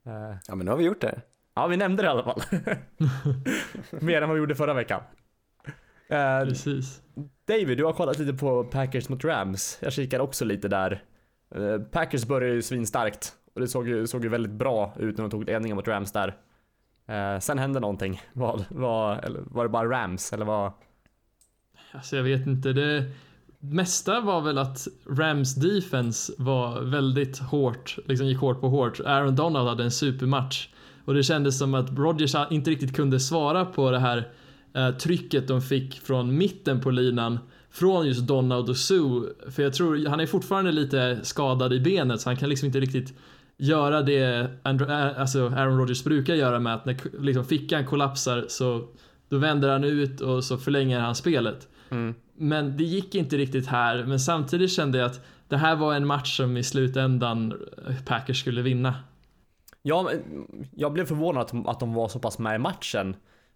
eh, 0.05 0.37
ja 0.47 0.55
men 0.55 0.65
nu 0.65 0.71
har 0.71 0.77
vi 0.77 0.83
gjort 0.83 1.01
det. 1.01 1.21
ja, 1.55 1.67
vi 1.67 1.77
nämnde 1.77 2.03
det 2.03 2.07
i 2.07 2.09
alla 2.09 2.23
fall. 2.23 2.41
mer 4.01 4.21
än 4.21 4.29
vad 4.29 4.35
vi 4.35 4.39
gjorde 4.39 4.55
förra 4.55 4.73
veckan. 4.73 5.01
Eh, 6.09 6.43
Precis. 6.43 7.01
David, 7.47 7.77
du 7.77 7.85
har 7.85 7.93
kollat 7.93 8.19
lite 8.19 8.33
på 8.33 8.63
Packers 8.63 9.09
mot 9.09 9.23
Rams. 9.25 9.77
Jag 9.81 9.93
kikar 9.93 10.19
också 10.19 10.45
lite 10.45 10.67
där. 10.67 11.03
Eh, 11.55 11.79
Packers 11.79 12.25
började 12.25 12.53
ju 12.55 12.61
svinstarkt 12.61 13.33
och 13.53 13.61
det 13.61 13.67
såg 13.67 13.87
ju, 13.87 14.07
såg 14.07 14.23
ju 14.23 14.29
väldigt 14.29 14.51
bra 14.51 14.93
ut 14.99 15.17
när 15.17 15.23
de 15.23 15.31
tog 15.31 15.45
ledningen 15.45 15.75
mot 15.75 15.87
Rams 15.87 16.11
där. 16.11 16.37
Eh, 17.07 17.39
sen 17.39 17.59
hände 17.59 17.79
någonting. 17.79 18.21
Vad, 18.33 19.23
eller 19.23 19.41
var 19.45 19.63
det 19.63 19.69
bara 19.69 19.89
Rams 19.89 20.33
eller 20.33 20.45
vad? 20.45 20.71
Alltså 21.91 22.15
jag 22.15 22.23
vet 22.23 22.47
inte. 22.47 22.73
Det 22.73 23.11
mesta 23.59 24.21
var 24.21 24.41
väl 24.41 24.57
att 24.57 24.87
Rams 25.09 25.55
defense 25.55 26.33
var 26.37 26.81
väldigt 26.81 27.39
hårt, 27.39 27.97
liksom 28.05 28.27
gick 28.27 28.37
hårt 28.37 28.61
på 28.61 28.69
hårt. 28.69 28.99
Aaron 29.05 29.35
Donald 29.35 29.69
hade 29.69 29.83
en 29.83 29.91
supermatch. 29.91 30.67
Och 31.05 31.13
det 31.13 31.23
kändes 31.23 31.57
som 31.57 31.73
att 31.73 31.97
Rodgers 31.97 32.35
inte 32.49 32.71
riktigt 32.71 32.95
kunde 32.95 33.19
svara 33.19 33.65
på 33.65 33.91
det 33.91 33.99
här 33.99 34.27
eh, 34.73 34.91
trycket 34.91 35.47
de 35.47 35.61
fick 35.61 35.99
från 35.99 36.37
mitten 36.37 36.81
på 36.81 36.91
linan. 36.91 37.39
Från 37.71 38.07
just 38.07 38.27
Donald 38.27 38.69
och 38.69 38.77
Sue. 38.77 39.21
För 39.51 39.63
jag 39.63 39.73
tror, 39.73 40.09
han 40.09 40.19
är 40.19 40.25
fortfarande 40.25 40.71
lite 40.71 41.19
skadad 41.23 41.73
i 41.73 41.79
benet 41.79 42.21
så 42.21 42.29
han 42.29 42.37
kan 42.37 42.49
liksom 42.49 42.65
inte 42.65 42.79
riktigt 42.79 43.13
göra 43.57 44.01
det 44.01 44.49
Andrew, 44.63 44.93
eh, 44.93 45.21
alltså 45.21 45.47
Aaron 45.47 45.77
Rodgers 45.77 46.03
brukar 46.03 46.35
göra 46.35 46.59
med 46.59 46.73
att 46.75 46.85
när 46.85 47.21
liksom 47.21 47.45
fickan 47.45 47.85
kollapsar 47.85 48.45
så 48.47 48.87
då 49.29 49.37
vänder 49.37 49.69
han 49.69 49.83
ut 49.83 50.21
och 50.21 50.43
så 50.43 50.57
förlänger 50.57 50.99
han 50.99 51.15
spelet. 51.15 51.67
Mm. 51.89 52.15
Men 52.33 52.77
det 52.77 52.83
gick 52.83 53.15
inte 53.15 53.37
riktigt 53.37 53.67
här, 53.67 54.03
men 54.03 54.19
samtidigt 54.19 54.71
kände 54.71 54.97
jag 54.97 55.05
att 55.05 55.21
det 55.47 55.57
här 55.57 55.75
var 55.75 55.93
en 55.93 56.07
match 56.07 56.37
som 56.37 56.57
i 56.57 56.63
slutändan 56.63 57.51
eh, 57.87 58.03
Packers 58.05 58.39
skulle 58.39 58.61
vinna. 58.61 58.95
Ja, 59.81 60.03
men 60.03 60.45
jag 60.75 60.93
blev 60.93 61.05
förvånad 61.05 61.41
att 61.41 61.49
de, 61.49 61.67
att 61.67 61.79
de 61.79 61.93
var 61.93 62.07
så 62.07 62.19
pass 62.19 62.39
med 62.39 62.55
i 62.55 62.57
matchen. 62.57 63.15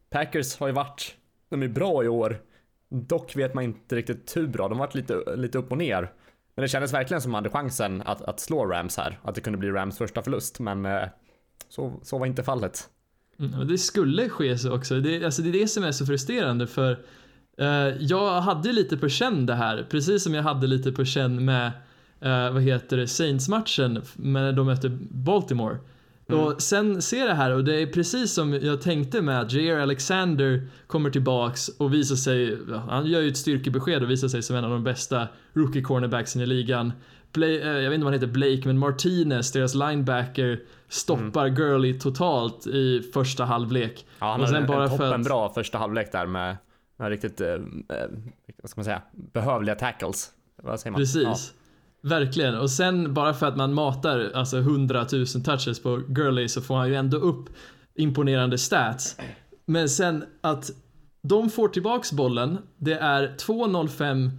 Packers 0.09 0.57
har 0.59 0.67
ju 0.67 0.73
varit, 0.73 1.15
de 1.49 1.63
är 1.63 1.67
bra 1.67 2.03
i 2.03 2.07
år. 2.07 2.41
Dock 2.89 3.35
vet 3.35 3.53
man 3.53 3.63
inte 3.63 3.95
riktigt 3.95 4.37
hur 4.37 4.47
bra, 4.47 4.67
de 4.67 4.79
har 4.79 4.85
varit 4.85 4.95
lite, 4.95 5.35
lite 5.35 5.57
upp 5.57 5.71
och 5.71 5.77
ner. 5.77 6.11
Men 6.55 6.61
det 6.61 6.67
kändes 6.67 6.93
verkligen 6.93 7.21
som 7.21 7.31
de 7.31 7.35
hade 7.35 7.49
chansen 7.49 8.01
att, 8.05 8.21
att 8.21 8.39
slå 8.39 8.65
Rams 8.65 8.97
här. 8.97 9.19
Att 9.23 9.35
det 9.35 9.41
kunde 9.41 9.59
bli 9.59 9.71
Rams 9.71 9.97
första 9.97 10.21
förlust, 10.21 10.59
men 10.59 10.85
eh, 10.85 11.07
så, 11.69 11.99
så 12.03 12.17
var 12.17 12.25
inte 12.25 12.43
fallet. 12.43 12.89
Mm, 13.39 13.67
det 13.67 13.77
skulle 13.77 14.29
ske 14.29 14.57
så 14.57 14.75
också. 14.75 14.99
Det, 14.99 15.25
alltså 15.25 15.41
det 15.41 15.49
är 15.49 15.53
det 15.53 15.67
som 15.67 15.83
är 15.83 15.91
så 15.91 16.05
frustrerande 16.05 16.67
för 16.67 17.05
jag 17.99 18.41
hade 18.41 18.71
lite 18.71 18.97
på 18.97 19.09
känn 19.09 19.45
det 19.45 19.55
här, 19.55 19.85
precis 19.89 20.23
som 20.23 20.33
jag 20.33 20.43
hade 20.43 20.67
lite 20.67 20.91
på 20.91 21.05
känn 21.05 21.45
med 21.45 21.71
eh, 22.21 22.51
vad 22.53 22.61
heter 22.61 22.97
det, 22.97 23.07
Saints-matchen 23.07 24.01
när 24.15 24.51
de 24.53 24.65
mötte 24.65 24.89
Baltimore. 25.11 25.77
Och 26.27 26.61
sen 26.61 27.01
ser 27.01 27.27
det 27.27 27.33
här 27.33 27.51
och 27.51 27.63
det 27.63 27.81
är 27.81 27.85
precis 27.87 28.33
som 28.33 28.53
jag 28.53 28.81
tänkte 28.81 29.21
med 29.21 29.41
att 29.41 29.51
Jair 29.53 29.79
Alexander 29.79 30.67
kommer 30.87 31.09
tillbaks 31.09 31.67
och 31.69 31.93
visar 31.93 32.15
sig, 32.15 32.57
han 32.89 33.05
gör 33.05 33.21
ju 33.21 33.27
ett 33.27 33.37
styrkebesked 33.37 34.03
och 34.03 34.09
visar 34.11 34.27
sig 34.27 34.41
som 34.41 34.55
en 34.55 34.63
av 34.63 34.69
de 34.71 34.83
bästa 34.83 35.27
rookie 35.53 35.81
cornerbacksen 35.81 36.41
i 36.41 36.45
ligan. 36.45 36.93
Bla, 37.33 37.47
eh, 37.47 37.53
jag 37.53 37.89
vet 37.89 37.93
inte 37.93 38.05
vad 38.05 38.13
han 38.13 38.21
heter, 38.21 38.33
Blake, 38.33 38.61
men 38.65 38.77
Martinez, 38.77 39.51
deras 39.51 39.75
linebacker, 39.75 40.59
stoppar 40.89 41.47
Gurley 41.47 41.99
totalt 41.99 42.67
i 42.67 43.01
första 43.13 43.45
halvlek. 43.45 44.05
Ja, 44.19 44.31
han 44.31 44.41
Och 44.41 44.47
sen 44.47 44.55
en, 44.57 44.67
bara 44.67 44.83
en 44.83 44.89
för 44.89 44.97
toppen 44.97 45.21
att- 45.21 45.27
bra 45.27 45.53
första 45.53 45.77
halvlek 45.77 46.11
där 46.11 46.25
med 46.25 46.57
riktigt, 47.11 47.41
eh, 47.41 47.47
eh, 47.47 47.57
vad 48.61 48.69
ska 48.69 48.79
man 48.79 48.85
säga, 48.85 49.01
behövliga 49.33 49.75
tackles. 49.75 50.31
Vad 50.63 50.79
säger 50.79 50.91
man? 50.91 50.99
Precis. 51.01 51.53
Verkligen. 52.01 52.55
Och 52.55 52.69
sen 52.71 53.13
bara 53.13 53.33
för 53.33 53.45
att 53.45 53.57
man 53.57 53.73
matar 53.73 54.31
alltså 54.33 54.57
100 54.57 55.05
000 55.11 55.25
touches 55.25 55.79
på 55.83 56.01
Gurley 56.07 56.47
så 56.47 56.61
får 56.61 56.75
han 56.75 56.89
ju 56.89 56.95
ändå 56.95 57.17
upp 57.17 57.49
imponerande 57.95 58.57
stats. 58.57 59.17
Men 59.65 59.89
sen 59.89 60.23
att 60.41 60.71
de 61.27 61.49
får 61.49 61.67
tillbaks 61.67 62.11
bollen. 62.11 62.57
Det 62.77 62.93
är 62.93 63.27
2.05 63.37 64.29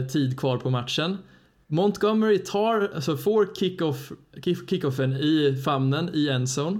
eh, 0.00 0.06
tid 0.06 0.38
kvar 0.40 0.58
på 0.58 0.70
matchen. 0.70 1.18
Montgomery 1.66 2.38
tar, 2.38 2.90
alltså 2.94 3.16
får 3.16 3.54
kick-off, 3.54 4.12
kick- 4.44 4.68
kickoffen 4.70 5.12
i 5.12 5.62
famnen 5.64 6.10
i 6.14 6.28
endzone. 6.28 6.78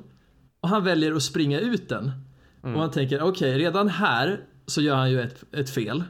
Och 0.61 0.69
han 0.69 0.85
väljer 0.85 1.13
att 1.13 1.23
springa 1.23 1.61
ut 1.61 1.89
den. 1.89 2.13
Och 2.63 2.69
man 2.69 2.91
tänker, 2.91 3.23
okej, 3.23 3.59
redan 3.59 3.89
här 3.89 4.41
så 4.73 4.81
gör 4.81 4.97
han 4.97 5.11
ju 5.11 5.21
ett, 5.21 5.45
ett 5.53 5.71
fel. 5.71 6.05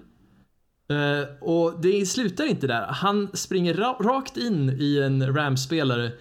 Eh, 0.89 1.29
och 1.41 1.81
det 1.81 2.07
slutar 2.07 2.45
inte 2.45 2.67
där. 2.67 2.87
Han 2.87 3.29
springer 3.33 3.75
ra 3.75 3.97
rakt 4.01 4.37
in 4.37 4.77
i 4.81 4.99
en 4.99 5.37
Rams-spelare. 5.37 6.13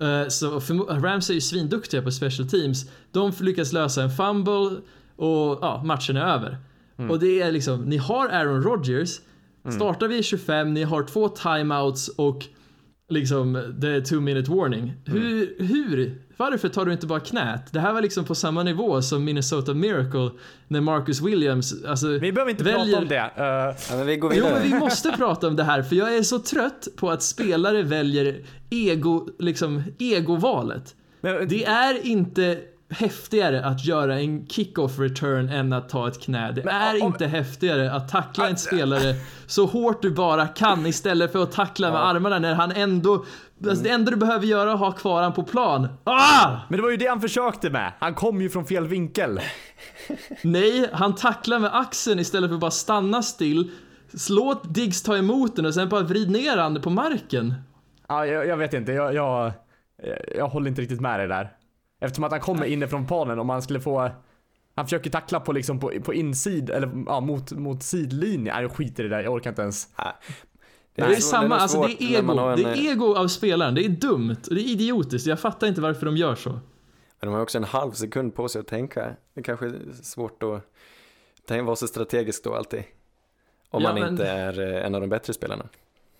Eh, 0.00 0.28
så 0.28 0.60
Rams 0.88 1.30
är 1.30 1.34
ju 1.34 1.40
svinduktiga 1.40 2.02
på 2.02 2.10
special 2.10 2.48
teams. 2.48 2.90
De 3.12 3.32
lyckas 3.40 3.72
lösa 3.72 4.02
en 4.02 4.10
fumble 4.10 4.80
och 5.16 5.58
ja, 5.62 5.82
matchen 5.84 6.16
är 6.16 6.26
över. 6.26 6.58
Och 7.10 7.18
det 7.18 7.40
är 7.42 7.52
liksom, 7.52 7.80
ni 7.80 7.96
har 7.96 8.28
Aaron 8.28 8.62
Rodgers. 8.62 9.20
Startar 9.68 10.08
vi 10.08 10.18
i 10.18 10.22
25, 10.22 10.74
ni 10.74 10.82
har 10.82 11.02
två 11.02 11.28
timeouts 11.28 12.08
och 12.08 12.44
liksom 13.12 13.74
the 13.80 14.00
two 14.00 14.20
minute 14.20 14.50
warning. 14.50 14.92
Hur, 15.04 15.54
hur, 15.58 16.14
varför 16.36 16.68
tar 16.68 16.84
du 16.84 16.92
inte 16.92 17.06
bara 17.06 17.20
knät? 17.20 17.72
Det 17.72 17.80
här 17.80 17.92
var 17.92 18.02
liksom 18.02 18.24
på 18.24 18.34
samma 18.34 18.62
nivå 18.62 19.02
som 19.02 19.24
Minnesota 19.24 19.74
Miracle 19.74 20.30
när 20.68 20.80
Marcus 20.80 21.20
Williams, 21.22 21.84
alltså 21.84 22.06
Vi 22.08 22.32
behöver 22.32 22.50
inte 22.50 22.64
väljer- 22.64 22.84
prata 22.84 22.98
om 23.02 23.08
det. 23.08 23.16
Eh, 23.16 23.44
Ja, 23.90 23.96
men 23.96 24.06
vi 24.06 24.16
går 24.16 24.34
Jo, 24.34 24.44
men 24.44 24.62
vi 24.62 24.78
måste 24.78 25.10
prata 25.10 25.48
om 25.48 25.56
det 25.56 25.64
här 25.64 25.82
för 25.82 25.96
jag 25.96 26.16
är 26.16 26.22
så 26.22 26.38
trött 26.38 26.88
på 26.96 27.10
att 27.10 27.22
spelare 27.22 27.82
väljer 27.82 28.40
ego, 28.70 29.28
liksom 29.38 29.82
egovalet. 29.98 30.94
men, 31.20 31.48
Det 31.48 31.64
är 31.64 32.06
inte 32.06 32.58
häftigare 32.92 33.64
att 33.64 33.84
göra 33.86 34.20
en 34.20 34.46
kick-off 34.46 34.98
return 34.98 35.48
än 35.48 35.72
att 35.72 35.88
ta 35.88 36.08
ett 36.08 36.20
knä. 36.20 36.52
Det 36.52 36.62
är 36.70 37.02
om- 37.02 37.06
inte 37.06 37.26
häftigare 37.26 37.92
att 37.92 38.08
tackla 38.08 38.48
en 38.48 38.56
spelare 38.56 39.14
så 39.46 39.66
hårt 39.66 40.02
du 40.02 40.10
bara 40.10 40.46
kan 40.46 40.86
istället 40.86 41.32
för 41.32 41.42
att 41.42 41.52
tackla 41.52 41.90
med 41.92 42.06
armarna 42.06 42.38
när 42.38 42.54
han 42.54 42.72
ändå... 42.72 43.24
Alltså 43.68 43.84
det 43.84 43.90
enda 43.90 44.10
du 44.10 44.16
behöver 44.16 44.46
göra 44.46 44.70
är 44.70 44.74
att 44.74 44.80
ha 44.80 44.92
kvar 44.92 45.22
han 45.22 45.32
på 45.32 45.42
plan. 45.42 45.88
Ah! 46.04 46.56
men 46.68 46.76
det 46.76 46.82
var 46.82 46.90
ju 46.90 46.96
det 46.96 47.06
han 47.06 47.20
försökte 47.20 47.70
med. 47.70 47.92
Han 47.98 48.14
kom 48.14 48.42
ju 48.42 48.50
från 48.50 48.66
fel 48.66 48.86
vinkel. 48.86 49.40
Nej, 50.42 50.88
han 50.92 51.14
tacklar 51.14 51.58
med 51.58 51.70
axeln 51.76 52.18
istället 52.20 52.50
för 52.50 52.54
att 52.54 52.60
bara 52.60 52.70
stanna 52.70 53.22
still. 53.22 53.70
Låt 54.30 54.74
Diggs 54.74 55.02
ta 55.02 55.16
emot 55.16 55.56
den 55.56 55.66
och 55.66 55.74
sen 55.74 55.88
bara 55.88 56.02
vrid 56.02 56.30
ner 56.30 56.56
han 56.56 56.80
på 56.82 56.90
marken. 56.90 57.54
Ja, 58.08 58.26
jag, 58.26 58.46
jag 58.46 58.56
vet 58.56 58.74
inte, 58.74 58.92
jag, 58.92 59.14
jag, 59.14 59.52
jag 60.36 60.48
håller 60.48 60.68
inte 60.68 60.82
riktigt 60.82 61.00
med 61.00 61.20
dig 61.20 61.28
där. 61.28 61.50
Eftersom 62.02 62.24
att 62.24 62.30
han 62.32 62.40
kommer 62.40 62.64
inifrån 62.66 63.06
planen 63.06 63.38
om 63.38 63.48
han 63.48 63.62
skulle 63.62 63.80
få 63.80 64.10
han 64.74 64.86
försöker 64.86 65.10
tackla 65.10 65.40
på 65.40 65.52
liksom 65.52 65.80
på, 65.80 65.92
på 66.04 66.14
insid, 66.14 66.70
eller 66.70 66.90
ja, 67.06 67.20
mot, 67.20 67.52
mot 67.52 67.82
sidlinjen. 67.82 68.44
Nej, 68.54 68.62
jag 68.62 68.72
skiter 68.72 69.04
i 69.04 69.08
det 69.08 69.16
där, 69.16 69.22
jag 69.22 69.32
orkar 69.32 69.50
inte 69.50 69.62
ens. 69.62 69.88
Det 70.94 71.02
är 71.02 71.14
så- 71.14 71.20
samma, 71.20 71.48
nog 71.48 71.58
alltså 71.58 71.82
det 71.82 72.02
är 72.02 72.18
ego. 72.18 72.38
en, 72.38 72.56
Det 72.56 72.62
är 72.62 72.72
eh, 72.72 72.86
ego 72.92 73.14
av 73.16 73.28
spelaren. 73.28 73.74
Det 73.74 73.84
är 73.84 73.88
dumt 73.88 74.36
och 74.48 74.54
det 74.54 74.60
är 74.60 74.68
idiotiskt. 74.72 75.26
Jag 75.26 75.40
fattar 75.40 75.66
inte 75.66 75.80
varför 75.80 76.06
de 76.06 76.16
gör 76.16 76.34
så. 76.34 76.50
Men 76.50 76.60
de 77.20 77.28
har 77.34 77.40
också 77.40 77.58
en 77.58 77.64
halv 77.64 77.92
sekund 77.92 78.34
på 78.34 78.48
sig 78.48 78.60
att 78.60 78.66
tänka. 78.66 79.16
Det 79.34 79.42
kanske 79.42 79.66
är 79.66 79.74
svårt 80.02 80.42
att 80.42 80.62
tänka, 81.48 81.62
vara 81.64 81.76
så 81.76 81.86
strategisk 81.86 82.44
då 82.44 82.54
alltid. 82.54 82.82
Om 83.70 83.82
Ja, 83.82 83.88
man 83.92 84.00
men- 84.00 84.08
inte 84.12 84.26
är 84.28 84.74
eh, 84.76 84.86
en 84.86 84.94
av 84.94 85.00
de 85.00 85.06
bättre 85.10 85.32
spelarna. 85.32 85.64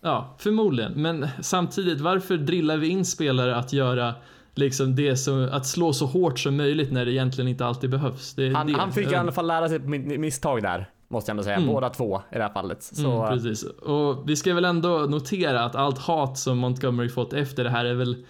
Ja, 0.00 0.36
förmodligen. 0.38 0.92
Men 1.02 1.28
samtidigt, 1.42 2.00
varför 2.00 2.36
drillar 2.36 2.76
vi 2.76 2.88
in 2.88 3.04
spelare 3.04 3.56
att 3.56 3.72
göra 3.72 4.14
liksom 4.54 4.94
det 4.94 5.16
som, 5.16 5.48
att 5.52 5.66
slå 5.66 5.92
så 5.92 6.06
hårt 6.06 6.38
som 6.38 6.56
möjligt 6.56 6.92
när 6.92 7.04
det 7.04 7.12
egentligen 7.12 7.48
inte 7.48 7.66
alltid 7.66 7.90
behövs? 7.90 8.34
Det 8.34 8.50
Han, 8.54 8.66
det. 8.66 8.72
han 8.72 8.92
fick 8.92 9.12
i 9.12 9.14
alla 9.14 9.32
fall 9.32 9.46
lära 9.46 9.68
sig 9.68 9.80
på 9.80 9.86
mi- 9.86 10.18
misstag 10.18 10.62
där. 10.62 10.90
Måste 11.08 11.30
jag 11.30 11.32
ändå 11.34 11.42
säga. 11.42 11.56
Mm. 11.56 11.68
Båda 11.68 11.88
två 11.90 12.22
i 12.32 12.34
det 12.36 12.42
här 12.42 12.52
fallet. 12.52 12.82
Så, 12.82 13.22
Mm, 13.22 13.28
precis. 13.34 13.62
Och 13.64 14.28
vi 14.30 14.36
ska 14.36 14.54
väl 14.54 14.64
ändå 14.64 14.98
notera 14.98 15.64
att 15.64 15.74
allt 15.76 15.98
hat 15.98 16.38
som 16.38 16.58
Montgomery 16.58 17.08
fått 17.08 17.32
efter 17.32 17.64
det 17.64 17.70
här 17.70 17.84
är 17.84 17.94
väl 17.94 18.24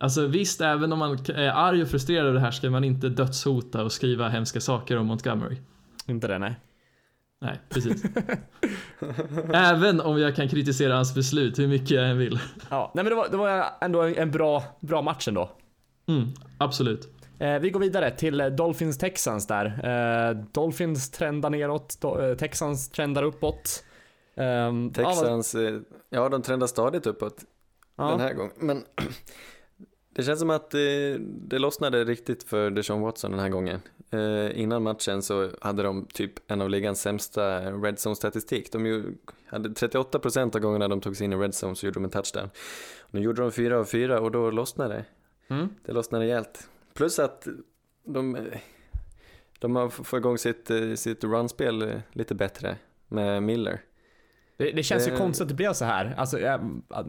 Alltså 0.00 0.26
visst, 0.26 0.60
även 0.60 0.92
om 0.92 0.98
man 0.98 1.18
är 1.34 1.48
arg 1.48 1.82
och 1.82 1.88
frustrerad 1.88 2.26
över 2.26 2.34
det 2.34 2.40
här 2.40 2.50
ska 2.50 2.70
man 2.70 2.84
inte 2.84 3.08
dödshota 3.08 3.84
och 3.84 3.92
skriva 3.92 4.28
hemska 4.28 4.60
saker 4.60 4.96
om 4.98 5.06
Montgomery. 5.06 5.56
inte 6.06 6.28
det 6.28 6.38
nej. 6.38 6.56
Nej, 7.40 7.60
precis. 7.68 8.02
även 9.52 10.00
om 10.00 10.18
jag 10.18 10.36
kan 10.36 10.48
kritisera 10.48 10.94
hans 10.94 11.14
beslut 11.14 11.58
hur 11.58 11.68
mycket 11.68 11.90
jag 11.90 12.10
än 12.10 12.18
vill. 12.18 12.38
Ja, 12.70 12.92
nej 12.94 13.04
men 13.04 13.10
det 13.10 13.16
var, 13.16 13.28
det 13.28 13.36
var 13.36 13.64
ändå 13.80 14.02
en, 14.02 14.30
bra, 14.30 14.62
bra 14.80 15.02
match 15.02 15.28
ändå. 15.28 15.50
Mm, 16.08 16.28
absolut. 16.58 17.08
Eh, 17.38 17.58
vi 17.58 17.70
går 17.70 17.80
vidare 17.80 18.10
till 18.10 18.40
eh, 18.40 18.46
Dolphins 18.46 18.98
Texans 18.98 19.46
där. 19.46 19.66
Eh, 19.66 20.36
Dolphins 20.52 21.10
trendar 21.10 21.50
neråt, 21.50 21.98
Do- 22.00 22.30
eh, 22.30 22.36
Texans 22.36 22.88
trendar 22.90 23.22
uppåt. 23.22 23.84
Ehm, 24.36 24.92
ja, 24.96 25.02
vad- 25.04 25.14
Texans, 25.14 25.54
eh, 25.54 25.74
ja 26.10 26.28
de 26.28 26.42
trendar 26.42 26.66
stadigt 26.66 27.06
uppåt 27.06 27.36
ja, 27.96 28.10
den 28.10 28.20
här 28.20 28.32
gången. 28.34 28.52
Men 28.56 28.84
det 30.16 30.22
känns 30.22 30.40
som 30.40 30.50
att 30.50 30.74
eh, 30.74 30.80
det 31.20 31.58
lossnade 31.58 32.04
riktigt 32.04 32.42
för 32.42 32.70
Deshaun 32.70 33.00
Watson 33.00 33.30
den 33.30 33.40
här 33.40 33.48
gången. 33.48 33.80
Eh, 34.10 34.60
innan 34.60 34.82
matchen 34.82 35.22
så 35.22 35.50
hade 35.60 35.82
de 35.82 36.06
typ 36.14 36.32
en 36.50 36.60
av 36.60 36.70
ligans 36.70 37.00
sämsta 37.00 37.60
red 37.72 37.94
zone 37.94 38.16
statistik. 38.16 38.72
De 38.72 38.86
ju, 38.86 39.04
hade 39.46 39.68
38% 39.68 40.56
av 40.56 40.62
gångerna 40.62 40.88
de 40.88 41.00
tog 41.00 41.16
sig 41.16 41.24
in 41.24 41.32
i 41.32 41.36
red 41.36 41.50
zone 41.64 41.76
så 41.76 41.86
gjorde 41.86 41.96
de 41.96 42.04
en 42.04 42.10
touchdown. 42.10 42.50
Nu 43.10 43.20
gjorde 43.20 43.42
de 43.42 43.52
fyra 43.52 43.78
av 43.78 43.84
fyra 43.84 44.20
och 44.20 44.30
då 44.30 44.50
lossnade 44.50 44.94
det. 44.94 45.04
Mm. 45.54 45.68
Det 45.84 45.92
lossnade 45.92 46.24
rejält. 46.24 46.68
Plus 46.94 47.18
att 47.18 47.48
de, 48.04 48.38
de 49.58 49.76
har 49.76 49.88
fått 49.88 50.18
igång 50.18 50.38
sitt, 50.38 50.70
eh, 50.70 50.94
sitt 50.94 51.24
runspel 51.24 52.00
lite 52.12 52.34
bättre 52.34 52.76
med 53.08 53.42
Miller. 53.42 53.80
Det, 54.56 54.70
det 54.72 54.82
känns 54.82 55.06
ju 55.06 55.10
Det- 55.10 55.16
konstigt 55.16 55.42
att 55.42 55.48
det 55.48 55.54
blev 55.54 55.72
så 55.72 55.84
här. 55.84 56.14
Alltså, 56.16 56.38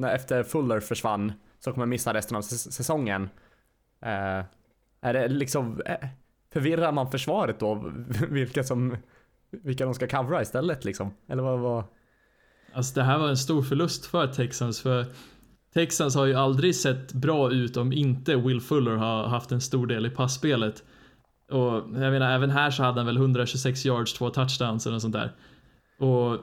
efter 0.10 0.44
Fuller 0.44 0.80
försvann 0.80 1.34
som 1.60 1.74
kommer 1.74 1.86
missa 1.86 2.14
resten 2.14 2.38
av 2.38 2.42
säsongen. 2.42 3.30
Eh, 4.02 4.44
är 5.02 5.14
det 5.14 5.28
liksom, 5.28 5.82
eh, 5.86 6.08
förvirrar 6.54 6.92
man 6.92 7.12
försvaret 7.12 7.60
då? 7.60 7.92
Vilka 8.30 8.64
som, 8.64 8.98
vilka 9.52 9.86
de 9.86 9.94
ska 9.94 10.08
covera 10.08 10.42
istället 10.42 10.86
liksom? 10.86 11.14
Eller 11.28 11.44
vad, 11.44 11.60
vad? 11.60 11.84
Alltså 12.74 12.96
det 12.96 13.04
här 13.04 13.18
var 13.18 13.30
en 13.30 13.38
stor 13.38 13.62
förlust 13.62 14.06
för 14.06 14.28
Texans 14.28 14.82
för 14.82 15.06
Texans 15.74 16.16
har 16.16 16.26
ju 16.26 16.34
aldrig 16.34 16.76
sett 16.76 17.14
bra 17.14 17.52
ut 17.52 17.78
om 17.78 17.94
inte 17.94 18.36
Will 18.36 18.62
Fuller 18.62 18.96
har 18.96 19.28
haft 19.28 19.52
en 19.52 19.62
stor 19.62 19.88
del 19.88 20.06
i 20.06 20.10
passspelet. 20.10 20.84
Och 21.52 21.74
jag 21.74 22.12
menar 22.12 22.32
även 22.32 22.50
här 22.50 22.72
så 22.72 22.84
hade 22.84 23.00
han 23.00 23.06
väl 23.06 23.18
126 23.18 23.86
yards, 23.86 24.14
två 24.14 24.30
touchdowns 24.30 24.86
eller 24.86 24.94
något 24.94 25.02
sånt 25.02 25.14
där. 25.14 25.32
Och 26.00 26.40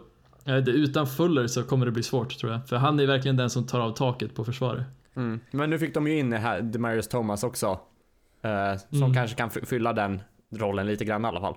utan 0.66 1.06
Fuller 1.06 1.46
så 1.46 1.62
kommer 1.62 1.86
det 1.86 1.92
bli 1.92 2.02
svårt 2.02 2.38
tror 2.38 2.52
jag. 2.52 2.68
För 2.68 2.76
han 2.76 3.00
är 3.00 3.06
verkligen 3.06 3.36
den 3.36 3.50
som 3.50 3.66
tar 3.66 3.80
av 3.80 3.90
taket 3.90 4.34
på 4.34 4.44
försvaret. 4.44 4.86
Mm. 5.16 5.40
Men 5.50 5.70
nu 5.70 5.78
fick 5.78 5.94
de 5.94 6.06
ju 6.06 6.18
in 6.18 6.32
här 6.32 6.60
Demarius 6.60 7.08
Thomas 7.08 7.44
också. 7.44 7.66
Eh, 8.42 8.76
som 8.90 9.02
Mm. 9.02 9.14
kanske 9.14 9.36
kan 9.36 9.50
fylla 9.50 9.92
den 9.92 10.22
rollen 10.50 10.86
lite 10.86 11.04
grann 11.04 11.24
i 11.24 11.28
alla 11.28 11.40
fall. 11.40 11.54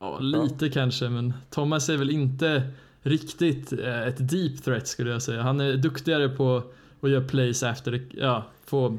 Ja, 0.00 0.18
lite 0.18 0.68
kanske, 0.68 1.08
men 1.08 1.32
Thomas 1.50 1.88
är 1.88 1.96
väl 1.96 2.10
inte 2.10 2.62
riktigt 3.02 3.72
eh, 3.72 4.02
ett 4.06 4.28
deep 4.30 4.62
threat 4.64 4.86
skulle 4.86 5.10
jag 5.10 5.22
säga. 5.22 5.42
Han 5.42 5.60
är 5.60 5.72
duktigare 5.76 6.28
på 6.28 6.62
att 7.00 7.10
göra 7.10 7.24
plays 7.24 7.62
efter, 7.62 8.06
ja, 8.10 8.44
få, 8.66 8.98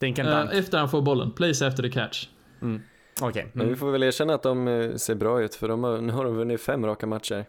eh, 0.00 0.58
efter 0.58 0.78
han 0.78 0.88
får 0.88 1.02
bollen. 1.02 1.30
Plays 1.30 1.62
efter 1.62 1.82
the 1.82 1.90
catch. 1.90 2.28
Mm. 2.62 2.82
Okej. 3.20 3.50
Men 3.52 3.66
vi 3.66 3.68
Mm. 3.72 3.78
får 3.78 3.90
väl 3.92 4.02
erkänna 4.02 4.34
att 4.34 4.42
de 4.42 4.68
eh, 4.68 4.94
ser 4.94 5.14
bra 5.14 5.42
ut 5.42 5.54
för 5.54 5.68
de 5.68 5.84
har, 5.84 5.98
nu 6.00 6.12
har 6.12 6.24
de 6.24 6.34
vunnit 6.36 6.60
fem 6.60 6.86
raka 6.86 7.06
matcher. 7.06 7.44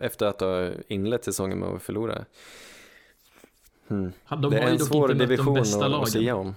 Efter 0.00 0.26
att 0.26 0.40
ha 0.40 0.70
inlett 0.88 1.24
säsongen 1.24 1.58
med 1.58 1.68
att 1.68 1.82
förlora. 1.82 2.24
Han- 3.88 4.40
De 4.42 4.50
det 4.50 4.58
är 4.58 4.70
en 4.70 4.78
svår 4.78 5.08
division 5.08 5.58
att, 5.58 5.72
lagen. 5.90 6.06
sia 6.06 6.34
om. 6.36 6.54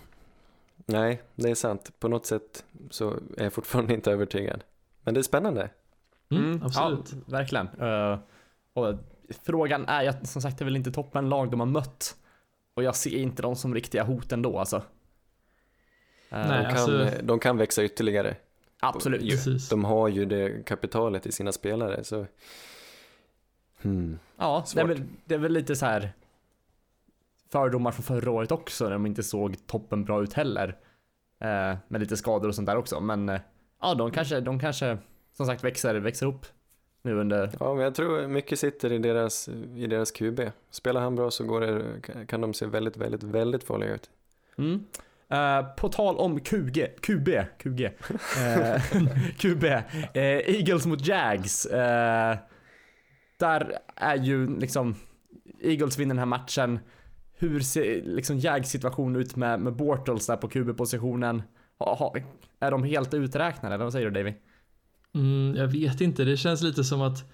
Nej, 0.86 1.22
det 1.36 1.50
är 1.50 1.56
sant. 1.56 1.92
På 2.00 2.08
något 2.08 2.26
sätt 2.26 2.66
så 2.90 3.10
är 3.38 3.44
jag 3.44 3.54
fortfarande 3.54 3.94
inte 3.98 4.12
övertygad. 4.12 4.64
Men 5.04 5.14
det 5.14 5.20
är 5.20 5.24
spännande. 5.24 5.70
Mm, 6.32 6.64
absolut. 6.64 7.12
Ja, 7.12 7.18
verkligen. 7.26 7.68
Eh, 7.80 8.20
och 8.74 8.96
frågan 9.44 9.86
är 9.88 10.04
ju, 10.04 10.12
som 10.24 10.42
sagt, 10.42 10.58
det 10.58 10.64
är 10.64 10.66
väl 10.66 10.76
inte 10.76 10.92
toppenlag 10.92 11.52
de 11.52 11.60
har 11.60 11.68
mött. 11.68 12.16
Och 12.74 12.84
jag 12.84 12.96
ser 12.96 13.16
inte 13.18 13.42
dem 13.42 13.56
som 13.56 13.74
riktiga 13.74 14.04
hot 14.04 14.32
ändå 14.32 14.60
alltså. 14.60 14.76
Eh, 14.78 14.82
Nej. 16.30 16.48
De 16.64 16.64
kan, 16.64 16.78
alltså- 16.78 17.10
de 17.24 17.40
kan 17.40 17.58
växa 17.58 17.84
ytterligare. 17.84 18.36
Absolut. 18.80 19.22
Ju. 19.22 19.30
Precis. 19.32 19.70
De 19.70 19.84
har 19.86 20.08
ju 20.08 20.26
det 20.26 20.66
kapitalet 20.66 21.26
i 21.26 21.32
sina 21.32 21.52
spelare 21.52 22.04
så... 22.04 22.26
Hmm. 23.82 24.20
Ja, 24.38 24.60
det 24.66 24.70
Svårt. 24.70 24.84
är, 24.84 24.88
väl, 24.88 25.04
det 25.26 25.34
är 25.36 25.40
väl 25.40 25.54
lite 25.54 25.76
så 25.76 25.86
här 25.86 26.12
fördomar 27.52 27.92
från 27.92 28.04
förra 28.04 28.32
året 28.32 28.52
också 28.52 28.84
när 28.84 28.92
de 28.92 29.06
inte 29.06 29.24
såg 29.24 29.68
toppen 29.68 30.04
bra 30.04 30.24
ut 30.24 30.34
heller. 30.34 30.78
Eh, 31.40 31.78
med 31.88 32.02
lite 32.02 32.18
skador 32.18 32.48
och 32.48 32.56
sånt 32.56 32.68
där 32.68 32.78
också. 32.78 33.00
Men 33.00 33.30
eh, 33.30 33.42
ja, 33.82 33.94
de 33.94 34.12
kanske, 34.12 34.40
de 34.40 34.60
kanske 34.60 34.98
som 35.34 35.46
sagt 35.46 35.64
växer, 35.64 35.96
växer 35.96 36.26
upp 36.26 36.46
nu 37.02 37.20
under... 37.20 37.52
Ja, 37.60 37.74
men 37.74 37.84
jag 37.84 37.96
tror 37.96 38.28
mycket 38.28 38.60
sitter 38.60 38.92
i 38.92 38.98
deras, 38.98 39.50
i 39.76 39.88
deras 39.88 40.12
QB. 40.12 40.40
Spelar 40.72 41.02
han 41.02 41.16
bra 41.16 41.32
så 41.32 41.44
går 41.44 41.62
det, 41.62 42.26
kan 42.28 42.42
de 42.42 42.54
se 42.54 42.66
väldigt, 42.66 42.98
väldigt, 42.98 43.24
väldigt 43.24 43.64
farliga 43.64 43.94
ut. 43.94 44.10
Mm. 44.58 44.86
Eh, 45.30 45.76
på 45.76 45.90
tal 45.90 46.18
om 46.18 46.40
QG, 46.40 46.88
QB, 47.02 47.30
QG, 47.58 47.82
eh, 47.84 48.82
QB, 49.38 49.64
eh, 49.64 50.24
Eagles 50.24 50.86
mot 50.86 51.08
Jags. 51.08 51.66
Eh, 51.66 52.38
där 53.40 53.78
är 53.96 54.16
ju 54.16 54.60
liksom, 54.60 54.96
Eagles 55.62 55.98
vinner 55.98 56.16
den 56.16 56.20
här 56.20 56.26
matchen. 56.26 56.80
Hur 57.42 57.60
ser 57.60 58.02
liksom 58.06 58.40
Jags 58.40 58.76
ut 59.18 59.36
med, 59.36 59.60
med 59.60 59.74
Bortles 59.74 60.28
där 60.28 60.38
på 60.38 60.48
QB-positionen? 60.48 61.44
Är 62.60 62.72
de 62.72 62.84
helt 62.84 63.14
uträknade 63.14 63.76
eller 63.76 63.84
vad 63.84 63.94
säger 63.94 64.10
du 64.10 64.12
Davy? 64.12 64.34
Mm, 65.16 65.56
jag 65.58 65.68
vet 65.68 66.02
inte, 66.02 66.24
det 66.24 66.38
känns 66.38 66.62
lite 66.62 66.84
som 66.84 67.02
att 67.02 67.32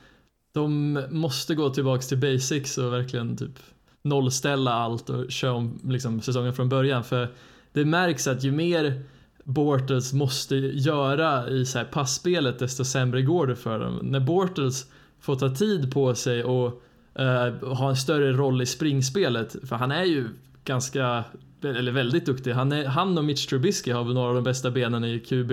de 0.51 0.93
måste 1.09 1.55
gå 1.55 1.69
tillbaks 1.69 2.07
till 2.07 2.17
basics 2.17 2.77
och 2.77 2.93
verkligen 2.93 3.37
typ 3.37 3.59
nollställa 4.01 4.73
allt 4.73 5.09
och 5.09 5.31
köra 5.31 5.53
om 5.53 5.79
liksom, 5.83 6.21
säsongen 6.21 6.53
från 6.53 6.69
början. 6.69 7.03
För 7.03 7.27
det 7.71 7.85
märks 7.85 8.27
att 8.27 8.43
ju 8.43 8.51
mer 8.51 9.03
Bortles 9.43 10.13
måste 10.13 10.55
göra 10.55 11.49
i 11.49 11.65
så 11.65 11.77
här 11.77 11.85
passspelet 11.85 12.59
desto 12.59 12.85
sämre 12.85 13.21
går 13.21 13.47
det 13.47 13.55
för 13.55 13.79
dem. 13.79 13.99
När 14.01 14.19
Bortles 14.19 14.91
får 15.19 15.35
ta 15.35 15.55
tid 15.55 15.93
på 15.93 16.15
sig 16.15 16.43
och 16.43 16.83
eh, 17.17 17.69
ha 17.75 17.89
en 17.89 17.95
större 17.95 18.31
roll 18.31 18.61
i 18.61 18.65
springspelet, 18.65 19.55
för 19.69 19.75
han 19.75 19.91
är 19.91 20.03
ju 20.03 20.29
ganska, 20.63 21.23
eller 21.63 21.91
väldigt 21.91 22.25
duktig. 22.25 22.51
Han, 22.51 22.71
är, 22.71 22.85
han 22.85 23.17
och 23.17 23.25
Mitch 23.25 23.45
Trubisky 23.45 23.91
har 23.91 24.03
väl 24.03 24.13
några 24.13 24.29
av 24.29 24.35
de 24.35 24.43
bästa 24.43 24.71
benen 24.71 25.03
i 25.03 25.19
QB, 25.19 25.51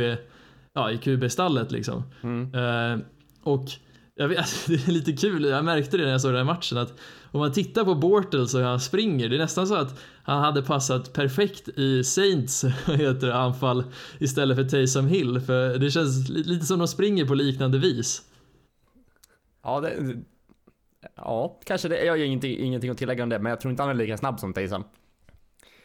ja 0.75 0.91
i 0.91 0.99
QB-stallet 0.99 1.73
liksom. 1.73 2.03
Mm. 2.23 2.55
Eh, 2.55 2.99
och 3.43 3.65
jag 4.15 4.29
vet, 4.29 4.47
det 4.67 4.89
är 4.89 4.93
lite 4.93 5.13
kul, 5.13 5.45
jag 5.45 5.65
märkte 5.65 5.97
det 5.97 6.05
när 6.05 6.11
jag 6.11 6.21
såg 6.21 6.31
den 6.31 6.47
här 6.47 6.55
matchen 6.55 6.79
att 6.79 7.01
om 7.31 7.41
man 7.41 7.53
tittar 7.53 7.85
på 7.85 7.95
Bortles 7.95 8.55
och 8.55 8.61
hur 8.61 8.67
han 8.67 8.81
springer, 8.81 9.29
det 9.29 9.37
är 9.37 9.39
nästan 9.39 9.67
så 9.67 9.75
att 9.75 10.01
han 10.23 10.43
hade 10.43 10.63
passat 10.63 11.13
perfekt 11.13 11.69
i 11.69 12.05
Saints 12.05 12.65
heter 12.87 13.27
det, 13.27 13.35
anfall 13.35 13.85
istället 14.19 14.57
för 14.57 14.65
Taysom 14.65 15.07
Hill, 15.07 15.41
för 15.41 15.79
det 15.79 15.91
känns 15.91 16.29
li- 16.29 16.43
lite 16.43 16.67
som 16.67 16.79
de 16.79 16.89
springer 16.89 17.25
på 17.25 17.35
liknande 17.35 17.79
vis. 17.79 18.23
Ja, 19.63 19.81
det, 19.81 20.17
ja, 21.15 21.61
kanske 21.65 21.89
det. 21.89 22.05
Jag 22.05 22.13
har 22.13 22.19
ingenting, 22.19 22.59
ingenting 22.59 22.91
att 22.91 22.99
tillägga 22.99 23.23
om 23.23 23.29
det, 23.29 23.39
men 23.39 23.51
jag 23.51 23.61
tror 23.61 23.71
inte 23.71 23.83
han 23.83 23.91
är 23.91 23.95
lika 23.95 24.17
snabb 24.17 24.41
som 24.41 24.53
Taysom. 24.53 24.85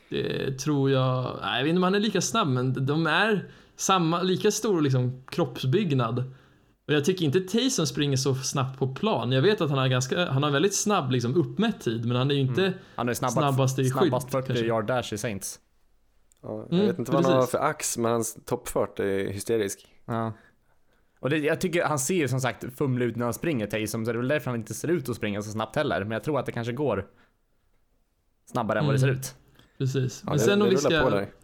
Det 0.09 0.51
tror 0.59 0.91
jag, 0.91 1.37
nej, 1.41 1.57
jag 1.57 1.63
vet 1.63 1.69
inte 1.69 1.77
om 1.79 1.83
han 1.83 1.95
är 1.95 1.99
lika 1.99 2.21
snabb, 2.21 2.47
men 2.47 2.85
de 2.85 3.07
är 3.07 3.51
samma, 3.75 4.21
lika 4.21 4.51
stor 4.51 4.81
liksom 4.81 5.23
kroppsbyggnad. 5.31 6.19
Och 6.87 6.93
jag 6.93 7.05
tycker 7.05 7.25
inte 7.25 7.39
Taysom 7.39 7.85
springer 7.87 8.17
så 8.17 8.35
snabbt 8.35 8.79
på 8.79 8.87
plan. 8.95 9.31
Jag 9.31 9.41
vet 9.41 9.61
att 9.61 9.69
han 9.69 9.79
har 9.79 9.87
ganska, 9.87 10.25
han 10.31 10.43
har 10.43 10.51
väldigt 10.51 10.75
snabb 10.75 11.11
liksom 11.11 11.35
uppmätt 11.35 11.81
tid, 11.81 12.05
men 12.05 12.17
han 12.17 12.31
är 12.31 12.35
ju 12.35 12.41
inte 12.41 12.73
Han 12.95 13.09
är 13.09 13.13
snabbast, 13.13 13.37
Snabbast 13.37 13.79
i 13.79 13.83
skydd, 13.83 13.91
snabbast 13.93 14.31
40 14.31 14.47
kanske. 14.47 14.65
yard 14.65 14.85
dash 14.87 15.13
i 15.13 15.17
Saints. 15.17 15.59
Ja, 16.41 16.65
jag 16.69 16.73
Mm, 16.73 16.87
vet 16.87 16.99
inte 16.99 17.11
vad 17.11 17.23
han 17.25 17.33
har 17.33 17.39
precis. 17.39 17.51
för 17.51 17.57
ax, 17.65 17.97
men 17.97 18.11
hans 18.11 18.37
toppfart 18.45 18.99
är 18.99 19.31
hysterisk. 19.31 19.87
Ja. 20.05 20.33
Och 21.19 21.29
det, 21.29 21.37
jag 21.37 21.61
tycker 21.61 21.83
han 21.85 21.99
ser 21.99 22.15
ju 22.15 22.27
som 22.27 22.41
sagt 22.41 22.65
fumlig 22.77 23.05
ut 23.05 23.15
när 23.15 23.23
han 23.25 23.33
springer 23.33 23.67
Taysom, 23.67 24.05
så 24.05 24.11
det 24.11 24.15
är 24.15 24.19
väl 24.19 24.27
därför 24.27 24.51
han 24.51 24.59
inte 24.59 24.73
ser 24.73 24.87
ut 24.87 25.09
att 25.09 25.15
springa 25.15 25.41
så 25.41 25.51
snabbt 25.51 25.75
heller. 25.75 25.99
Men 26.03 26.11
jag 26.11 26.23
tror 26.23 26.39
att 26.39 26.45
det 26.45 26.51
kanske 26.51 26.73
går 26.73 27.05
snabbare 28.51 28.79
än 28.79 28.85
vad 28.85 28.95
det 28.95 28.99
ser 28.99 29.07
Mm. 29.07 29.19
ut. 29.19 29.35
Precis. 29.77 30.21
Ja, 30.25 30.29
Men 30.29 30.37
det, 30.37 30.43
sen 30.43 30.61
om 30.61 30.69
vi 30.69 30.77
ska. 30.77 30.93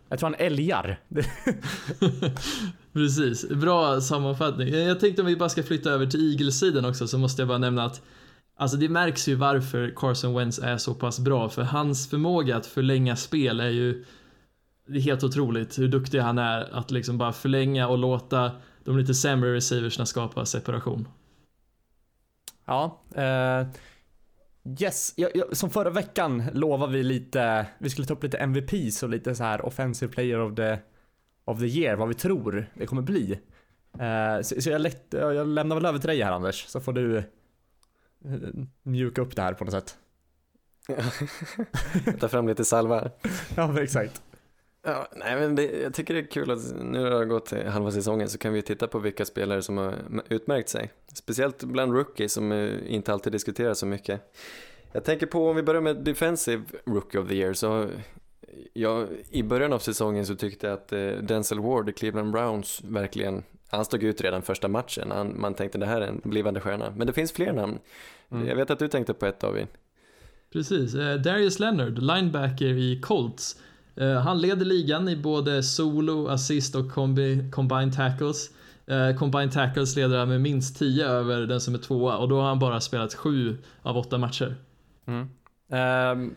Jag 0.09 0.19
tror 0.19 0.30
han 0.30 0.36
älgar. 0.39 0.99
Precis, 2.93 3.49
bra 3.49 4.01
sammanfattning. 4.01 4.67
Jag 4.69 4.99
tänkte 4.99 5.21
om 5.21 5.26
vi 5.28 5.36
bara 5.36 5.49
ska 5.49 5.63
flytta 5.63 5.89
över 5.89 6.05
till 6.05 6.32
Eagles-sidan 6.32 6.86
också 6.86 7.07
så 7.07 7.17
måste 7.17 7.41
jag 7.41 7.47
bara 7.47 7.57
nämna 7.57 7.86
att 7.86 8.01
Alltså 8.57 8.78
det 8.78 8.89
märks 8.89 9.28
ju 9.28 9.36
varför 9.36 9.93
Carson 9.95 10.34
Wentz 10.36 10.59
är 10.59 10.78
så 10.78 10.93
pass 10.93 11.19
bra 11.19 11.49
för 11.49 11.61
hans 11.61 12.09
förmåga 12.09 12.57
att 12.57 12.65
förlänga 12.65 13.15
spel 13.15 13.59
är 13.59 13.69
ju 13.69 14.05
Det 14.88 14.97
är 14.97 15.01
helt 15.01 15.23
otroligt 15.23 15.80
hur 15.80 15.88
duktig 15.88 16.19
han 16.19 16.38
är 16.38 16.69
att 16.76 16.91
liksom 16.91 17.17
bara 17.17 17.34
förlänga 17.34 17.88
och 17.88 17.97
låta 17.97 18.51
de 18.86 18.97
lite 18.97 19.13
sämre 19.13 19.53
receiversna 19.53 20.05
skapa 20.05 20.45
separation. 20.45 21.07
Ja, 22.65 23.01
eh, 23.15 23.67
yes. 24.79 25.13
Ja, 25.15 25.29
ja, 25.33 25.45
som 25.51 25.69
förra 25.69 25.89
veckan 25.89 26.43
lovade 26.53 26.93
vi 26.93 27.03
lite, 27.03 27.67
vi 27.77 27.89
skulle 27.89 28.07
ta 28.07 28.13
upp 28.13 28.23
lite 28.23 28.38
MVPs 28.38 29.03
och 29.03 29.09
lite 29.09 29.36
så 29.36 29.43
här 29.43 29.65
offensive 29.65 30.13
player 30.13 30.39
of 30.39 30.55
the, 30.55 30.77
of 31.45 31.59
the 31.59 31.65
year, 31.65 31.95
vad 31.95 32.07
vi 32.07 32.13
tror 32.13 32.69
det 32.73 32.86
kommer 32.86 33.01
bli. 33.01 33.39
Eh, 33.99 34.41
så, 34.41 34.61
så 34.61 34.69
jag, 34.69 34.81
lätt, 34.81 35.05
jag 35.09 35.47
lämnar 35.47 35.75
väl 35.75 35.86
över 35.86 35.99
till 35.99 36.07
dig 36.07 36.21
här 36.21 36.31
Anders, 36.31 36.65
så 36.67 36.79
får 36.79 36.93
du 36.93 37.17
eh, 37.17 37.23
mjuka 38.83 39.21
upp 39.21 39.36
det 39.36 39.41
här 39.41 39.53
på 39.53 39.65
något 39.65 39.73
sätt. 39.73 39.97
Ta 42.19 42.27
fram 42.27 42.47
lite 42.47 42.65
salva. 42.65 43.09
ja, 43.55 43.81
exakt. 43.81 44.21
Ja, 44.86 45.07
nej, 45.15 45.36
men 45.36 45.55
det, 45.55 45.81
jag 45.81 45.93
tycker 45.93 46.13
det 46.13 46.19
är 46.19 46.25
kul 46.25 46.51
att 46.51 46.75
nu 46.81 47.03
har 47.03 47.19
det 47.19 47.25
gått 47.25 47.51
halva 47.51 47.91
säsongen 47.91 48.29
så 48.29 48.38
kan 48.38 48.53
vi 48.53 48.61
titta 48.61 48.88
på 48.88 48.99
vilka 48.99 49.25
spelare 49.25 49.61
som 49.61 49.77
har 49.77 49.93
utmärkt 50.29 50.69
sig. 50.69 50.91
Speciellt 51.13 51.63
bland 51.63 51.93
rookies 51.93 52.33
som 52.33 52.51
inte 52.88 53.13
alltid 53.13 53.31
diskuteras 53.31 53.79
så 53.79 53.86
mycket. 53.86 54.21
Jag 54.91 55.03
tänker 55.03 55.25
på 55.25 55.49
om 55.49 55.55
vi 55.55 55.63
börjar 55.63 55.81
med 55.81 55.95
Defensive 55.95 56.63
Rookie 56.86 57.21
of 57.21 57.27
the 57.27 57.36
Year 57.36 57.53
så 57.53 57.88
jag, 58.73 59.07
i 59.29 59.43
början 59.43 59.73
av 59.73 59.79
säsongen 59.79 60.25
så 60.25 60.36
tyckte 60.36 60.67
jag 60.67 60.73
att 60.73 60.93
eh, 60.93 61.07
Denzel 61.07 61.59
Ward 61.59 61.89
i 61.89 61.93
Cleveland 61.93 62.31
Browns 62.31 62.81
verkligen 62.83 63.43
han 63.69 63.86
stod 63.86 64.03
ut 64.03 64.21
redan 64.21 64.41
första 64.41 64.67
matchen. 64.67 65.11
Han, 65.11 65.41
man 65.41 65.53
tänkte 65.53 65.77
det 65.77 65.86
här 65.86 66.01
är 66.01 66.07
en 66.07 66.21
blivande 66.23 66.59
stjärna. 66.59 66.93
Men 66.97 67.07
det 67.07 67.13
finns 67.13 67.31
fler 67.31 67.53
namn. 67.53 67.79
Mm. 68.31 68.47
Jag 68.47 68.55
vet 68.55 68.69
att 68.69 68.79
du 68.79 68.88
tänkte 68.88 69.13
på 69.13 69.25
ett 69.25 69.39
David. 69.39 69.67
Precis, 70.53 70.95
eh, 70.95 71.15
Darius 71.15 71.59
Leonard, 71.59 71.99
linebacker 71.99 72.65
i 72.65 72.99
Colts. 73.01 73.59
Eh, 73.95 74.19
han 74.19 74.41
leder 74.41 74.65
ligan 74.65 75.09
i 75.09 75.15
både 75.15 75.63
solo, 75.63 76.27
assist 76.27 76.75
och 76.75 76.91
kombi, 76.91 77.49
combined 77.51 77.93
tackles. 77.93 78.49
Eh, 78.87 79.17
combined 79.17 79.51
tackles 79.51 79.95
leder 79.95 80.19
han 80.19 80.29
med 80.29 80.41
minst 80.41 80.79
10 80.79 81.05
över 81.05 81.41
den 81.41 81.61
som 81.61 81.73
är 81.73 81.77
tvåa 81.77 82.17
och 82.17 82.29
då 82.29 82.39
har 82.39 82.47
han 82.47 82.59
bara 82.59 82.81
spelat 82.81 83.13
7 83.13 83.57
av 83.81 83.97
8 83.97 84.17
matcher. 84.17 84.55
Mm. 85.05 85.29
Um, 85.67 86.35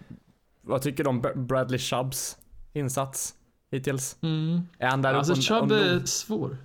vad 0.62 0.82
tycker 0.82 1.04
du 1.04 1.11
om 1.11 1.24
Bradley 1.34 1.78
Chubbs 1.78 2.36
insats 2.72 3.34
hittills? 3.70 4.16
Mm. 4.20 4.61
Är 4.78 4.88
han 4.88 5.02
där 5.02 5.14
Alltså 5.14 5.34
Chubb 5.34 5.72
är 5.72 6.06
svår. 6.06 6.56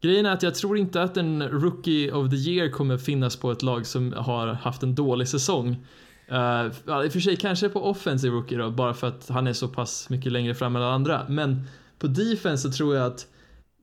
Grejen 0.00 0.26
är 0.26 0.30
att 0.30 0.42
jag 0.42 0.54
tror 0.54 0.78
inte 0.78 1.02
att 1.02 1.16
en 1.16 1.42
Rookie 1.42 2.12
of 2.12 2.30
the 2.30 2.36
Year 2.36 2.70
kommer 2.70 2.98
finnas 2.98 3.36
på 3.36 3.50
ett 3.50 3.62
lag 3.62 3.86
som 3.86 4.12
har 4.12 4.46
haft 4.46 4.82
en 4.82 4.94
dålig 4.94 5.28
säsong. 5.28 5.86
Uh, 6.32 6.66
I 7.04 7.08
och 7.08 7.12
för 7.12 7.20
sig 7.20 7.36
kanske 7.36 7.68
på 7.68 7.90
offensive 7.90 8.34
rookie 8.34 8.58
då, 8.58 8.70
bara 8.70 8.94
för 8.94 9.06
att 9.06 9.28
han 9.28 9.46
är 9.46 9.52
så 9.52 9.68
pass 9.68 10.10
mycket 10.10 10.32
längre 10.32 10.54
fram 10.54 10.76
än 10.76 10.82
alla 10.82 10.94
andra. 10.94 11.26
Men 11.28 11.66
på 11.98 12.06
defense 12.06 12.62
så 12.62 12.76
tror 12.76 12.96
jag 12.96 13.06
att 13.06 13.26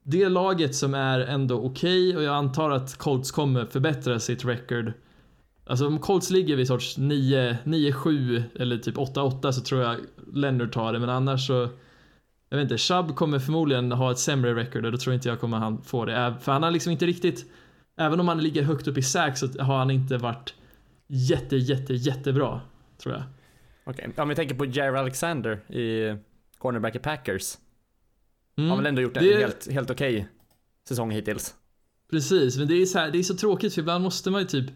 det 0.04 0.30
laget 0.30 0.76
som 0.76 0.94
är 0.94 1.20
ändå 1.20 1.56
okej 1.56 2.10
okay, 2.10 2.18
och 2.18 2.24
jag 2.24 2.36
antar 2.36 2.70
att 2.70 2.98
Colts 2.98 3.32
kommer 3.32 3.66
förbättra 3.66 4.20
sitt 4.20 4.46
record. 4.46 4.94
Alltså 5.66 5.88
om 5.88 6.00
Colts 6.00 6.30
ligger 6.30 6.56
vid 6.56 6.68
sorts 6.68 6.98
9-7 6.98 8.44
eller 8.60 8.78
typ 8.78 8.96
8-8 8.96 9.52
så 9.52 9.62
tror 9.62 9.82
jag 9.82 9.98
Leonard 10.34 10.72
tar 10.72 10.94
det 10.94 11.00
men 11.00 11.10
annars 11.10 11.48
så 11.48 11.70
jag 12.50 12.58
vet 12.58 12.64
inte, 12.64 12.78
Chubb 12.78 13.16
kommer 13.16 13.40
förmodligen 13.40 13.92
ha 13.92 14.12
ett 14.12 14.20
sämre 14.20 14.56
record 14.56 14.86
och 14.86 14.92
då 14.92 14.98
tror 14.98 15.16
inte 15.16 15.30
jag 15.30 15.40
kommer 15.40 15.58
han 15.58 15.82
få 15.82 16.06
det. 16.06 16.34
För 16.42 16.52
han 16.52 16.64
har 16.64 16.72
liksom 16.72 16.92
inte 16.92 17.06
riktigt, 17.06 17.46
även 17.98 18.20
om 18.20 18.28
han 18.28 18.44
ligger 18.44 18.64
högt 18.64 18.88
upp 18.88 18.98
i 18.98 19.02
sack 19.02 19.38
så 19.38 19.48
har 19.60 19.78
han 19.78 19.92
inte 19.92 20.18
varit 20.18 20.54
jätte, 21.08 21.56
jätte, 21.56 21.94
jättebra, 21.94 22.62
tror 22.98 23.16
jag. 23.16 23.24
Okej, 23.84 24.10
okay. 24.10 24.24
om 24.24 24.30
vi 24.30 24.36
tänker 24.36 24.56
på 24.56 24.66
Jerry 24.66 24.98
Alexander 24.98 25.72
i 25.72 26.18
cornerback 26.58 26.96
i 26.96 27.00
Packers. 27.00 27.58
Mm. 28.58 28.70
Har 28.70 28.78
väl 28.78 28.86
ändå 28.86 29.02
gjort 29.02 29.18
en 29.18 29.24
det... 29.24 29.38
helt, 29.38 29.72
helt 29.72 29.90
okej 29.90 30.16
okay 30.16 30.28
säsong 30.90 31.12
hittills. 31.12 31.56
Precis, 32.12 32.58
men 32.58 32.68
det 32.68 32.82
är, 32.82 32.86
så 32.86 33.00
här, 33.00 33.12
det 33.12 33.20
är 33.20 33.24
så 33.24 33.36
tråkigt 33.36 33.74
för 33.74 33.82
ibland 33.82 34.04
måste 34.04 34.32
man 34.32 34.42
ju 34.42 34.48
typ 34.48 34.72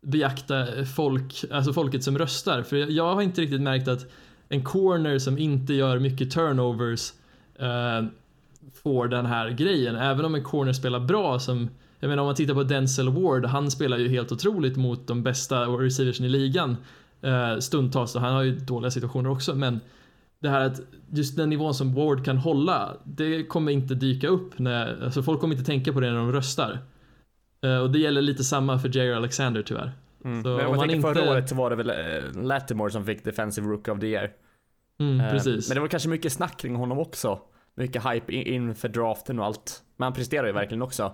beakta 0.00 0.84
folk, 0.84 1.44
alltså 1.50 1.72
folket 1.72 2.04
som 2.04 2.18
röstar. 2.18 2.62
För 2.62 2.76
jag 2.76 3.14
har 3.14 3.22
inte 3.22 3.40
riktigt 3.40 3.62
märkt 3.62 3.88
att 3.88 4.12
en 4.48 4.64
corner 4.64 5.18
som 5.18 5.38
inte 5.38 5.74
gör 5.74 5.98
mycket 5.98 6.30
turnovers 6.30 7.12
uh, 7.62 8.08
får 8.82 9.08
den 9.08 9.26
här 9.26 9.50
grejen. 9.50 9.96
Även 9.96 10.24
om 10.24 10.34
en 10.34 10.44
corner 10.44 10.72
spelar 10.72 11.00
bra 11.00 11.38
som 11.38 11.70
jag 12.02 12.08
menar 12.08 12.22
om 12.22 12.26
man 12.26 12.34
tittar 12.34 12.54
på 12.54 12.62
Denzel 12.62 13.08
Ward, 13.08 13.44
han 13.44 13.70
spelar 13.70 13.98
ju 13.98 14.08
helt 14.08 14.32
otroligt 14.32 14.76
mot 14.76 15.06
de 15.06 15.22
bästa 15.22 15.64
receiversen 15.66 16.26
i 16.26 16.28
ligan 16.28 16.76
uh, 17.24 17.58
stundtals. 17.58 18.14
Han 18.14 18.34
har 18.34 18.42
ju 18.42 18.58
dåliga 18.58 18.90
situationer 18.90 19.30
också, 19.30 19.54
men 19.54 19.80
det 20.38 20.48
här 20.48 20.60
att 20.60 20.80
just 21.10 21.36
den 21.36 21.50
nivån 21.50 21.74
som 21.74 21.94
Ward 21.94 22.24
kan 22.24 22.36
hålla, 22.36 22.96
det 23.04 23.44
kommer 23.44 23.72
inte 23.72 23.94
dyka 23.94 24.28
upp 24.28 24.58
när, 24.58 25.04
alltså 25.04 25.22
folk 25.22 25.40
kommer 25.40 25.54
inte 25.54 25.66
tänka 25.66 25.92
på 25.92 26.00
det 26.00 26.10
när 26.10 26.16
de 26.16 26.32
röstar. 26.32 26.78
Uh, 27.66 27.78
och 27.78 27.90
det 27.90 27.98
gäller 27.98 28.22
lite 28.22 28.44
samma 28.44 28.78
för 28.78 28.96
Jerry 28.96 29.12
Alexander 29.12 29.62
tyvärr. 29.62 29.92
Mm. 30.24 30.42
Så 30.42 30.56
men 30.56 30.66
om 30.66 30.76
man 30.76 30.90
inte... 30.90 31.14
förra 31.14 31.30
året 31.30 31.48
så 31.48 31.54
var 31.54 31.70
det 31.70 31.76
väl 31.76 31.90
uh, 31.90 32.42
Lattimore 32.42 32.90
som 32.90 33.04
fick 33.04 33.24
Defensive 33.24 33.68
Rook 33.68 33.88
of 33.88 34.00
the 34.00 34.06
Year. 34.06 34.30
Mm, 35.00 35.30
precis. 35.30 35.68
Men 35.68 35.74
det 35.74 35.80
var 35.80 35.88
kanske 35.88 36.08
mycket 36.08 36.32
snack 36.32 36.56
kring 36.56 36.76
honom 36.76 36.98
också. 36.98 37.38
Mycket 37.74 38.04
hype 38.06 38.32
inför 38.32 38.88
draften 38.88 39.38
och 39.38 39.44
allt. 39.44 39.82
Men 39.96 40.04
han 40.04 40.12
presterar 40.12 40.46
ju 40.46 40.52
verkligen 40.52 40.82
också. 40.82 41.12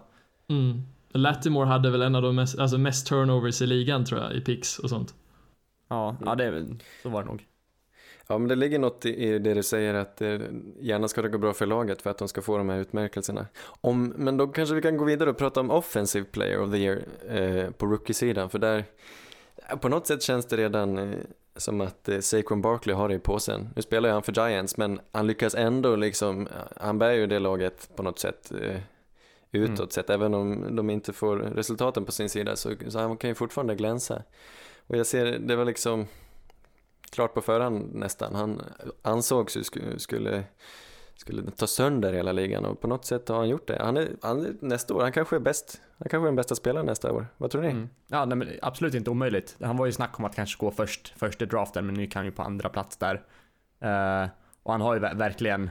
Mm. 0.49 0.82
Lattimore 1.12 1.66
hade 1.66 1.90
väl 1.90 2.03
en 2.03 2.14
av 2.14 2.22
de 2.22 2.36
mest, 2.36 2.59
alltså 2.59 2.78
mest 2.78 3.07
turnovers 3.07 3.62
i 3.62 3.66
ligan 3.66 4.05
tror 4.05 4.20
jag, 4.20 4.32
i 4.32 4.40
picks 4.40 4.78
och 4.78 4.90
sånt. 4.90 5.14
Ja, 5.88 6.16
ja 6.24 6.34
det, 6.34 6.66
så 7.03 7.09
var 7.09 7.22
det 7.22 7.28
nog. 7.28 7.46
Ja, 8.26 8.38
men 8.38 8.49
det 8.49 8.57
ligger 8.57 8.78
något 8.78 9.07
i 9.07 9.38
det 9.38 9.55
du 9.55 9.62
säger 9.62 9.94
att 9.94 10.20
gärna 10.80 11.09
ska 11.09 11.22
det 11.22 11.28
gå 11.28 11.38
bra 11.38 11.53
för 11.53 11.66
laget 11.66 12.03
för 12.03 12.11
att 12.11 12.18
de 12.18 12.28
ska 12.28 12.42
få 12.42 12.59
de 12.59 12.68
här 12.68 12.78
utmärkelserna. 12.78 13.46
Om, 13.80 14.14
men 14.16 14.36
då 14.36 14.46
kanske 14.46 14.74
vi 14.74 14.82
kan 14.82 14.96
gå 14.96 15.05
vidare 15.05 15.30
och 15.30 15.36
prata 15.36 15.61
om 15.61 15.70
offensive 15.70 16.26
player 16.26 16.61
of 16.61 16.70
the 16.70 16.78
year 16.78 17.03
eh, 17.28 17.70
på 17.70 17.86
rookie-sidan 17.86 18.51
för 18.51 18.59
där 18.59 18.84
på 19.80 19.88
något 19.88 20.07
sätt 20.07 20.22
känns 20.22 20.46
det 20.46 20.57
redan 20.57 20.99
eh, 20.99 21.18
som 21.57 21.80
att 21.80 22.09
eh, 22.09 22.18
Saquon 22.18 22.62
Barkley 22.62 22.96
har 22.96 23.09
det 23.09 23.14
i 23.14 23.18
påsen. 23.18 23.68
Nu 23.76 23.82
spelar 23.82 24.09
ju 24.09 24.12
han 24.12 24.22
för 24.22 24.49
Giants 24.49 24.76
men 24.76 25.01
han 25.12 25.26
lyckas 25.26 25.55
ändå 25.55 25.96
liksom, 25.96 26.49
han 26.76 26.99
bär 26.99 27.12
ju 27.12 27.26
det 27.26 27.38
laget 27.38 27.90
på 27.96 28.03
något 28.03 28.18
sätt 28.18 28.53
eh, 28.62 28.80
utåt 29.53 29.78
mm. 29.78 29.90
sett. 29.90 30.11
Även 30.11 30.34
om 30.34 30.76
de 30.76 30.90
inte 30.90 31.12
får 31.12 31.36
resultaten 31.36 32.05
på 32.05 32.12
sin 32.12 32.28
sida 32.28 32.57
så, 32.57 32.72
så 32.88 32.99
han 32.99 33.16
kan 33.16 33.30
ju 33.30 33.34
fortfarande 33.34 33.74
glänsa. 33.74 34.22
Och 34.86 34.96
jag 34.96 35.07
ser, 35.07 35.38
det 35.38 35.57
var 35.57 35.64
liksom 35.64 36.07
klart 37.11 37.34
på 37.34 37.40
förhand 37.40 37.94
nästan. 37.94 38.34
Han 38.34 38.62
ansågs 39.03 39.57
ju 39.57 39.62
skulle, 39.99 40.44
skulle, 41.14 41.51
ta 41.57 41.66
sönder 41.66 42.12
hela 42.12 42.32
ligan 42.32 42.64
och 42.64 42.80
på 42.80 42.88
något 42.88 43.05
sätt 43.05 43.28
har 43.28 43.36
han 43.36 43.49
gjort 43.49 43.68
det. 43.68 43.78
Han 43.82 43.96
är, 43.96 44.09
han 44.22 44.46
är 44.46 44.55
nästa 44.61 44.94
år, 44.94 45.03
han 45.03 45.12
kanske 45.12 45.36
är 45.36 45.40
bäst. 45.40 45.80
Han 45.99 46.09
kanske 46.09 46.24
är 46.24 46.28
den 46.28 46.36
bästa 46.36 46.55
spelaren 46.55 46.86
nästa 46.86 47.12
år. 47.12 47.26
Vad 47.36 47.51
tror 47.51 47.62
ni? 47.62 47.70
Mm. 47.70 47.88
Ja, 48.07 48.24
nej, 48.24 48.36
men 48.38 48.49
absolut 48.62 48.94
inte 48.94 49.11
omöjligt. 49.11 49.57
Han 49.61 49.76
var 49.76 49.86
ju 49.86 49.92
snack 49.92 50.18
om 50.18 50.24
att 50.24 50.34
kanske 50.34 50.59
gå 50.61 50.70
först, 50.70 51.14
först 51.16 51.42
i 51.42 51.46
draften, 51.46 51.86
men 51.86 51.94
nu 51.94 52.07
kan 52.07 52.20
han 52.20 52.26
ju 52.26 52.32
på 52.32 52.42
andra 52.42 52.68
plats 52.68 52.96
där. 52.96 53.14
Uh, 53.84 54.28
och 54.62 54.72
han 54.72 54.80
har 54.80 54.94
ju 54.94 55.01
verkligen 55.01 55.70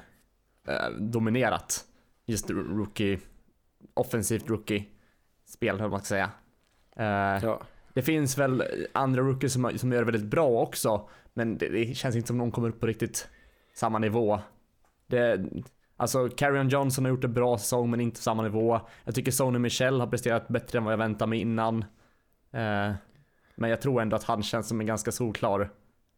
uh, 0.69 0.97
dominerat 0.99 1.85
just 2.25 2.49
rookie 2.49 3.19
offensivt 3.97 4.49
rookie-spel, 4.49 5.79
hur 5.79 5.89
man 5.89 5.99
ska 5.99 6.05
säga. 6.05 6.31
Uh, 6.99 7.43
ja. 7.45 7.61
Det 7.93 8.01
finns 8.01 8.37
väl 8.37 8.63
andra 8.93 9.21
rookies 9.21 9.53
som, 9.53 9.71
som 9.77 9.91
gör 9.91 9.99
det 9.99 10.11
väldigt 10.11 10.31
bra 10.31 10.47
också, 10.47 11.09
men 11.33 11.57
det, 11.57 11.69
det, 11.69 11.95
känns 11.97 12.15
inte 12.15 12.27
som 12.27 12.37
någon 12.37 12.51
kommer 12.51 12.69
upp 12.69 12.79
på 12.79 12.87
riktigt 12.87 13.29
samma 13.73 13.99
nivå. 13.99 14.39
Det, 15.07 15.45
alltså, 15.97 16.29
Carrion 16.29 16.69
Johnson 16.69 17.05
har 17.05 17.09
gjort 17.09 17.23
en 17.23 17.33
bra 17.33 17.57
säsong, 17.57 17.89
men 17.89 18.01
inte 18.01 18.21
samma 18.21 18.43
nivå. 18.43 18.79
Jag 19.03 19.15
tycker 19.15 19.31
Sony 19.31 19.59
Michel 19.59 19.99
har 19.99 20.07
presterat 20.07 20.47
bättre 20.47 20.77
än 20.77 20.83
vad 20.83 20.93
jag 20.93 20.97
väntade 20.97 21.29
mig 21.29 21.39
innan. 21.39 21.77
Uh, 22.53 22.93
men 23.55 23.69
jag 23.69 23.81
tror 23.81 24.01
ändå 24.01 24.15
att 24.15 24.23
han 24.23 24.43
känns 24.43 24.67
som 24.67 24.79
en 24.79 24.87
ganska 24.87 25.11
solklar 25.11 25.69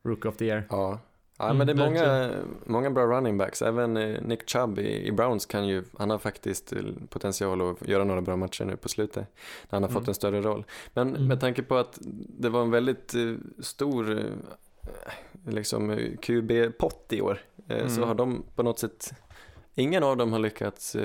Rookie 0.03 0.29
of 0.29 0.37
the 0.37 0.45
Year. 0.45 0.67
Ja, 0.69 0.99
Ja, 1.39 1.53
men 1.53 1.67
det 1.67 1.73
är 1.73 1.87
mm, 1.87 1.93
många, 1.93 2.31
många 2.65 2.89
bra 2.89 3.05
running 3.05 3.37
backs. 3.37 3.61
Även 3.61 3.97
eh, 3.97 4.21
Nick 4.21 4.49
Chubb 4.49 4.79
i, 4.79 5.07
i, 5.07 5.11
Browns 5.11 5.45
kan 5.45 5.67
ju, 5.67 5.83
han 5.97 6.09
har 6.09 6.17
faktiskt 6.17 6.73
eh, 6.73 6.79
potential 7.09 7.61
att 7.61 7.87
göra 7.87 8.03
några 8.03 8.21
bra 8.21 8.35
matcher 8.35 8.65
nu 8.65 8.77
på 8.77 8.89
slutet. 8.89 9.27
När 9.69 9.69
han 9.69 9.83
har 9.83 9.89
mm. 9.89 10.01
fått 10.01 10.07
en 10.07 10.13
större 10.13 10.41
roll. 10.41 10.65
Men 10.93 11.09
mm. 11.09 11.27
med 11.27 11.39
tanke 11.39 11.63
på 11.63 11.75
att 11.75 11.97
det 12.39 12.49
var 12.49 12.61
en 12.61 12.71
väldigt 12.71 13.15
uh, 13.15 13.37
stor 13.59 14.23
liksom 15.47 15.97
QB-pott 16.21 17.13
i 17.13 17.21
år. 17.21 17.41
Uh, 17.71 17.87
så 17.87 17.97
mm. 17.97 18.07
har 18.07 18.15
de 18.15 18.43
på 18.55 18.63
något 18.63 18.79
sätt, 18.79 19.13
ingen 19.75 20.03
av 20.03 20.17
dem 20.17 20.33
har 20.33 20.39
lyckats 20.39 20.95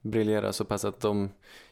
briljera 0.00 0.52
så 0.52 0.64
pass 0.64 0.84
att 0.84 1.00
de 1.00 1.28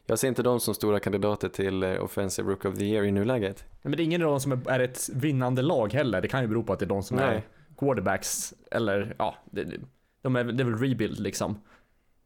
jag 0.07 0.18
ser 0.18 0.29
inte 0.29 0.43
dem 0.43 0.61
som 0.61 0.75
stora 0.75 1.01
kandidater 1.01 1.49
till 1.49 1.85
Offensive 1.85 2.51
Rook 2.51 2.64
of 2.64 2.79
the 2.79 2.85
Year 2.85 3.05
i 3.05 3.11
nuläget. 3.11 3.64
Men 3.83 3.93
det 3.93 4.03
är 4.03 4.05
ingen 4.05 4.23
av 4.23 4.31
dem 4.31 4.41
som 4.41 4.62
är 4.66 4.81
ett 4.81 5.09
vinnande 5.12 5.62
lag 5.62 5.93
heller. 5.93 6.20
Det 6.20 6.29
kan 6.29 6.43
ju 6.43 6.49
bero 6.49 6.62
på 6.62 6.73
att 6.73 6.79
det 6.79 6.85
är 6.85 6.89
de 6.89 7.03
som 7.03 7.16
Nej. 7.16 7.37
är 7.37 7.43
quarterbacks, 7.83 8.55
eller 8.70 9.14
ja, 9.18 9.35
det, 9.51 9.76
de 10.22 10.37
är, 10.37 10.45
det 10.45 10.62
är 10.62 10.64
väl 10.64 10.78
rebuild 10.78 11.20
liksom. 11.20 11.61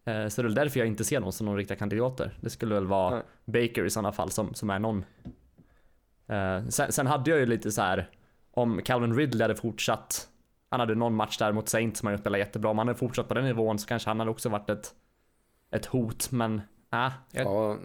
Eh, 0.04 0.28
så 0.28 0.42
det 0.42 0.46
är 0.46 0.48
väl 0.48 0.54
därför 0.54 0.80
jag 0.80 0.86
inte 0.86 1.04
ser 1.04 1.20
dem 1.20 1.32
som 1.32 1.46
någon 1.46 1.56
riktiga 1.56 1.76
kandidater. 1.76 2.38
Det 2.40 2.50
skulle 2.50 2.74
väl 2.74 2.86
vara 2.86 3.10
Nej. 3.10 3.22
Baker 3.44 3.84
i 3.84 3.90
sådana 3.90 4.12
fall 4.12 4.30
som, 4.30 4.54
som 4.54 4.70
är 4.70 4.78
någon. 4.78 5.04
Eh, 6.26 6.68
sen, 6.68 6.92
sen 6.92 7.06
hade 7.06 7.30
jag 7.30 7.40
ju 7.40 7.46
lite 7.46 7.72
så 7.72 7.82
här 7.82 8.10
om 8.50 8.80
Calvin 8.84 9.16
Ridley 9.16 9.42
hade 9.42 9.56
fortsatt, 9.56 10.28
han 10.70 10.80
hade 10.80 10.94
någon 10.94 11.14
match 11.14 11.38
där 11.38 11.52
mot 11.52 11.68
Saints 11.68 12.00
som 12.00 12.08
han 12.08 12.18
spelat 12.18 12.38
jättebra, 12.38 12.70
om 12.70 12.78
han 12.78 12.88
hade 12.88 12.98
fortsatt 12.98 13.28
på 13.28 13.34
den 13.34 13.44
nivån 13.44 13.78
så 13.78 13.86
kanske 13.86 14.10
han 14.10 14.18
hade 14.18 14.30
också 14.30 14.48
varit 14.48 14.70
ett, 14.70 14.94
ett 15.70 15.86
hot, 15.86 16.30
men 16.30 16.60
äh, 16.92 17.10
jag, 17.30 17.46
Ja, 17.46 17.76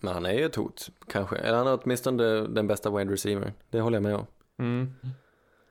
men 0.00 0.14
han 0.14 0.26
är 0.26 0.32
ju 0.32 0.44
ett 0.44 0.56
hot, 0.56 0.90
kanske. 1.08 1.36
Eller 1.36 1.58
han 1.58 1.66
är 1.66 1.78
åtminstone 1.82 2.24
den 2.46 2.66
bästa 2.66 2.90
wide 2.90 3.12
receiver. 3.12 3.52
Det 3.70 3.80
håller 3.80 3.96
jag 3.96 4.02
med 4.02 4.14
om. 4.14 4.26
mm, 4.58 4.94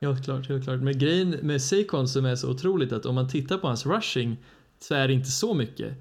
Helt 0.04 0.26
klart, 0.26 0.50
helt 0.50 0.64
klart. 0.64 0.82
Men 0.82 0.98
grejen 0.98 1.30
med 1.30 1.62
Saquon 1.62 2.08
som 2.08 2.26
är 2.26 2.36
så 2.36 2.50
otroligt 2.50 2.92
att 2.92 3.06
om 3.06 3.16
man 3.16 3.30
tittar 3.30 3.58
på 3.58 3.68
hans 3.68 3.86
rushing 3.86 4.38
så 4.80 4.96
är 4.96 5.08
det 5.08 5.14
inte 5.14 5.32
så 5.32 5.54
mycket. 5.54 5.94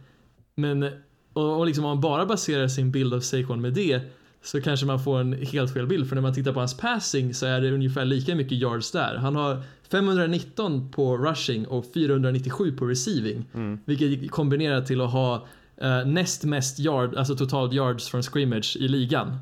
Men 0.55 0.91
och, 1.33 1.59
och 1.59 1.67
liksom 1.67 1.85
om 1.85 1.91
man 1.91 2.01
bara 2.01 2.27
baserar 2.27 2.69
sin 2.69 2.91
bild 2.91 3.15
av 3.15 3.21
Saquon 3.21 3.61
med 3.61 3.73
det 3.73 4.01
så 4.43 4.61
kanske 4.61 4.87
man 4.87 5.01
får 5.01 5.21
en 5.21 5.33
helt 5.33 5.73
fel 5.73 5.87
bild 5.87 6.09
för 6.09 6.15
när 6.15 6.23
man 6.23 6.35
tittar 6.35 6.53
på 6.53 6.59
hans 6.59 6.77
passing 6.77 7.35
så 7.35 7.47
är 7.47 7.61
det 7.61 7.71
ungefär 7.71 8.05
lika 8.05 8.35
mycket 8.35 8.59
yards 8.59 8.91
där. 8.91 9.17
Han 9.17 9.37
har 9.37 9.63
519 9.91 10.91
på 10.91 11.17
rushing 11.17 11.67
och 11.67 11.87
497 11.95 12.77
på 12.77 12.85
receiving. 12.85 13.45
mm. 13.55 13.79
Vilket 13.85 14.31
kombinerar 14.31 14.81
till 14.81 15.01
att 15.01 15.13
ha 15.13 15.47
eh, 15.77 16.07
näst 16.07 16.45
mest 16.45 16.81
yard, 16.81 17.15
alltså 17.15 17.37
totalt 17.37 17.73
yards 17.73 18.09
från 18.09 18.23
scrimmage 18.23 18.77
i 18.81 18.89
ligan. 18.89 19.39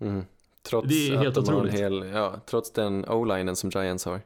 Mm. 0.00 0.24
Trots 0.66 0.88
Det 0.88 1.08
är 1.08 1.14
att 1.16 1.22
helt 1.22 1.38
otroligt. 1.38 1.72
hel, 1.74 2.06
ja, 2.14 2.34
trots 2.46 2.72
den 2.72 3.04
o-linen 3.08 3.56
som 3.56 3.70
Giants 3.70 4.04
har. 4.04 4.20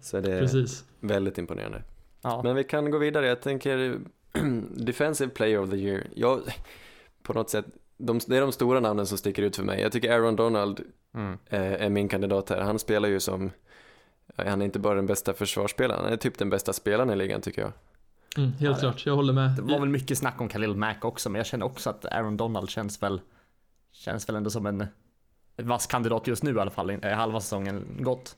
Så 0.00 0.16
är 0.16 0.22
det 0.22 0.40
Precis. 0.40 0.84
väldigt 1.00 1.38
imponerande. 1.38 1.82
ja. 2.22 2.40
Men 2.44 2.56
vi 2.56 2.64
kan 2.64 2.90
gå 2.90 2.98
vidare. 2.98 3.26
Jag 3.26 3.40
tänker 3.40 3.98
Defensive 4.76 5.30
Player 5.30 5.58
of 5.58 5.70
the 5.70 5.76
Year. 5.76 6.06
Jag, 6.14 6.40
på 7.22 7.32
något 7.32 7.50
sätt, 7.50 7.64
de, 7.96 8.20
det 8.26 8.36
är 8.36 8.40
de 8.40 8.52
stora 8.52 8.80
namnen 8.80 9.06
som 9.06 9.18
sticker 9.18 9.42
ut 9.42 9.56
för 9.56 9.62
mig. 9.62 9.80
Jag 9.80 9.92
tycker 9.92 10.12
Aaron 10.12 10.36
Donald 10.36 10.80
Mm. 11.14 11.38
eh, 11.46 11.72
är 11.72 11.88
min 11.90 12.08
kandidat 12.08 12.50
här. 12.50 12.60
Han 12.60 12.78
spelar 12.78 13.08
ju 13.08 13.20
som, 13.20 13.50
han 14.36 14.60
är 14.60 14.64
inte 14.64 14.78
bara 14.78 14.94
den 14.94 15.06
bästa 15.06 15.32
försvarsspelaren, 15.34 16.04
han 16.04 16.12
är 16.12 16.16
typ 16.16 16.38
den 16.38 16.50
bästa 16.50 16.72
spelaren 16.72 17.10
i 17.10 17.16
ligan 17.16 17.40
tycker 17.40 17.62
jag. 17.62 17.72
Mm, 18.36 18.52
helt 18.52 18.76
Ja, 18.76 18.80
klart, 18.80 19.06
jag 19.06 19.16
håller 19.16 19.32
med. 19.32 19.50
Det 19.56 19.62
var 19.62 19.80
väl 19.80 19.88
mycket 19.88 20.18
snack 20.18 20.40
om 20.40 20.48
Khalil 20.48 20.74
Mack 20.76 21.04
också, 21.04 21.30
men 21.30 21.38
jag 21.38 21.46
känner 21.46 21.66
också 21.66 21.90
att 21.90 22.04
Aaron 22.04 22.36
Donald 22.36 22.70
känns 22.70 23.02
väl, 23.02 23.20
känns 23.92 24.28
väl 24.28 24.36
ändå 24.36 24.50
som 24.50 24.66
en 24.66 24.86
vass 25.58 25.86
kandidat 25.86 26.26
just 26.26 26.42
nu 26.42 26.54
i 26.56 26.58
alla 26.60 26.70
fall, 26.70 26.90
i 26.90 26.98
halva 27.08 27.40
säsongen 27.40 27.84
gått. 28.00 28.36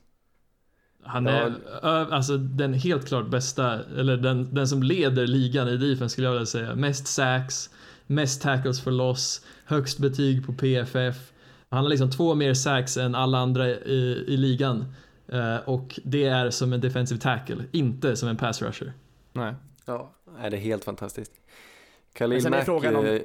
Han 1.03 1.25
Ja. 1.25 1.31
är 1.31 1.53
ö, 1.83 2.05
alltså 2.11 2.37
den 2.37 2.73
helt 2.73 3.07
klart 3.07 3.27
bästa, 3.29 3.83
eller 3.97 4.17
den, 4.17 4.53
den 4.55 4.67
som 4.67 4.83
leder 4.83 5.27
ligan 5.27 5.67
i 5.67 5.77
defense 5.77 6.09
skulle 6.13 6.27
jag 6.27 6.31
vilja 6.33 6.45
säga. 6.45 6.75
Mest 6.75 7.07
sacks, 7.07 7.69
mest 8.07 8.41
tackles 8.41 8.81
for 8.81 8.91
loss, 8.91 9.45
högst 9.65 9.99
betyg 9.99 10.45
på 10.45 10.53
PFF. 10.53 11.31
Han 11.69 11.83
har 11.83 11.89
liksom 11.89 12.11
två 12.11 12.35
mer 12.35 12.53
sacks 12.53 12.97
än 12.97 13.15
alla 13.15 13.37
andra 13.37 13.69
i, 13.69 14.25
i 14.27 14.37
ligan. 14.37 14.85
Eh, 15.27 15.55
och 15.55 15.99
det 16.03 16.25
är 16.25 16.49
som 16.49 16.73
en 16.73 16.81
defensive 16.81 17.21
tackle, 17.21 17.63
inte 17.71 18.15
som 18.15 18.29
en 18.29 18.37
pass 18.37 18.61
rusher. 18.61 18.93
Nej. 19.33 19.53
Ja, 19.85 20.11
är 20.39 20.49
det 20.49 20.57
är 20.57 20.61
helt 20.61 20.83
fantastiskt. 20.83 21.31
Men 21.33 22.13
Khalil 22.29 22.49
Mack 22.49 22.65
frågan 22.65 22.95
om- 22.95 23.05
eh, 23.05 23.21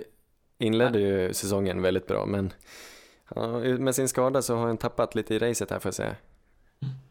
inledde 0.59 1.01
ju 1.01 1.34
säsongen 1.34 1.82
väldigt 1.82 2.07
bra, 2.07 2.26
men 2.26 2.53
ja, 3.34 3.58
med 3.58 3.94
sin 3.94 4.08
skada 4.08 4.42
så 4.42 4.56
har 4.56 4.66
han 4.66 4.76
tappat 4.76 5.14
lite 5.14 5.34
i 5.34 5.38
racet 5.38 5.70
här 5.70 5.78
får 5.78 5.88
jag 5.88 5.94
säga. 5.94 6.16